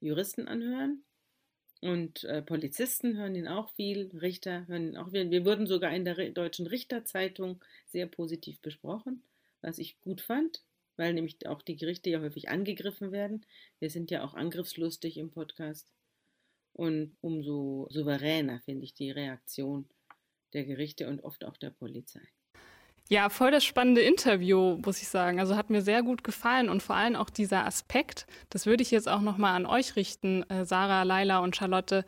Juristen 0.00 0.48
anhören 0.48 1.04
und 1.82 2.24
äh, 2.24 2.40
Polizisten 2.40 3.18
hören 3.18 3.34
ihn 3.34 3.46
auch 3.46 3.70
viel, 3.74 4.10
Richter 4.14 4.66
hören 4.66 4.88
ihn 4.88 4.96
auch 4.96 5.10
viel. 5.10 5.30
Wir 5.30 5.44
wurden 5.44 5.66
sogar 5.66 5.94
in 5.94 6.06
der 6.06 6.30
deutschen 6.30 6.66
Richterzeitung 6.66 7.62
sehr 7.86 8.06
positiv 8.06 8.60
besprochen, 8.62 9.22
was 9.60 9.78
ich 9.78 10.00
gut 10.00 10.22
fand, 10.22 10.62
weil 10.96 11.12
nämlich 11.12 11.46
auch 11.46 11.60
die 11.60 11.76
Gerichte 11.76 12.08
ja 12.08 12.22
häufig 12.22 12.48
angegriffen 12.48 13.12
werden. 13.12 13.44
Wir 13.80 13.90
sind 13.90 14.10
ja 14.10 14.24
auch 14.24 14.32
angriffslustig 14.32 15.18
im 15.18 15.30
Podcast. 15.30 15.86
Und 16.72 17.18
umso 17.20 17.86
souveräner 17.90 18.60
finde 18.60 18.84
ich 18.84 18.94
die 18.94 19.10
Reaktion 19.10 19.86
der 20.54 20.64
Gerichte 20.64 21.06
und 21.06 21.22
oft 21.22 21.44
auch 21.44 21.58
der 21.58 21.70
Polizei. 21.70 22.26
Ja, 23.12 23.28
voll 23.28 23.50
das 23.50 23.64
spannende 23.64 24.02
Interview, 24.02 24.78
muss 24.84 25.02
ich 25.02 25.08
sagen. 25.08 25.40
Also 25.40 25.56
hat 25.56 25.68
mir 25.68 25.82
sehr 25.82 26.04
gut 26.04 26.22
gefallen 26.22 26.68
und 26.68 26.80
vor 26.80 26.94
allem 26.94 27.16
auch 27.16 27.28
dieser 27.28 27.66
Aspekt, 27.66 28.24
das 28.50 28.66
würde 28.66 28.84
ich 28.84 28.92
jetzt 28.92 29.08
auch 29.08 29.20
nochmal 29.20 29.56
an 29.56 29.66
euch 29.66 29.96
richten, 29.96 30.48
äh, 30.48 30.64
Sarah, 30.64 31.02
Laila 31.02 31.40
und 31.40 31.56
Charlotte. 31.56 32.04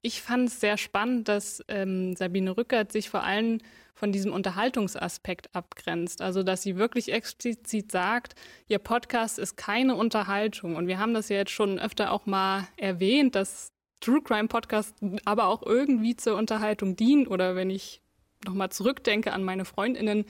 Ich 0.00 0.22
fand 0.22 0.48
es 0.48 0.58
sehr 0.58 0.78
spannend, 0.78 1.28
dass 1.28 1.62
ähm, 1.68 2.16
Sabine 2.16 2.56
Rückert 2.56 2.90
sich 2.90 3.10
vor 3.10 3.22
allem 3.22 3.58
von 3.92 4.12
diesem 4.12 4.32
Unterhaltungsaspekt 4.32 5.54
abgrenzt. 5.54 6.22
Also, 6.22 6.42
dass 6.42 6.62
sie 6.62 6.76
wirklich 6.76 7.12
explizit 7.12 7.92
sagt, 7.92 8.34
ihr 8.66 8.78
Podcast 8.78 9.38
ist 9.38 9.58
keine 9.58 9.94
Unterhaltung. 9.94 10.76
Und 10.76 10.86
wir 10.86 10.98
haben 10.98 11.12
das 11.12 11.28
ja 11.28 11.36
jetzt 11.36 11.50
schon 11.50 11.78
öfter 11.78 12.12
auch 12.12 12.24
mal 12.24 12.66
erwähnt, 12.78 13.34
dass 13.34 13.72
True 14.00 14.22
Crime 14.22 14.48
Podcasts 14.48 14.94
aber 15.26 15.48
auch 15.48 15.62
irgendwie 15.62 16.16
zur 16.16 16.36
Unterhaltung 16.36 16.96
dienen. 16.96 17.26
Oder 17.26 17.56
wenn 17.56 17.68
ich 17.68 18.00
nochmal 18.44 18.70
zurückdenke 18.70 19.32
an 19.32 19.42
meine 19.42 19.64
Freundinnen, 19.64 20.24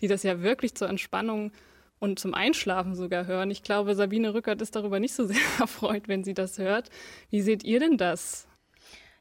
die 0.00 0.08
das 0.08 0.22
ja 0.22 0.42
wirklich 0.42 0.74
zur 0.74 0.88
Entspannung 0.88 1.52
und 1.98 2.18
zum 2.18 2.34
Einschlafen 2.34 2.94
sogar 2.94 3.26
hören. 3.26 3.50
Ich 3.50 3.62
glaube, 3.62 3.94
Sabine 3.94 4.34
Rückert 4.34 4.60
ist 4.60 4.74
darüber 4.74 4.98
nicht 4.98 5.14
so 5.14 5.26
sehr 5.26 5.36
erfreut, 5.58 6.08
wenn 6.08 6.24
sie 6.24 6.34
das 6.34 6.58
hört. 6.58 6.90
Wie 7.30 7.42
seht 7.42 7.64
ihr 7.64 7.80
denn 7.80 7.96
das? 7.96 8.48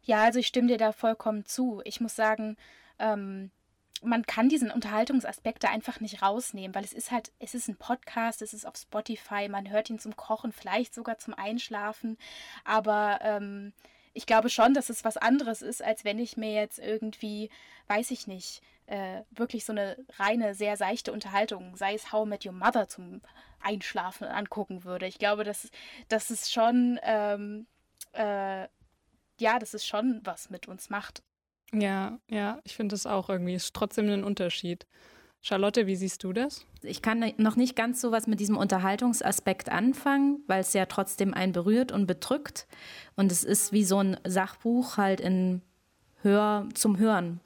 Ja, 0.03 0.23
also 0.23 0.39
ich 0.39 0.47
stimme 0.47 0.67
dir 0.67 0.77
da 0.77 0.91
vollkommen 0.91 1.45
zu. 1.45 1.81
Ich 1.85 2.01
muss 2.01 2.15
sagen, 2.15 2.57
ähm, 2.97 3.51
man 4.03 4.25
kann 4.25 4.49
diesen 4.49 4.71
Unterhaltungsaspekte 4.71 5.69
einfach 5.69 5.99
nicht 5.99 6.21
rausnehmen, 6.23 6.73
weil 6.73 6.83
es 6.83 6.93
ist 6.93 7.11
halt, 7.11 7.31
es 7.39 7.53
ist 7.53 7.67
ein 7.67 7.77
Podcast, 7.77 8.41
es 8.41 8.53
ist 8.53 8.65
auf 8.65 8.75
Spotify, 8.75 9.47
man 9.47 9.69
hört 9.69 9.89
ihn 9.89 9.99
zum 9.99 10.15
Kochen, 10.15 10.51
vielleicht 10.51 10.95
sogar 10.95 11.19
zum 11.19 11.35
Einschlafen, 11.35 12.17
aber 12.65 13.19
ähm, 13.21 13.73
ich 14.13 14.25
glaube 14.25 14.49
schon, 14.49 14.73
dass 14.73 14.89
es 14.89 15.03
was 15.03 15.17
anderes 15.17 15.61
ist, 15.61 15.83
als 15.83 16.03
wenn 16.03 16.19
ich 16.19 16.37
mir 16.37 16.53
jetzt 16.53 16.79
irgendwie, 16.79 17.49
weiß 17.87 18.11
ich 18.11 18.27
nicht, 18.27 18.61
äh, 18.87 19.21
wirklich 19.31 19.65
so 19.65 19.71
eine 19.71 19.97
reine, 20.17 20.53
sehr 20.53 20.75
seichte 20.77 21.13
Unterhaltung, 21.13 21.75
sei 21.77 21.93
es 21.93 22.11
How 22.11 22.25
Met 22.25 22.45
Your 22.45 22.51
Mother 22.51 22.87
zum 22.87 23.21
Einschlafen 23.61 24.27
angucken 24.27 24.83
würde. 24.83 25.05
Ich 25.07 25.17
glaube, 25.17 25.43
dass 25.43 25.69
das 26.09 26.31
ist 26.31 26.51
schon, 26.51 26.99
ähm, 27.03 27.67
äh, 28.13 28.63
ja, 29.39 29.59
das 29.59 29.73
ist 29.73 29.87
schon 29.87 30.21
was 30.23 30.49
mit 30.49 30.67
uns 30.67 30.89
macht. 30.89 31.23
Ja, 31.73 32.19
ja, 32.29 32.59
ich 32.63 32.75
finde 32.75 32.95
es 32.95 33.05
auch 33.05 33.29
irgendwie. 33.29 33.53
Ist 33.53 33.73
trotzdem 33.73 34.09
ein 34.09 34.23
Unterschied. 34.23 34.85
Charlotte, 35.43 35.87
wie 35.87 35.95
siehst 35.95 36.23
du 36.23 36.33
das? 36.33 36.65
Ich 36.83 37.01
kann 37.01 37.33
noch 37.37 37.55
nicht 37.55 37.75
ganz 37.75 37.99
so 37.99 38.11
was 38.11 38.27
mit 38.27 38.39
diesem 38.39 38.57
Unterhaltungsaspekt 38.57 39.69
anfangen, 39.69 40.43
weil 40.45 40.61
es 40.61 40.73
ja 40.73 40.85
trotzdem 40.85 41.33
einen 41.33 41.51
berührt 41.51 41.91
und 41.91 42.05
bedrückt. 42.05 42.67
Und 43.15 43.31
es 43.31 43.43
ist 43.43 43.71
wie 43.71 43.83
so 43.83 43.97
ein 43.97 44.17
Sachbuch 44.23 44.97
halt 44.97 45.19
in 45.19 45.61
Hör 46.21 46.67
zum 46.75 46.99
Hören. 46.99 47.39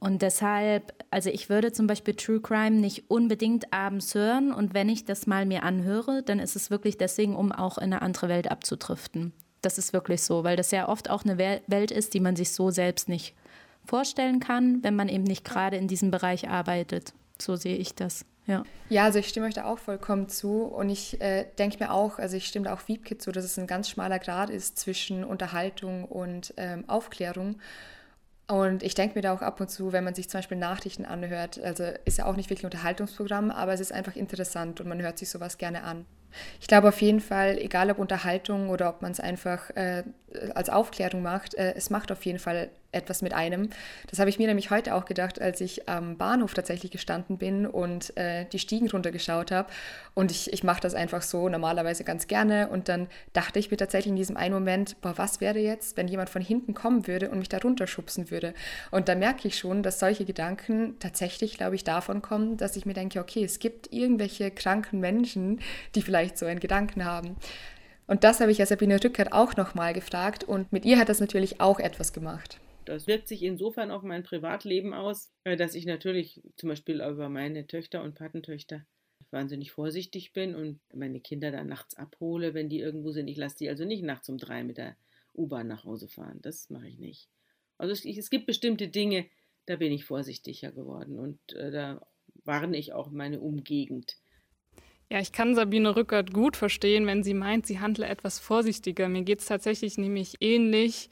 Und 0.00 0.22
deshalb, 0.22 0.94
also 1.10 1.28
ich 1.28 1.50
würde 1.50 1.72
zum 1.72 1.86
Beispiel 1.86 2.14
True 2.14 2.40
Crime 2.40 2.76
nicht 2.76 3.10
unbedingt 3.10 3.74
abends 3.74 4.14
hören. 4.14 4.50
Und 4.52 4.72
wenn 4.72 4.88
ich 4.88 5.04
das 5.04 5.26
mal 5.26 5.44
mir 5.44 5.64
anhöre, 5.64 6.22
dann 6.22 6.38
ist 6.38 6.56
es 6.56 6.70
wirklich 6.70 6.96
deswegen, 6.96 7.36
um 7.36 7.52
auch 7.52 7.76
in 7.76 7.92
eine 7.92 8.00
andere 8.00 8.28
Welt 8.28 8.50
abzudriften. 8.50 9.34
Das 9.60 9.76
ist 9.76 9.92
wirklich 9.92 10.22
so, 10.22 10.44
weil 10.44 10.56
das 10.56 10.70
ja 10.70 10.88
oft 10.88 11.10
auch 11.10 11.24
eine 11.24 11.36
Welt 11.36 11.90
ist, 11.90 12.14
die 12.14 12.20
man 12.20 12.36
sich 12.36 12.52
so 12.52 12.70
selbst 12.70 13.08
nicht 13.08 13.34
vorstellen 13.88 14.38
kann, 14.38 14.82
wenn 14.84 14.94
man 14.94 15.08
eben 15.08 15.24
nicht 15.24 15.44
gerade 15.44 15.76
in 15.76 15.88
diesem 15.88 16.10
Bereich 16.10 16.48
arbeitet. 16.48 17.14
So 17.40 17.56
sehe 17.56 17.76
ich 17.76 17.94
das. 17.94 18.24
Ja. 18.46 18.62
ja, 18.88 19.04
also 19.04 19.18
ich 19.18 19.28
stimme 19.28 19.46
euch 19.46 19.54
da 19.54 19.64
auch 19.64 19.78
vollkommen 19.78 20.30
zu 20.30 20.62
und 20.62 20.88
ich 20.88 21.20
äh, 21.20 21.44
denke 21.58 21.84
mir 21.84 21.92
auch, 21.92 22.18
also 22.18 22.34
ich 22.34 22.46
stimme 22.46 22.64
da 22.64 22.74
auch 22.74 22.88
Wiebke 22.88 23.18
zu, 23.18 23.30
dass 23.30 23.44
es 23.44 23.58
ein 23.58 23.66
ganz 23.66 23.90
schmaler 23.90 24.18
Grad 24.18 24.48
ist 24.48 24.78
zwischen 24.78 25.22
Unterhaltung 25.22 26.06
und 26.06 26.54
ähm, 26.56 26.88
Aufklärung. 26.88 27.60
Und 28.50 28.82
ich 28.82 28.94
denke 28.94 29.16
mir 29.16 29.20
da 29.20 29.34
auch 29.34 29.42
ab 29.42 29.60
und 29.60 29.68
zu, 29.68 29.92
wenn 29.92 30.04
man 30.04 30.14
sich 30.14 30.30
zum 30.30 30.38
Beispiel 30.38 30.56
Nachrichten 30.56 31.04
anhört, 31.04 31.60
also 31.62 31.84
ist 32.06 32.16
ja 32.16 32.24
auch 32.24 32.36
nicht 32.36 32.48
wirklich 32.48 32.64
ein 32.64 32.72
Unterhaltungsprogramm, 32.72 33.50
aber 33.50 33.74
es 33.74 33.80
ist 33.80 33.92
einfach 33.92 34.16
interessant 34.16 34.80
und 34.80 34.88
man 34.88 35.02
hört 35.02 35.18
sich 35.18 35.28
sowas 35.28 35.58
gerne 35.58 35.82
an. 35.82 36.06
Ich 36.58 36.66
glaube 36.66 36.88
auf 36.88 37.02
jeden 37.02 37.20
Fall, 37.20 37.58
egal 37.58 37.90
ob 37.90 37.98
Unterhaltung 37.98 38.70
oder 38.70 38.88
ob 38.88 39.02
man 39.02 39.12
es 39.12 39.20
einfach 39.20 39.68
äh, 39.76 40.04
als 40.54 40.70
Aufklärung 40.70 41.22
macht, 41.22 41.54
äh, 41.54 41.74
es 41.76 41.90
macht 41.90 42.12
auf 42.12 42.24
jeden 42.24 42.38
Fall 42.38 42.70
etwas 42.90 43.20
mit 43.20 43.34
einem. 43.34 43.68
Das 44.08 44.18
habe 44.18 44.30
ich 44.30 44.38
mir 44.38 44.46
nämlich 44.46 44.70
heute 44.70 44.94
auch 44.94 45.04
gedacht, 45.04 45.40
als 45.40 45.60
ich 45.60 45.88
am 45.88 46.16
Bahnhof 46.16 46.54
tatsächlich 46.54 46.90
gestanden 46.90 47.36
bin 47.36 47.66
und 47.66 48.16
äh, 48.16 48.46
die 48.46 48.58
Stiegen 48.58 48.90
runtergeschaut 48.90 49.50
habe. 49.50 49.68
Und 50.14 50.30
ich, 50.30 50.52
ich 50.52 50.64
mache 50.64 50.80
das 50.80 50.94
einfach 50.94 51.20
so 51.20 51.50
normalerweise 51.50 52.02
ganz 52.04 52.26
gerne. 52.28 52.68
Und 52.68 52.88
dann 52.88 53.08
dachte 53.34 53.58
ich 53.58 53.70
mir 53.70 53.76
tatsächlich 53.76 54.10
in 54.10 54.16
diesem 54.16 54.38
einen 54.38 54.54
Moment, 54.54 55.00
boah, 55.02 55.12
was 55.16 55.42
wäre 55.42 55.58
jetzt, 55.58 55.98
wenn 55.98 56.08
jemand 56.08 56.30
von 56.30 56.40
hinten 56.40 56.72
kommen 56.72 57.06
würde 57.06 57.28
und 57.28 57.38
mich 57.38 57.50
da 57.50 57.58
runterschubsen 57.58 58.30
würde? 58.30 58.54
Und 58.90 59.08
da 59.08 59.14
merke 59.14 59.48
ich 59.48 59.58
schon, 59.58 59.82
dass 59.82 59.98
solche 59.98 60.24
Gedanken 60.24 60.98
tatsächlich, 60.98 61.58
glaube 61.58 61.74
ich, 61.74 61.84
davon 61.84 62.22
kommen, 62.22 62.56
dass 62.56 62.76
ich 62.76 62.86
mir 62.86 62.94
denke, 62.94 63.20
okay, 63.20 63.44
es 63.44 63.58
gibt 63.58 63.92
irgendwelche 63.92 64.50
kranken 64.50 64.98
Menschen, 64.98 65.60
die 65.94 66.00
vielleicht 66.00 66.38
so 66.38 66.46
einen 66.46 66.60
Gedanken 66.60 67.04
haben. 67.04 67.36
Und 68.08 68.24
das 68.24 68.40
habe 68.40 68.50
ich 68.50 68.58
ja 68.58 68.66
Sabine 68.66 69.02
Rückert 69.02 69.32
auch 69.32 69.54
nochmal 69.54 69.92
gefragt 69.92 70.42
und 70.42 70.72
mit 70.72 70.84
ihr 70.84 70.98
hat 70.98 71.10
das 71.10 71.20
natürlich 71.20 71.60
auch 71.60 71.78
etwas 71.78 72.12
gemacht. 72.12 72.58
Das 72.86 73.06
wirkt 73.06 73.28
sich 73.28 73.42
insofern 73.42 73.90
auf 73.90 74.02
mein 74.02 74.22
Privatleben 74.22 74.94
aus, 74.94 75.30
äh, 75.44 75.56
dass 75.56 75.74
ich 75.74 75.84
natürlich 75.84 76.40
zum 76.56 76.70
Beispiel 76.70 77.02
über 77.02 77.28
meine 77.28 77.66
Töchter 77.66 78.02
und 78.02 78.14
Patentöchter 78.14 78.84
wahnsinnig 79.30 79.72
vorsichtig 79.72 80.32
bin 80.32 80.54
und 80.54 80.80
meine 80.94 81.20
Kinder 81.20 81.50
dann 81.50 81.68
nachts 81.68 81.96
abhole, 81.96 82.54
wenn 82.54 82.70
die 82.70 82.80
irgendwo 82.80 83.10
sind. 83.10 83.28
Ich 83.28 83.36
lasse 83.36 83.58
die 83.58 83.68
also 83.68 83.84
nicht 83.84 84.02
nachts 84.02 84.30
um 84.30 84.38
drei 84.38 84.64
mit 84.64 84.78
der 84.78 84.96
U-Bahn 85.34 85.68
nach 85.68 85.84
Hause 85.84 86.08
fahren. 86.08 86.38
Das 86.40 86.70
mache 86.70 86.88
ich 86.88 86.98
nicht. 86.98 87.28
Also 87.76 87.92
es, 87.92 88.06
es, 88.06 88.30
gibt 88.30 88.46
bestimmte 88.46 88.88
Dinge, 88.88 89.26
da 89.66 89.76
bin 89.76 89.92
ich 89.92 90.06
vorsichtiger 90.06 90.72
geworden 90.72 91.18
und 91.18 91.52
äh, 91.52 91.70
da 91.70 92.06
warne 92.44 92.78
ich 92.78 92.94
auch 92.94 93.10
meine 93.10 93.40
Umgegend. 93.40 94.16
Ja, 95.10 95.20
ich 95.20 95.32
kann 95.32 95.54
Sabine 95.54 95.96
Rückert 95.96 96.32
gut 96.34 96.56
verstehen, 96.56 97.06
wenn 97.06 97.22
sie 97.22 97.34
meint, 97.34 97.66
sie 97.66 97.80
handle 97.80 98.06
etwas 98.06 98.38
vorsichtiger. 98.38 99.08
Mir 99.08 99.22
geht 99.22 99.40
es 99.40 99.46
tatsächlich 99.46 99.96
nämlich 99.96 100.36
ähnlich 100.40 101.08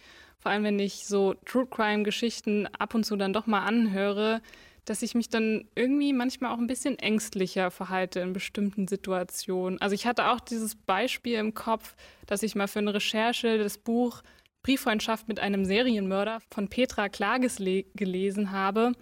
vor 0.46 0.52
allem 0.52 0.62
wenn 0.62 0.78
ich 0.78 1.06
so 1.06 1.34
True 1.44 1.66
Crime-Geschichten 1.66 2.68
ab 2.78 2.94
und 2.94 3.04
zu 3.04 3.16
dann 3.16 3.32
doch 3.32 3.48
mal 3.48 3.64
anhöre, 3.64 4.40
dass 4.84 5.02
ich 5.02 5.16
mich 5.16 5.28
dann 5.28 5.64
irgendwie 5.74 6.12
manchmal 6.12 6.52
auch 6.52 6.58
ein 6.58 6.68
bisschen 6.68 7.00
ängstlicher 7.00 7.72
verhalte 7.72 8.20
in 8.20 8.32
bestimmten 8.32 8.86
Situationen. 8.86 9.80
Also 9.80 9.94
ich 9.96 10.06
hatte 10.06 10.30
auch 10.30 10.38
dieses 10.38 10.76
Beispiel 10.76 11.38
im 11.38 11.54
Kopf, 11.54 11.96
dass 12.26 12.44
ich 12.44 12.54
mal 12.54 12.68
für 12.68 12.78
eine 12.78 12.94
Recherche 12.94 13.58
das 13.58 13.76
Buch 13.76 14.22
Brieffreundschaft 14.62 15.26
mit 15.26 15.40
einem 15.40 15.64
Serienmörder 15.64 16.38
von 16.54 16.68
Petra 16.68 17.08
Klages 17.08 17.56
gelesen 17.56 18.52
habe, 18.52 18.92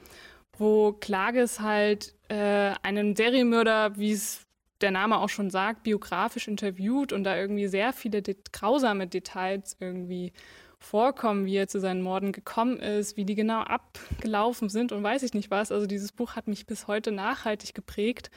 wo 0.56 0.92
Klages 0.92 1.60
halt 1.60 2.14
äh, 2.28 2.72
einen 2.82 3.16
Serienmörder, 3.16 3.98
wie 3.98 4.12
es 4.12 4.46
der 4.80 4.90
Name 4.90 5.18
auch 5.18 5.28
schon 5.28 5.50
sagt, 5.50 5.82
biografisch 5.82 6.48
interviewt 6.48 7.12
und 7.12 7.24
da 7.24 7.36
irgendwie 7.36 7.66
sehr 7.66 7.92
viele 7.92 8.22
de 8.22 8.36
grausame 8.52 9.06
Details 9.06 9.76
irgendwie 9.80 10.32
vorkommen, 10.78 11.46
wie 11.46 11.56
er 11.56 11.68
zu 11.68 11.80
seinen 11.80 12.02
Morden 12.02 12.32
gekommen 12.32 12.78
ist, 12.78 13.16
wie 13.16 13.24
die 13.24 13.34
genau 13.34 13.60
abgelaufen 13.60 14.68
sind 14.68 14.92
und 14.92 15.02
weiß 15.02 15.22
ich 15.22 15.34
nicht 15.34 15.50
was. 15.50 15.72
Also 15.72 15.86
dieses 15.86 16.12
Buch 16.12 16.36
hat 16.36 16.46
mich 16.46 16.66
bis 16.66 16.86
heute 16.86 17.10
nachhaltig 17.10 17.74
geprägt. 17.74 18.30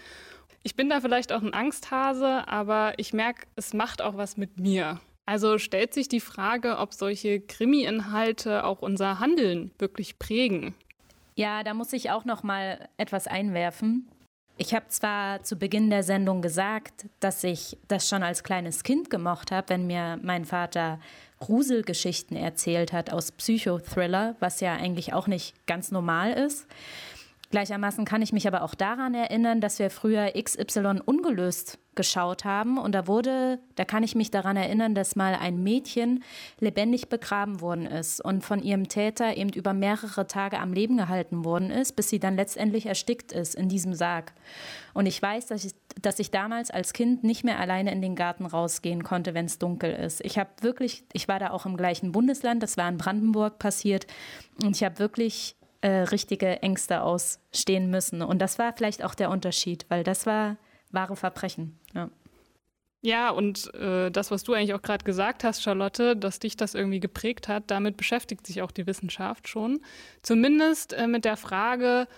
Ich 0.63 0.75
bin 0.75 0.89
da 0.89 1.01
vielleicht 1.01 1.31
auch 1.31 1.41
ein 1.41 1.53
Angsthase, 1.53 2.47
aber 2.47 2.93
ich 2.97 3.13
merke, 3.13 3.47
es 3.55 3.73
macht 3.73 4.01
auch 4.01 4.17
was 4.17 4.37
mit 4.37 4.59
mir. 4.59 4.99
Also 5.25 5.57
stellt 5.57 5.93
sich 5.93 6.07
die 6.07 6.21
Frage, 6.21 6.77
ob 6.77 6.93
solche 6.93 7.41
Krimi-Inhalte 7.41 8.63
auch 8.63 8.81
unser 8.81 9.19
Handeln 9.19 9.71
wirklich 9.77 10.19
prägen. 10.19 10.73
Ja, 11.35 11.63
da 11.63 11.73
muss 11.73 11.93
ich 11.93 12.09
auch 12.11 12.25
noch 12.25 12.43
mal 12.43 12.87
etwas 12.97 13.27
einwerfen. 13.27 14.07
Ich 14.59 14.73
habe 14.73 14.87
zwar 14.89 15.43
zu 15.43 15.55
Beginn 15.55 15.91
der 15.91 16.01
Sendung 16.01 16.41
gesagt, 16.41 17.05
dass 17.19 17.43
ich 17.43 17.77
das 17.87 18.09
schon 18.09 18.23
als 18.23 18.43
kleines 18.43 18.81
Kind 18.83 19.11
gemocht 19.11 19.51
habe, 19.51 19.69
wenn 19.69 19.85
mir 19.85 20.19
mein 20.23 20.45
Vater 20.45 20.99
Gruselgeschichten 21.39 22.35
erzählt 22.35 22.91
hat 22.91 23.11
aus 23.11 23.31
Psychothriller, 23.31 24.35
was 24.39 24.59
ja 24.59 24.73
eigentlich 24.73 25.13
auch 25.13 25.27
nicht 25.27 25.53
ganz 25.67 25.91
normal 25.91 26.31
ist. 26.33 26.65
Gleichermaßen 27.49 28.03
kann 28.03 28.21
ich 28.21 28.33
mich 28.33 28.45
aber 28.45 28.61
auch 28.61 28.75
daran 28.75 29.13
erinnern, 29.13 29.61
dass 29.61 29.79
wir 29.79 29.89
früher 29.89 30.33
XY 30.33 30.99
ungelöst 31.05 31.79
geschaut 31.95 32.45
haben 32.45 32.77
und 32.77 32.93
da 32.93 33.07
wurde, 33.07 33.59
da 33.75 33.85
kann 33.85 34.03
ich 34.03 34.15
mich 34.15 34.29
daran 34.29 34.55
erinnern, 34.55 34.95
dass 34.95 35.15
mal 35.15 35.33
ein 35.33 35.63
Mädchen 35.63 36.23
lebendig 36.59 37.09
begraben 37.09 37.59
worden 37.59 37.87
ist 37.87 38.23
und 38.23 38.43
von 38.43 38.61
ihrem 38.61 38.87
Täter 38.87 39.35
eben 39.35 39.49
über 39.49 39.73
mehrere 39.73 40.27
Tage 40.27 40.59
am 40.59 40.73
Leben 40.73 40.97
gehalten 40.97 41.45
worden 41.45 41.71
ist, 41.71 41.95
bis 41.95 42.09
sie 42.09 42.19
dann 42.19 42.35
letztendlich 42.35 42.85
erstickt 42.85 43.31
ist 43.31 43.55
in 43.55 43.69
diesem 43.69 43.93
Sarg. 43.93 44.33
Und 44.93 45.05
ich 45.05 45.19
weiß, 45.21 45.47
dass 45.47 45.65
ich, 45.65 45.73
dass 46.01 46.19
ich 46.19 46.29
damals 46.29 46.69
als 46.69 46.93
Kind 46.93 47.23
nicht 47.23 47.43
mehr 47.43 47.59
alleine 47.59 47.91
in 47.91 48.01
den 48.01 48.15
Garten 48.15 48.45
rausgehen 48.45 49.03
konnte, 49.03 49.33
wenn 49.33 49.45
es 49.45 49.57
dunkel 49.57 49.91
ist. 49.91 50.23
Ich 50.23 50.37
habe 50.37 50.49
wirklich, 50.61 51.03
ich 51.13 51.27
war 51.27 51.39
da 51.39 51.51
auch 51.51 51.65
im 51.65 51.77
gleichen 51.77 52.11
Bundesland, 52.11 52.61
das 52.61 52.77
war 52.77 52.87
in 52.89 52.97
Brandenburg 52.97 53.57
passiert 53.57 54.05
und 54.63 54.75
ich 54.75 54.83
habe 54.83 54.99
wirklich 54.99 55.55
äh, 55.87 56.01
richtige 56.01 56.61
Ängste 56.61 57.01
ausstehen 57.01 57.89
müssen. 57.89 58.21
Und 58.21 58.39
das 58.39 58.59
war 58.59 58.73
vielleicht 58.75 59.05
auch 59.05 59.15
der 59.15 59.29
Unterschied, 59.29 59.85
weil 59.87 60.03
das 60.03 60.25
war 60.25 60.57
wahre 60.91 61.15
Verbrechen. 61.15 61.79
Ja. 61.93 62.09
Ja, 63.01 63.29
und 63.29 63.73
äh, 63.75 64.11
das, 64.11 64.29
was 64.29 64.43
du 64.43 64.53
eigentlich 64.53 64.73
auch 64.73 64.81
gerade 64.81 65.05
gesagt 65.05 65.45
hast, 65.45 65.63
Charlotte, 65.63 66.17
dass 66.17 66.39
dich 66.39 66.57
das 66.57 66.73
irgendwie 66.73 66.99
geprägt 66.99 67.47
hat, 67.47 67.71
damit 67.71 67.95
beschäftigt 67.95 68.45
sich 68.45 68.61
auch 68.61 68.71
die 68.71 68.85
Wissenschaft 68.85 69.47
schon. 69.47 69.79
Zumindest 70.23 70.91
äh, 70.91 71.07
mit 71.07 71.23
der 71.23 71.37
Frage, 71.37 72.09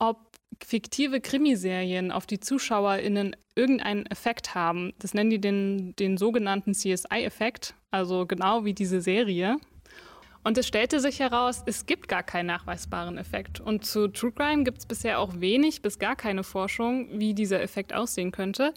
ob 0.00 0.32
fiktive 0.64 1.20
Krimiserien 1.20 2.10
auf 2.10 2.26
die 2.26 2.40
ZuschauerInnen 2.40 3.36
irgendeinen 3.54 4.06
Effekt 4.06 4.56
haben. 4.56 4.94
Das 4.98 5.14
nennen 5.14 5.30
die 5.30 5.40
den, 5.40 5.94
den 5.94 6.16
sogenannten 6.16 6.72
CSI-Effekt, 6.72 7.74
also 7.92 8.26
genau 8.26 8.64
wie 8.64 8.74
diese 8.74 9.00
Serie. 9.00 9.58
Und 10.46 10.56
es 10.58 10.68
stellte 10.68 11.00
sich 11.00 11.18
heraus, 11.18 11.64
es 11.66 11.86
gibt 11.86 12.06
gar 12.06 12.22
keinen 12.22 12.46
nachweisbaren 12.46 13.18
Effekt. 13.18 13.58
Und 13.58 13.84
zu 13.84 14.06
True 14.06 14.30
Crime 14.30 14.62
gibt 14.62 14.78
es 14.78 14.86
bisher 14.86 15.18
auch 15.18 15.40
wenig 15.40 15.82
bis 15.82 15.98
gar 15.98 16.14
keine 16.14 16.44
Forschung, 16.44 17.08
wie 17.18 17.34
dieser 17.34 17.60
Effekt 17.60 17.92
aussehen 17.92 18.30
könnte. 18.30 18.72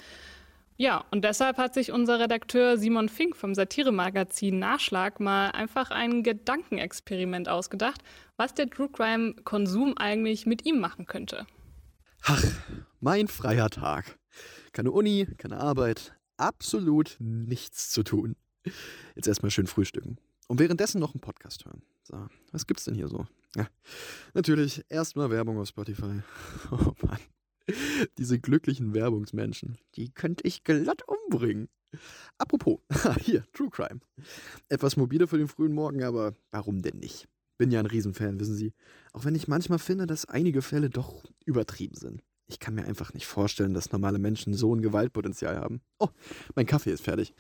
Ja, 0.77 1.05
und 1.11 1.23
deshalb 1.23 1.57
hat 1.57 1.75
sich 1.75 1.91
unser 1.91 2.19
Redakteur 2.19 2.79
Simon 2.79 3.07
Fink 3.07 3.35
vom 3.35 3.53
Satiremagazin 3.53 4.57
Nachschlag 4.57 5.19
mal 5.19 5.51
einfach 5.51 5.91
ein 5.91 6.23
Gedankenexperiment 6.23 7.49
ausgedacht, 7.49 8.01
was 8.35 8.55
der 8.55 8.67
True 8.67 8.89
Crime 8.91 9.35
Konsum 9.43 9.95
eigentlich 9.95 10.47
mit 10.47 10.65
ihm 10.65 10.79
machen 10.79 11.05
könnte. 11.05 11.45
Ach, 12.23 12.43
mein 12.99 13.27
freier 13.27 13.69
Tag. 13.69 14.17
Keine 14.71 14.89
Uni, 14.89 15.27
keine 15.37 15.59
Arbeit, 15.59 16.15
absolut 16.35 17.17
nichts 17.19 17.91
zu 17.91 18.01
tun. 18.01 18.35
Jetzt 19.13 19.27
erstmal 19.27 19.51
schön 19.51 19.67
frühstücken. 19.67 20.17
Und 20.49 20.59
währenddessen 20.59 20.99
noch 20.99 21.13
einen 21.13 21.21
Podcast 21.21 21.65
hören. 21.65 21.83
So, 22.03 22.27
was 22.51 22.65
gibt's 22.65 22.83
denn 22.85 22.95
hier 22.95 23.07
so? 23.07 23.27
Ja, 23.55 23.67
natürlich 24.33 24.83
erstmal 24.89 25.29
Werbung 25.29 25.59
auf 25.59 25.67
Spotify. 25.67 26.21
Oh 26.71 26.93
Mann. 27.03 27.19
Diese 28.17 28.39
glücklichen 28.39 28.95
Werbungsmenschen, 28.95 29.77
die 29.93 30.09
könnte 30.09 30.47
ich 30.47 30.63
glatt 30.63 31.03
umbringen. 31.07 31.69
Apropos, 32.39 32.79
hier, 33.21 33.43
True 33.53 33.69
Crime. 33.69 33.99
Etwas 34.69 34.97
mobile 34.97 35.27
für 35.27 35.37
den 35.37 35.47
frühen 35.47 35.73
Morgen, 35.73 36.03
aber 36.03 36.33
warum 36.49 36.81
denn 36.81 36.97
nicht? 36.97 37.27
Bin 37.59 37.69
ja 37.69 37.79
ein 37.79 37.85
Riesenfan, 37.85 38.39
wissen 38.39 38.55
Sie. 38.55 38.73
Auch 39.13 39.25
wenn 39.25 39.35
ich 39.35 39.47
manchmal 39.47 39.77
finde, 39.77 40.07
dass 40.07 40.25
einige 40.25 40.63
Fälle 40.63 40.89
doch 40.89 41.23
übertrieben 41.45 41.95
sind. 41.95 42.23
Ich 42.49 42.59
kann 42.59 42.73
mir 42.73 42.83
einfach 42.85 43.13
nicht 43.13 43.27
vorstellen, 43.27 43.75
dass 43.75 43.91
normale 43.91 44.17
Menschen 44.17 44.55
so 44.55 44.75
ein 44.75 44.81
Gewaltpotenzial 44.81 45.55
haben. 45.57 45.81
Oh, 45.99 46.09
mein 46.55 46.65
Kaffee 46.65 46.91
ist 46.91 47.03
fertig. 47.03 47.35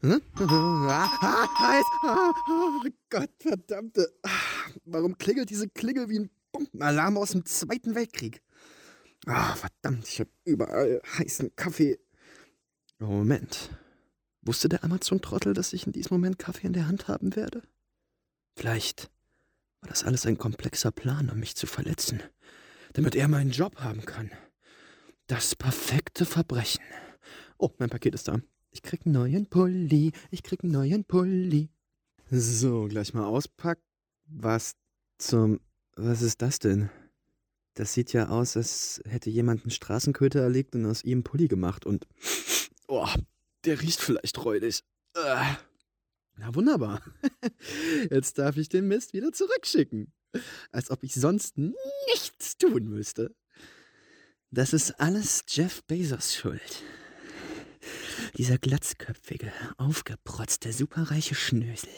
Hm? 0.00 0.20
Ah, 0.36 1.48
heiß. 1.58 1.84
Oh 2.04 2.88
Gott, 3.08 3.30
verdammte. 3.38 4.12
Warum 4.84 5.16
klingelt 5.16 5.48
diese 5.48 5.68
Klingel 5.68 6.10
wie 6.10 6.18
ein 6.20 6.30
Bombenalarm 6.52 7.16
aus 7.16 7.30
dem 7.30 7.46
Zweiten 7.46 7.94
Weltkrieg? 7.94 8.42
Ah, 9.26 9.54
verdammt, 9.54 10.06
ich 10.06 10.20
habe 10.20 10.30
überall 10.44 11.00
heißen 11.18 11.56
Kaffee. 11.56 11.98
Moment. 12.98 13.70
Wusste 14.42 14.68
der 14.68 14.84
Amazon-Trottel, 14.84 15.54
dass 15.54 15.72
ich 15.72 15.86
in 15.86 15.92
diesem 15.92 16.14
Moment 16.14 16.38
Kaffee 16.38 16.66
in 16.66 16.74
der 16.74 16.86
Hand 16.86 17.08
haben 17.08 17.34
werde? 17.34 17.62
Vielleicht 18.56 19.10
war 19.80 19.88
das 19.88 20.04
alles 20.04 20.26
ein 20.26 20.36
komplexer 20.36 20.90
Plan, 20.90 21.30
um 21.30 21.38
mich 21.38 21.56
zu 21.56 21.66
verletzen, 21.66 22.22
damit 22.92 23.14
er 23.14 23.28
meinen 23.28 23.52
Job 23.52 23.80
haben 23.80 24.04
kann. 24.04 24.30
Das 25.30 25.54
perfekte 25.54 26.26
Verbrechen. 26.26 26.82
Oh, 27.56 27.70
mein 27.78 27.88
Paket 27.88 28.16
ist 28.16 28.26
da. 28.26 28.40
Ich 28.72 28.82
krieg 28.82 29.02
einen 29.06 29.14
neuen 29.14 29.46
Pulli. 29.46 30.10
Ich 30.32 30.42
krieg 30.42 30.64
einen 30.64 30.72
neuen 30.72 31.04
Pulli. 31.04 31.68
So, 32.32 32.88
gleich 32.88 33.14
mal 33.14 33.26
auspacken. 33.26 33.80
Was 34.26 34.74
zum. 35.18 35.60
Was 35.94 36.22
ist 36.22 36.42
das 36.42 36.58
denn? 36.58 36.90
Das 37.74 37.94
sieht 37.94 38.12
ja 38.12 38.28
aus, 38.28 38.56
als 38.56 39.00
hätte 39.06 39.30
jemand 39.30 39.62
einen 39.62 39.70
Straßenköter 39.70 40.40
erlegt 40.40 40.74
und 40.74 40.84
aus 40.84 41.04
ihm 41.04 41.22
Pulli 41.22 41.46
gemacht. 41.46 41.86
Und. 41.86 42.08
Oh, 42.88 43.06
der 43.64 43.80
riecht 43.80 44.00
vielleicht 44.00 44.44
räudig. 44.44 44.82
Na 45.14 46.52
wunderbar. 46.56 47.02
Jetzt 48.10 48.36
darf 48.38 48.56
ich 48.56 48.68
den 48.68 48.88
Mist 48.88 49.12
wieder 49.12 49.30
zurückschicken. 49.30 50.12
Als 50.72 50.90
ob 50.90 51.04
ich 51.04 51.14
sonst 51.14 51.56
nichts 51.56 52.58
tun 52.58 52.88
müsste. 52.88 53.32
Das 54.52 54.72
ist 54.72 54.98
alles 54.98 55.44
Jeff 55.46 55.84
Bezos 55.84 56.34
Schuld. 56.34 56.82
Dieser 58.36 58.58
glatzköpfige, 58.58 59.52
aufgeprotzte, 59.76 60.72
superreiche 60.72 61.36
Schnösel. 61.36 61.88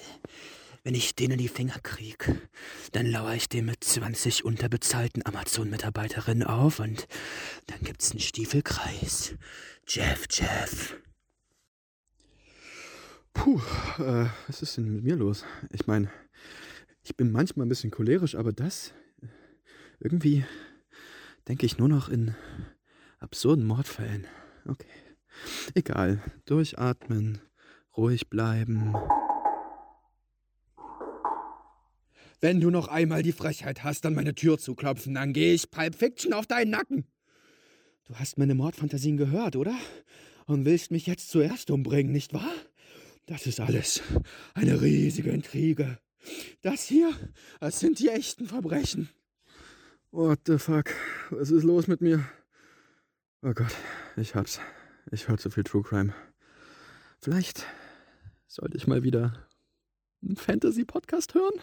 Wenn 0.85 0.95
ich 0.95 1.15
den 1.15 1.31
in 1.31 1.39
die 1.39 1.49
Finger 1.49 1.79
krieg, 1.83 2.31
dann 2.93 3.07
lauere 3.07 3.37
ich 3.37 3.49
dem 3.49 3.65
mit 3.65 3.83
20 3.83 4.45
unterbezahlten 4.45 5.25
Amazon-Mitarbeiterinnen 5.25 6.43
auf 6.43 6.79
und 6.79 7.09
dann 7.69 7.81
gibt's 7.81 8.11
einen 8.11 8.21
Stiefelkreis. 8.21 9.35
Jeff, 9.89 10.27
Jeff. 10.31 10.97
Puh, 13.33 13.63
äh, 13.99 14.27
was 14.47 14.61
ist 14.61 14.77
denn 14.77 14.93
mit 14.97 15.05
mir 15.05 15.17
los? 15.17 15.47
Ich 15.71 15.87
meine, 15.87 16.13
ich 17.03 17.17
bin 17.17 17.33
manchmal 17.33 17.65
ein 17.65 17.71
bisschen 17.71 17.91
cholerisch, 17.91 18.35
aber 18.35 18.53
das. 18.53 18.93
Irgendwie 20.01 20.45
denke 21.49 21.67
ich 21.67 21.79
nur 21.79 21.89
noch 21.89 22.09
in 22.09 22.35
absurden 23.19 23.65
Mordfällen. 23.65 24.27
Okay. 24.67 24.87
Egal. 25.75 26.23
Durchatmen, 26.45 27.41
ruhig 27.97 28.29
bleiben. 28.29 28.95
Wenn 32.41 32.61
du 32.61 32.71
noch 32.71 32.89
einmal 32.89 33.23
die 33.23 33.33
Frechheit 33.33 33.85
hast, 33.85 34.05
an 34.05 34.15
meine 34.15 34.35
Tür 34.35 34.59
zu 34.59 34.75
klopfen, 34.75 35.15
dann 35.15 35.33
gehe 35.33 35.55
ich 35.55 35.71
Pulp 35.71 35.95
Fiction 35.95 36.33
auf 36.33 36.47
deinen 36.47 36.71
Nacken. 36.71 37.07
Du 38.05 38.17
hast 38.17 38.37
meine 38.37 38.57
Mordfantasien 38.57 39.17
gehört, 39.17 39.55
oder? 39.55 39.77
Und 40.47 40.65
willst 40.65 40.91
mich 40.91 41.07
jetzt 41.07 41.31
zuerst 41.31 41.71
umbringen, 41.71 42.13
nicht 42.13 42.35
wahr? 42.35 42.53
Das 43.27 43.47
ist 43.47 43.61
alles 43.61 44.03
eine 44.55 44.83
riesige 44.83 45.31
Intrige. 45.31 45.99
Das 46.63 46.85
hier, 46.85 47.13
das 47.61 47.79
sind 47.79 48.01
die 48.01 48.09
echten 48.09 48.47
Verbrechen. 48.47 49.09
What 50.15 50.41
the 50.45 50.59
fuck? 50.59 50.91
Was 51.31 51.51
ist 51.51 51.65
los 51.65 51.87
mit 51.87 52.03
mir? 52.03 52.23
Oh 53.41 53.55
Gott, 53.55 53.75
ich 54.19 54.35
hab's. 54.35 54.61
Ich 55.11 55.27
höre 55.27 55.39
zu 55.39 55.49
viel 55.49 55.65
True 55.65 55.83
Crime. 55.83 56.13
Vielleicht 57.19 57.65
sollte 58.47 58.77
ich 58.77 58.87
mal 58.87 59.03
wieder 59.05 59.49
einen 60.23 60.37
Fantasy-Podcast 60.37 61.33
hören? 61.33 61.55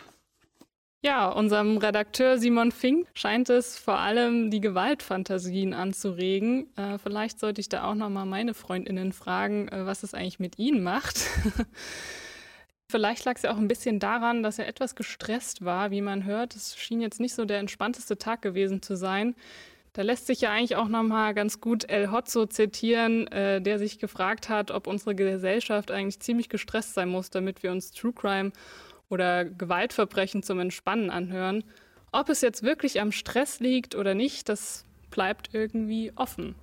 Ja, 1.03 1.29
unserem 1.29 1.77
Redakteur 1.77 2.39
Simon 2.39 2.71
Fink 2.71 3.07
scheint 3.13 3.51
es 3.51 3.77
vor 3.77 3.99
allem 3.99 4.49
die 4.49 4.61
Gewaltfantasien 4.61 5.75
anzuregen. 5.75 6.75
Äh, 6.75 6.97
vielleicht 6.97 7.39
sollte 7.39 7.61
ich 7.61 7.69
da 7.69 7.83
auch 7.83 7.93
noch 7.93 8.09
mal 8.09 8.25
meine 8.25 8.55
Freundinnen 8.55 9.13
fragen, 9.13 9.67
äh, 9.67 9.85
was 9.85 10.01
es 10.01 10.15
eigentlich 10.15 10.39
mit 10.39 10.57
ihnen 10.57 10.81
macht. 10.81 11.19
vielleicht 12.89 13.25
lag 13.25 13.35
es 13.35 13.43
ja 13.43 13.53
auch 13.53 13.57
ein 13.57 13.67
bisschen 13.67 13.99
daran, 13.99 14.43
dass 14.43 14.59
er 14.59 14.67
etwas 14.67 14.95
gestresst 14.95 15.63
war, 15.63 15.91
wie 15.91 16.01
man 16.01 16.25
hört. 16.25 16.55
Es 16.55 16.77
schien 16.77 17.01
jetzt 17.01 17.19
nicht 17.19 17.35
so 17.35 17.45
der 17.45 17.59
entspannteste 17.59 18.17
Tag 18.17 18.41
gewesen 18.41 18.81
zu 18.81 18.97
sein. 18.97 19.35
Da 19.93 20.01
lässt 20.01 20.27
sich 20.27 20.41
ja 20.41 20.51
eigentlich 20.51 20.75
auch 20.75 20.87
noch 20.87 21.03
mal 21.03 21.33
ganz 21.33 21.61
gut 21.61 21.89
El 21.89 22.11
Hotzo 22.11 22.45
zitieren, 22.45 23.27
äh, 23.27 23.61
der 23.61 23.79
sich 23.79 23.99
gefragt 23.99 24.49
hat, 24.49 24.71
ob 24.71 24.87
unsere 24.87 25.15
Gesellschaft 25.15 25.91
eigentlich 25.91 26.19
ziemlich 26.19 26.49
gestresst 26.49 26.93
sein 26.93 27.09
muss, 27.09 27.29
damit 27.29 27.63
wir 27.63 27.71
uns 27.71 27.91
True 27.91 28.13
Crime 28.13 28.51
oder 29.09 29.45
Gewaltverbrechen 29.45 30.43
zum 30.43 30.59
Entspannen 30.59 31.09
anhören. 31.09 31.63
Ob 32.11 32.29
es 32.29 32.41
jetzt 32.41 32.63
wirklich 32.63 33.01
am 33.01 33.11
Stress 33.11 33.59
liegt 33.59 33.95
oder 33.95 34.13
nicht, 34.13 34.49
das 34.49 34.85
bleibt 35.09 35.49
irgendwie 35.53 36.11
offen. 36.15 36.55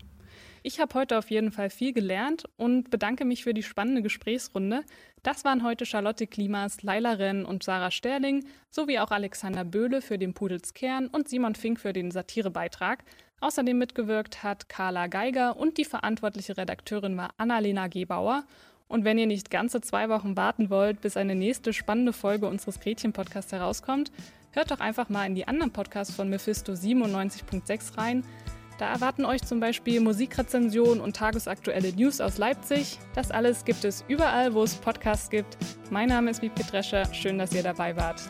Ich 0.66 0.80
habe 0.80 0.94
heute 0.94 1.16
auf 1.16 1.30
jeden 1.30 1.52
Fall 1.52 1.70
viel 1.70 1.92
gelernt 1.92 2.48
und 2.56 2.90
bedanke 2.90 3.24
mich 3.24 3.44
für 3.44 3.54
die 3.54 3.62
spannende 3.62 4.02
Gesprächsrunde. 4.02 4.82
Das 5.22 5.44
waren 5.44 5.62
heute 5.62 5.86
Charlotte 5.86 6.26
Klimas, 6.26 6.82
Laila 6.82 7.12
Renn 7.12 7.44
und 7.44 7.62
Sarah 7.62 7.92
Sterling 7.92 8.44
sowie 8.68 8.98
auch 8.98 9.12
Alexander 9.12 9.64
Böhle 9.64 10.02
für 10.02 10.18
den 10.18 10.34
Pudels 10.34 10.74
Kern 10.74 11.06
und 11.06 11.28
Simon 11.28 11.54
Fink 11.54 11.78
für 11.78 11.92
den 11.92 12.10
Satirebeitrag. 12.10 13.04
Außerdem 13.38 13.78
mitgewirkt 13.78 14.42
hat 14.42 14.68
Carla 14.68 15.06
Geiger 15.06 15.56
und 15.56 15.78
die 15.78 15.84
verantwortliche 15.84 16.56
Redakteurin 16.56 17.16
war 17.16 17.30
Annalena 17.36 17.86
Gebauer. 17.86 18.42
Und 18.88 19.04
wenn 19.04 19.18
ihr 19.18 19.28
nicht 19.28 19.52
ganze 19.52 19.80
zwei 19.82 20.08
Wochen 20.08 20.36
warten 20.36 20.68
wollt, 20.68 21.00
bis 21.00 21.16
eine 21.16 21.36
nächste 21.36 21.74
spannende 21.74 22.12
Folge 22.12 22.48
unseres 22.48 22.80
Gretchen-Podcasts 22.80 23.52
herauskommt, 23.52 24.10
hört 24.50 24.72
doch 24.72 24.80
einfach 24.80 25.10
mal 25.10 25.26
in 25.26 25.36
die 25.36 25.46
anderen 25.46 25.72
Podcasts 25.72 26.16
von 26.16 26.28
Mephisto 26.28 26.72
97.6 26.72 27.96
rein. 27.96 28.24
Da 28.78 28.92
erwarten 28.92 29.24
euch 29.24 29.42
zum 29.42 29.58
Beispiel 29.58 30.00
Musikrezensionen 30.00 31.00
und 31.00 31.16
tagesaktuelle 31.16 31.92
News 31.94 32.20
aus 32.20 32.36
Leipzig. 32.36 32.98
Das 33.14 33.30
alles 33.30 33.64
gibt 33.64 33.84
es 33.84 34.04
überall, 34.06 34.52
wo 34.52 34.62
es 34.62 34.74
Podcasts 34.74 35.30
gibt. 35.30 35.56
Mein 35.90 36.08
Name 36.08 36.30
ist 36.30 36.42
Wiebke 36.42 36.64
Drescher. 36.64 37.12
Schön, 37.14 37.38
dass 37.38 37.54
ihr 37.54 37.62
dabei 37.62 37.96
wart. 37.96 38.20